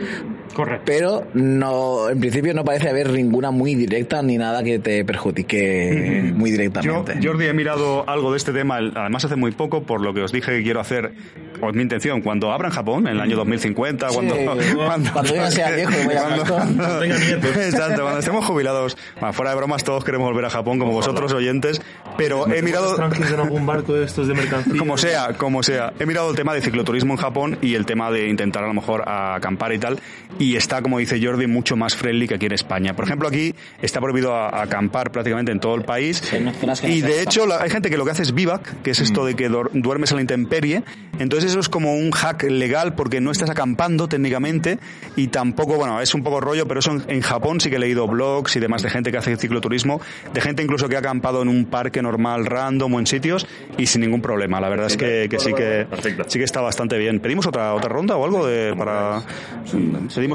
Correcto. 0.57 0.85
Pero 0.87 1.27
no, 1.35 2.09
en 2.09 2.19
principio 2.19 2.55
no 2.55 2.65
parece 2.65 2.89
haber 2.89 3.11
ninguna 3.11 3.51
muy 3.51 3.75
directa 3.75 4.23
ni 4.23 4.39
nada 4.39 4.63
que 4.63 4.79
te 4.79 5.05
perjudique 5.05 6.33
muy 6.35 6.51
Yo, 6.51 6.57
directamente. 6.57 7.19
Jordi, 7.23 7.45
he 7.45 7.53
mirado 7.53 8.09
algo 8.09 8.31
de 8.31 8.39
este 8.39 8.55
tema, 8.55 8.79
además 8.79 9.23
hace 9.23 9.37
muy 9.37 9.51
poco, 9.51 9.83
por 9.83 10.01
lo 10.01 10.15
que 10.15 10.23
os 10.23 10.33
dije 10.33 10.53
que 10.53 10.63
quiero 10.63 10.81
hacer, 10.81 11.13
o 11.61 11.69
es 11.69 11.75
mi 11.77 11.83
intención, 11.83 12.23
cuando 12.23 12.53
abran 12.53 12.73
Japón, 12.73 13.07
en 13.07 13.17
el 13.17 13.21
año 13.21 13.37
2050, 13.37 14.07
cuando... 14.15 14.35
cuando 14.83 15.35
yo 15.35 15.51
sea 15.51 15.73
viejo 15.73 15.93
y 16.03 16.07
vaya 16.07 16.43
cuando-. 16.49 17.03
Exacto, 17.05 18.01
cuando 18.01 18.21
estemos 18.21 18.43
jubilados. 18.47 18.97
Bueno, 19.21 19.35
fuera 19.35 19.51
de 19.51 19.57
bromas, 19.59 19.85
todos 19.85 20.05
queremos 20.05 20.27
volver 20.27 20.47
a 20.47 20.51
Japón, 20.51 20.79
como 20.79 20.93
vosotros 20.93 21.35
oyentes, 21.35 21.83
pero 22.17 22.51
he 22.51 22.63
mirado... 22.63 22.97
en 22.97 23.41
algún 23.41 23.67
barco 23.67 23.93
de 23.93 24.07
estos 24.07 24.27
de 24.27 24.33
mercancía? 24.33 24.79
Como 24.79 24.97
sea, 24.97 25.35
como 25.35 25.63
sea. 25.63 25.93
He 26.01 26.07
mirado 26.07 26.31
el 26.31 26.37
tema 26.37 26.55
de 26.55 26.63
cicloturismo 26.63 27.13
en 27.13 27.19
Japón 27.19 27.59
y 27.61 27.75
el 27.75 27.85
tema 27.85 28.11
de 28.11 28.31
intentar 28.31 28.65
a 28.65 28.69
lo 28.69 28.75
mejor 28.75 29.07
acampar 29.07 29.75
y 29.75 29.79
tal. 29.79 29.99
Y 30.39 30.46
está, 30.55 30.83
como 30.83 30.99
dice 30.99 31.19
Jordi, 31.21 31.47
mucho 31.49 31.77
más 31.77 31.97
friendly 31.97 32.29
que 32.29 32.35
aquí 32.35 32.47
en 32.47 32.53
España. 32.53 32.95
Por 32.95 33.07
ejemplo, 33.07 33.27
aquí 33.27 33.55
está 33.83 34.01
prohibido 34.01 34.35
a- 34.35 34.51
a 34.51 34.63
acampar 34.63 35.11
prácticamente 35.11 35.51
en 35.51 35.59
todo 35.59 35.75
el 35.75 35.83
país. 35.83 36.23
no 36.41 36.53
Y 36.89 37.01
de 37.01 37.23
hecho, 37.23 37.47
la- 37.47 37.63
hay 37.63 37.71
gente 37.71 37.91
que 37.91 37.97
lo 37.97 38.05
que 38.05 38.13
hace 38.13 38.23
es 38.23 38.33
vivac, 38.35 38.83
que 38.83 38.91
es 38.93 39.01
esto 39.01 39.25
de 39.25 39.35
que 39.35 39.49
duermes 39.49 40.13
a 40.13 40.15
la 40.15 40.21
intemperie. 40.21 40.85
Entonces 41.19 41.51
eso 41.51 41.61
es 41.61 41.71
como 41.71 41.95
un 41.95 42.11
hack 42.11 42.43
legal 42.45 42.95
porque 42.95 43.23
no 43.23 43.31
estás 43.31 43.49
acampando 43.49 44.07
técnicamente 44.07 44.79
y 45.17 45.29
tampoco, 45.29 45.77
bueno, 45.77 46.01
es 46.03 46.15
un 46.15 46.23
poco 46.23 46.41
rollo, 46.43 46.69
pero 46.69 46.81
eso 46.81 46.93
en, 46.93 47.03
en 47.09 47.21
Japón 47.23 47.59
sí 47.59 47.71
que 47.71 47.77
he 47.77 47.79
leído 47.79 48.07
blogs 48.07 48.55
y 48.57 48.61
demás 48.61 48.83
de 48.83 48.91
gente 48.91 49.11
que 49.11 49.17
hace 49.17 49.35
cicloturismo, 49.39 49.99
de 50.35 50.41
gente 50.43 50.63
incluso 50.63 50.91
que 50.91 50.97
ha 50.97 50.99
acampado 50.99 51.41
en 51.41 51.49
un 51.49 51.65
parque 51.65 52.03
normal, 52.03 52.45
random 52.45 52.93
o 52.95 52.99
en 53.01 53.07
sitios 53.07 53.47
y 53.79 53.87
sin 53.87 54.03
ningún 54.03 54.21
problema. 54.21 54.61
La 54.61 54.69
verdad 54.69 54.89
es 54.89 54.99
que, 54.99 55.27
que 55.31 55.39
sí 55.39 55.55
que 55.55 55.87
Perfecto. 55.89 56.25
sí 56.29 56.39
que 56.39 56.45
está 56.45 56.61
bastante 56.61 56.99
bien. 56.99 57.21
¿Pedimos 57.21 57.47
otra 57.47 57.73
otra 57.73 57.89
ronda 57.89 58.17
o 58.17 58.25
algo 58.27 58.47
de 58.47 58.75
para 58.77 59.23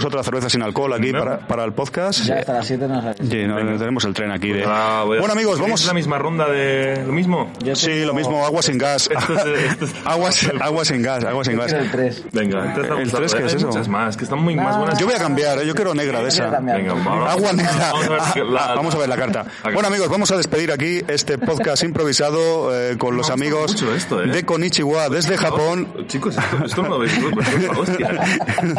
pedimos 0.01 0.05
otra 0.05 0.23
cerveza 0.23 0.49
sin 0.49 0.61
alcohol 0.63 0.93
aquí 0.93 1.11
para, 1.11 1.39
para 1.47 1.63
el 1.63 1.73
podcast? 1.73 2.25
Ya 2.25 2.35
hasta 2.39 2.53
las 2.53 2.67
7 2.67 2.87
no 2.87 3.01
sabes. 3.01 3.17
Sí, 3.17 3.43
no, 3.45 3.55
tenemos 3.77 4.03
el 4.05 4.13
tren 4.13 4.31
aquí 4.31 4.49
de 4.51 4.63
Ah, 4.65 5.03
voy 5.05 5.17
a- 5.17 5.19
Bueno 5.19 5.33
amigos, 5.33 5.55
¿Es 5.55 5.61
vamos 5.61 5.85
la 5.85 5.93
misma 5.93 6.17
ronda 6.17 6.49
de 6.49 7.03
lo 7.05 7.13
mismo? 7.13 7.51
Yo 7.63 7.75
Sí, 7.75 7.87
tengo- 7.87 8.07
lo 8.07 8.13
mismo, 8.13 8.45
agua 8.45 8.61
sin 8.61 8.77
gas. 8.77 9.09
Esto 9.11 9.33
es- 9.33 9.71
esto 9.71 9.85
es- 9.85 9.93
agua, 10.05 10.31
sin- 10.31 10.61
agua 10.61 10.85
sin 10.85 11.01
gas, 11.01 11.23
agua 11.23 11.43
sin 11.43 11.57
gas. 11.57 11.67
Quiero 11.67 11.83
el 11.83 11.91
3. 11.91 12.23
Venga, 12.31 12.65
el 12.65 12.73
tres, 12.73 12.85
¿El 12.85 12.89
vamos 12.91 13.13
a 13.13 13.17
tres 13.17 13.33
qué 13.35 13.45
es 13.45 13.51
hay 13.51 13.57
eso? 13.57 13.67
muchas 13.67 13.87
más, 13.87 14.17
que 14.17 14.23
están 14.23 14.39
muy 14.39 14.55
más 14.55 14.77
buenas. 14.77 14.97
Yo 14.99 15.05
voy 15.05 15.15
a 15.15 15.19
cambiar, 15.19 15.59
¿eh? 15.59 15.67
yo 15.67 15.75
quiero 15.75 15.93
negra 15.93 16.21
de 16.21 16.29
esa. 16.29 16.49
Venga, 16.59 16.93
vamos. 16.93 17.29
Agua 17.29 17.53
negra. 17.53 17.91
Vamos 17.93 18.09
a 18.09 18.33
ver 18.33 18.45
la- 18.51 18.73
Vamos 18.75 18.95
a 18.95 18.97
ver 18.97 19.09
la 19.09 19.17
carta. 19.17 19.45
la- 19.63 19.71
Bueno 19.71 19.87
amigos, 19.87 20.09
vamos 20.09 20.31
a 20.31 20.37
despedir 20.37 20.71
aquí 20.71 21.01
este 21.07 21.37
podcast 21.37 21.83
improvisado 21.83 22.75
eh, 22.75 22.97
con 22.97 23.15
los 23.17 23.27
Me 23.29 23.33
gusta 23.35 23.45
amigos 23.45 23.71
mucho 23.73 23.93
esto, 23.93 24.23
¿eh? 24.23 24.27
de 24.27 24.45
Konichiwa 24.45 25.09
desde 25.09 25.37
Japón. 25.37 25.87
Chicos, 26.07 26.37
esto, 26.37 26.65
esto 26.65 26.81
no 26.83 26.89
lo 26.89 26.99
veis, 26.99 27.13
pero 27.35 27.41
es 27.41 27.69
una 27.69 27.79
hostia. 27.79 28.07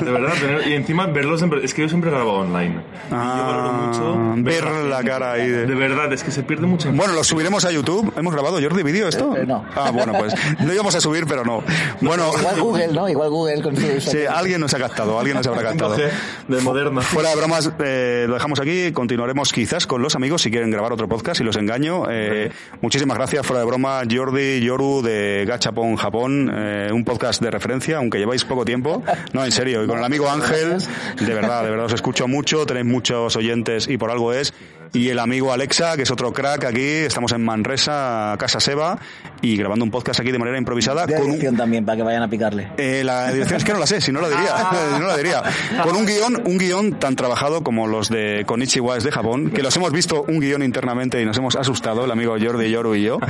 De 0.03 0.11
verdad, 0.11 0.33
tener- 0.41 0.68
y 0.68 0.73
encima 0.75 1.07
verlos 1.12 1.42
en, 1.42 1.52
es 1.62 1.74
que 1.74 1.82
yo 1.82 1.88
siempre 1.88 2.10
grabo 2.10 2.32
online. 2.40 2.80
y 3.08 3.10
yo 3.10 3.16
valoro 3.16 3.68
Ah, 3.72 3.90
mucho 4.34 4.42
ver 4.44 4.64
la 4.64 5.02
cara 5.02 5.32
ahí 5.32 5.48
de- 5.48 5.66
De 5.66 5.74
verdad, 5.74 6.12
es 6.12 6.22
que 6.24 6.30
se 6.30 6.42
pierde 6.42 6.66
mucha 6.66 6.90
Bueno, 6.90 7.12
lo 7.14 7.22
subiremos 7.24 7.64
a 7.64 7.70
YouTube. 7.70 8.12
¿Hemos 8.16 8.32
grabado, 8.32 8.58
Jordi, 8.60 8.82
vídeo 8.82 9.08
esto? 9.08 9.36
Eh, 9.36 9.44
no. 9.46 9.64
Ah, 9.74 9.90
bueno, 9.90 10.12
pues 10.18 10.34
lo 10.64 10.72
íbamos 10.72 10.94
a 10.94 11.00
subir, 11.00 11.26
pero 11.26 11.44
no. 11.44 11.62
Bueno, 12.00 12.30
Igual 12.38 12.60
Google, 12.60 12.88
¿no? 12.88 13.08
Igual 13.08 13.30
Google 13.30 13.62
con 13.62 13.76
su... 13.76 14.00
sí, 14.00 14.18
alguien 14.28 14.60
nos 14.60 14.72
ha 14.74 14.78
captado, 14.78 15.18
alguien 15.18 15.36
nos 15.36 15.46
habrá 15.46 15.62
captado. 15.62 15.96
5G 15.96 16.10
de 16.48 16.60
moderna. 16.60 17.00
Fuera 17.02 17.30
de 17.30 17.36
bromas, 17.36 17.70
eh, 17.78 18.24
lo 18.28 18.34
dejamos 18.34 18.60
aquí. 18.60 18.92
Continuaremos 18.92 19.52
quizás 19.52 19.86
con 19.86 20.02
los 20.02 20.14
amigos 20.16 20.42
si 20.42 20.50
quieren 20.50 20.70
grabar 20.70 20.92
otro 20.92 21.08
podcast 21.08 21.40
y 21.40 21.44
los 21.44 21.56
engaño. 21.56 22.04
Eh, 22.10 22.50
muchísimas 22.80 23.16
gracias, 23.16 23.46
fuera 23.46 23.60
de 23.60 23.66
broma, 23.66 24.02
Jordi, 24.10 24.60
Yoru 24.60 25.02
de 25.02 25.44
Gachapon 25.46 25.96
Japón. 25.96 26.50
eh, 26.54 26.90
un 26.92 27.04
podcast 27.04 27.40
de 27.42 27.50
referencia, 27.50 27.98
aunque 27.98 28.18
lleváis 28.18 28.44
poco 28.44 28.64
tiempo. 28.64 29.02
No, 29.32 29.44
en 29.44 29.52
serio. 29.52 29.84
Y 29.84 29.86
con 29.86 29.98
el 29.98 30.04
amigo 30.04 30.28
Ángel, 30.30 30.76
de 31.20 31.34
verdad, 31.34 31.64
de 31.64 31.70
verdad 31.70 31.86
os 31.86 31.92
escucho 31.92 32.28
mucho. 32.28 32.66
Tenéis 32.66 32.86
muchos 32.86 33.36
oyentes 33.36 33.88
y 33.88 33.96
por 33.96 34.11
algo 34.11 34.32
es. 34.32 34.53
Y 34.95 35.09
el 35.09 35.18
amigo 35.20 35.55
Alexa, 35.55 35.97
que 35.97 36.03
es 36.03 36.11
otro 36.11 36.34
crack 36.34 36.64
aquí. 36.66 36.82
Estamos 36.82 37.32
en 37.32 37.43
Manresa, 37.43 38.36
Casa 38.38 38.61
Seba, 38.61 38.99
y 39.40 39.57
grabando 39.57 39.86
un 39.86 39.90
podcast 39.90 40.20
aquí 40.20 40.30
de 40.30 40.38
manera 40.38 40.59
improvisada. 40.59 41.07
De 41.07 41.14
con 41.14 41.30
un- 41.30 41.57
también, 41.57 41.86
para 41.86 41.97
que 41.97 42.03
vayan 42.03 42.22
a 42.22 42.28
picarle. 42.28 42.68
eh, 42.76 43.03
la 43.03 43.32
dirección 43.32 43.57
es 43.57 43.64
que 43.64 43.72
no 43.72 43.78
la 43.78 43.86
sé, 43.86 44.03
si 44.03 44.12
no 44.12 44.20
la 44.20 44.28
diría, 44.28 44.55
no 45.01 45.07
la 45.07 45.16
diría. 45.16 45.43
Con 45.82 45.97
un 45.97 46.05
guion, 46.05 46.43
un 46.45 46.59
guion 46.59 46.99
tan 46.99 47.16
trabajado 47.16 47.62
como 47.62 47.86
los 47.86 48.11
de 48.11 48.45
Konichiwa 48.47 48.99
es 48.99 49.05
de 49.05 49.11
Japón, 49.12 49.51
que 49.51 49.62
los 49.62 49.74
hemos 49.76 49.93
visto 49.93 50.24
un 50.28 50.40
guion 50.40 50.62
internamente 50.62 51.22
y 51.22 51.24
nos 51.24 51.38
hemos 51.38 51.57
asustado, 51.57 52.05
el 52.05 52.11
amigo 52.11 52.36
Jordi 52.38 52.70
Yoru 52.70 52.95
y 52.95 53.03
yo. 53.05 53.18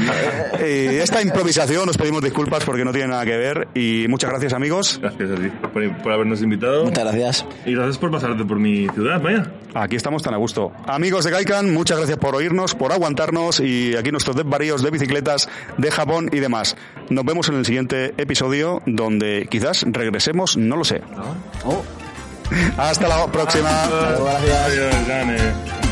Eh, 0.64 1.00
esta 1.02 1.20
improvisación 1.22 1.88
os 1.88 1.96
pedimos 1.96 2.22
disculpas 2.22 2.62
porque 2.64 2.84
no 2.84 2.92
tiene 2.92 3.08
nada 3.08 3.24
que 3.24 3.36
ver 3.36 3.68
y 3.74 4.06
muchas 4.08 4.30
gracias 4.30 4.52
amigos. 4.52 4.98
Gracias 5.00 5.30
a 5.30 5.34
ti 5.34 5.48
por, 5.72 6.02
por 6.02 6.12
habernos 6.12 6.40
invitado. 6.42 6.84
Muchas 6.84 7.04
gracias. 7.04 7.46
Y 7.66 7.74
gracias 7.74 7.98
por 7.98 8.10
pasarte 8.12 8.44
por 8.44 8.58
mi 8.60 8.86
ciudad, 8.90 9.20
vaya. 9.20 9.50
Aquí 9.74 9.96
estamos 9.96 10.22
tan 10.22 10.34
a 10.34 10.36
gusto. 10.36 10.70
Amigos 10.86 11.24
de 11.24 11.30
Muchas 11.60 11.98
gracias 11.98 12.18
por 12.18 12.34
oírnos, 12.34 12.74
por 12.74 12.92
aguantarnos 12.92 13.60
y 13.60 13.94
aquí 13.94 14.10
nuestros 14.10 14.36
desvaríos 14.36 14.82
de 14.82 14.90
bicicletas 14.90 15.48
de 15.76 15.90
Japón 15.90 16.30
y 16.32 16.40
demás. 16.40 16.76
Nos 17.10 17.24
vemos 17.26 17.48
en 17.50 17.56
el 17.56 17.66
siguiente 17.66 18.14
episodio 18.16 18.82
donde 18.86 19.46
quizás 19.50 19.84
regresemos, 19.86 20.56
no 20.56 20.76
lo 20.76 20.84
sé. 20.84 21.02
Oh, 21.64 21.82
Hasta 22.78 23.06
la 23.08 23.26
próxima. 23.26 23.88
gracias. 24.98 25.91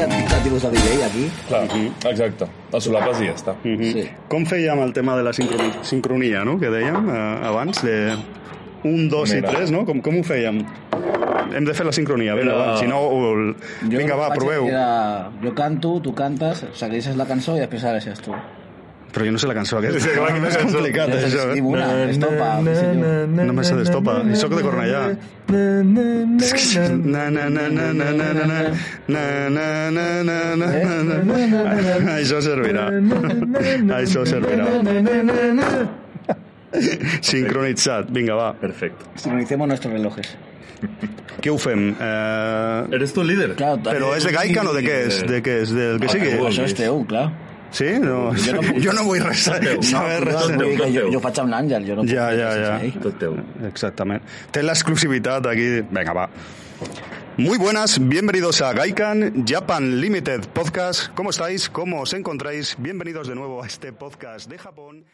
Hi 0.00 0.04
ha 0.04 0.06
indicatius 0.16 0.62
de 0.62 0.70
delay 0.70 1.02
aquí. 1.04 1.24
Clar, 1.46 1.66
exacte. 2.08 2.46
El 2.72 2.80
solapes 2.80 3.18
i 3.20 3.26
ja 3.28 3.34
està. 3.36 3.52
Sí. 3.60 4.04
Com 4.32 4.46
fèiem 4.48 4.80
el 4.80 4.94
tema 4.96 5.12
de 5.18 5.26
la 5.26 5.34
sincroni 5.36 5.66
sincronia, 5.84 6.40
no?, 6.48 6.54
que 6.56 6.70
dèiem 6.72 7.10
eh, 7.12 7.18
abans, 7.50 7.82
de 7.84 7.96
un, 8.88 9.10
dos 9.12 9.34
Mira. 9.34 9.50
i 9.50 9.52
tres, 9.52 9.68
no? 9.74 9.82
Com, 9.84 10.00
com 10.00 10.16
ho 10.16 10.22
fèiem? 10.24 10.62
Hem 11.52 11.66
de 11.68 11.74
fer 11.76 11.84
la 11.84 11.92
sincronia, 11.92 12.32
vinga, 12.38 12.54
No. 12.54 12.62
va, 12.62 12.78
si 12.80 12.88
no... 12.88 13.02
El... 13.28 13.52
Vinga, 13.92 14.16
va, 14.16 14.30
proveu. 14.32 14.70
Era, 14.72 15.28
jo 15.42 15.52
canto, 15.58 15.92
tu 16.00 16.14
cantes, 16.16 16.64
segueixes 16.80 17.20
la 17.20 17.28
cançó 17.28 17.58
i 17.58 17.66
després 17.66 17.84
segueixes 17.84 18.24
tu. 18.24 18.32
Però 19.10 19.24
jo 19.26 19.32
no 19.34 19.40
sé 19.42 19.48
la 19.50 19.54
cançó 19.56 19.78
aquesta. 19.80 19.98
Sí, 20.04 20.10
clar 20.14 20.28
que 20.34 20.40
no 20.42 20.46
és 20.46 20.56
complicat, 20.60 21.10
això. 21.16 21.48
eh? 21.50 21.54
Diu 21.58 21.66
una, 21.72 21.86
estopa. 22.12 22.50
No 22.62 23.52
me 23.56 23.64
sé 23.66 23.74
d'estopa. 23.74 24.20
I 24.30 24.36
soc 24.38 24.54
de 24.54 24.62
Cornellà. 24.62 25.00
És 26.46 26.52
que... 26.54 26.84
Na, 27.10 27.24
na, 27.34 27.48
na, 27.50 27.64
na, 27.74 27.88
na, 27.90 28.12
na, 28.14 28.28
na, 28.30 28.60
na, 29.10 29.24
na, 29.50 29.64
na, 29.90 30.06
na, 30.22 30.36
na, 30.54 30.68
na, 30.94 31.24
na. 31.26 32.14
Això 32.20 32.38
servirà. 32.44 32.86
Això 33.98 34.22
servirà. 34.30 34.68
Sincronitzat. 37.20 38.10
Vinga, 38.14 38.34
va. 38.38 38.52
Perfecto. 38.54 39.04
Sincronicemos 39.16 39.68
nuestros 39.68 39.92
relojes. 39.92 40.36
Què 41.40 41.50
ho 41.50 41.58
fem? 41.60 41.90
Eh, 41.98 42.94
¿Eres 42.96 43.12
tú 43.12 43.20
el 43.22 43.28
líder? 43.34 43.54
Claro, 43.58 43.80
però 43.84 44.14
és 44.16 44.24
de 44.24 44.32
Gaikan 44.32 44.68
o 44.70 44.72
de 44.76 44.80
què 44.84 44.96
és? 45.08 45.18
De 45.28 45.40
què 45.44 45.58
és? 45.64 45.72
Del 45.76 45.98
que 46.00 46.08
sigui? 46.12 46.30
Això 46.46 46.64
és 46.64 46.74
teu, 46.78 47.02
clar. 47.08 47.26
Sí? 47.70 47.84
No, 48.00 48.32
Jo 48.34 48.52
no 48.54 48.62
puc- 48.66 48.80
jo 48.84 48.92
no 48.92 49.04
vull 49.04 49.20
res, 49.22 49.44
saber 49.44 49.78
No, 49.92 50.24
res. 50.24 50.34
tot 50.34 50.50
jo, 50.94 51.00
teu. 51.00 51.12
jo 51.12 51.20
faig 51.20 51.38
amb 51.38 51.50
l'Àngel, 51.54 51.86
jo 51.86 51.96
no 51.96 52.02
puc 52.02 52.10
Ja, 52.10 52.30
ja. 52.34 53.00
Tot 53.02 53.18
teu. 53.18 53.36
Aquí. 55.46 55.68
Venga, 55.90 56.12
va. 56.12 56.28
Muy 57.36 57.56
buenas, 57.58 57.98
bienvenidos 58.08 58.60
a 58.60 58.72
Gaikan 58.72 59.44
Japan 59.46 60.00
Limited 60.00 60.48
Podcast. 60.52 61.08
¿Cómo 61.14 61.30
estáis? 61.30 61.70
¿Cómo 61.70 62.00
os 62.02 62.12
encontráis? 62.12 62.74
Bienvenidos 62.78 63.28
de 63.28 63.34
nuevo 63.34 63.62
a 63.62 63.66
este 63.66 63.92
podcast 63.92 64.50
de 64.50 64.58
Japón. 64.58 65.04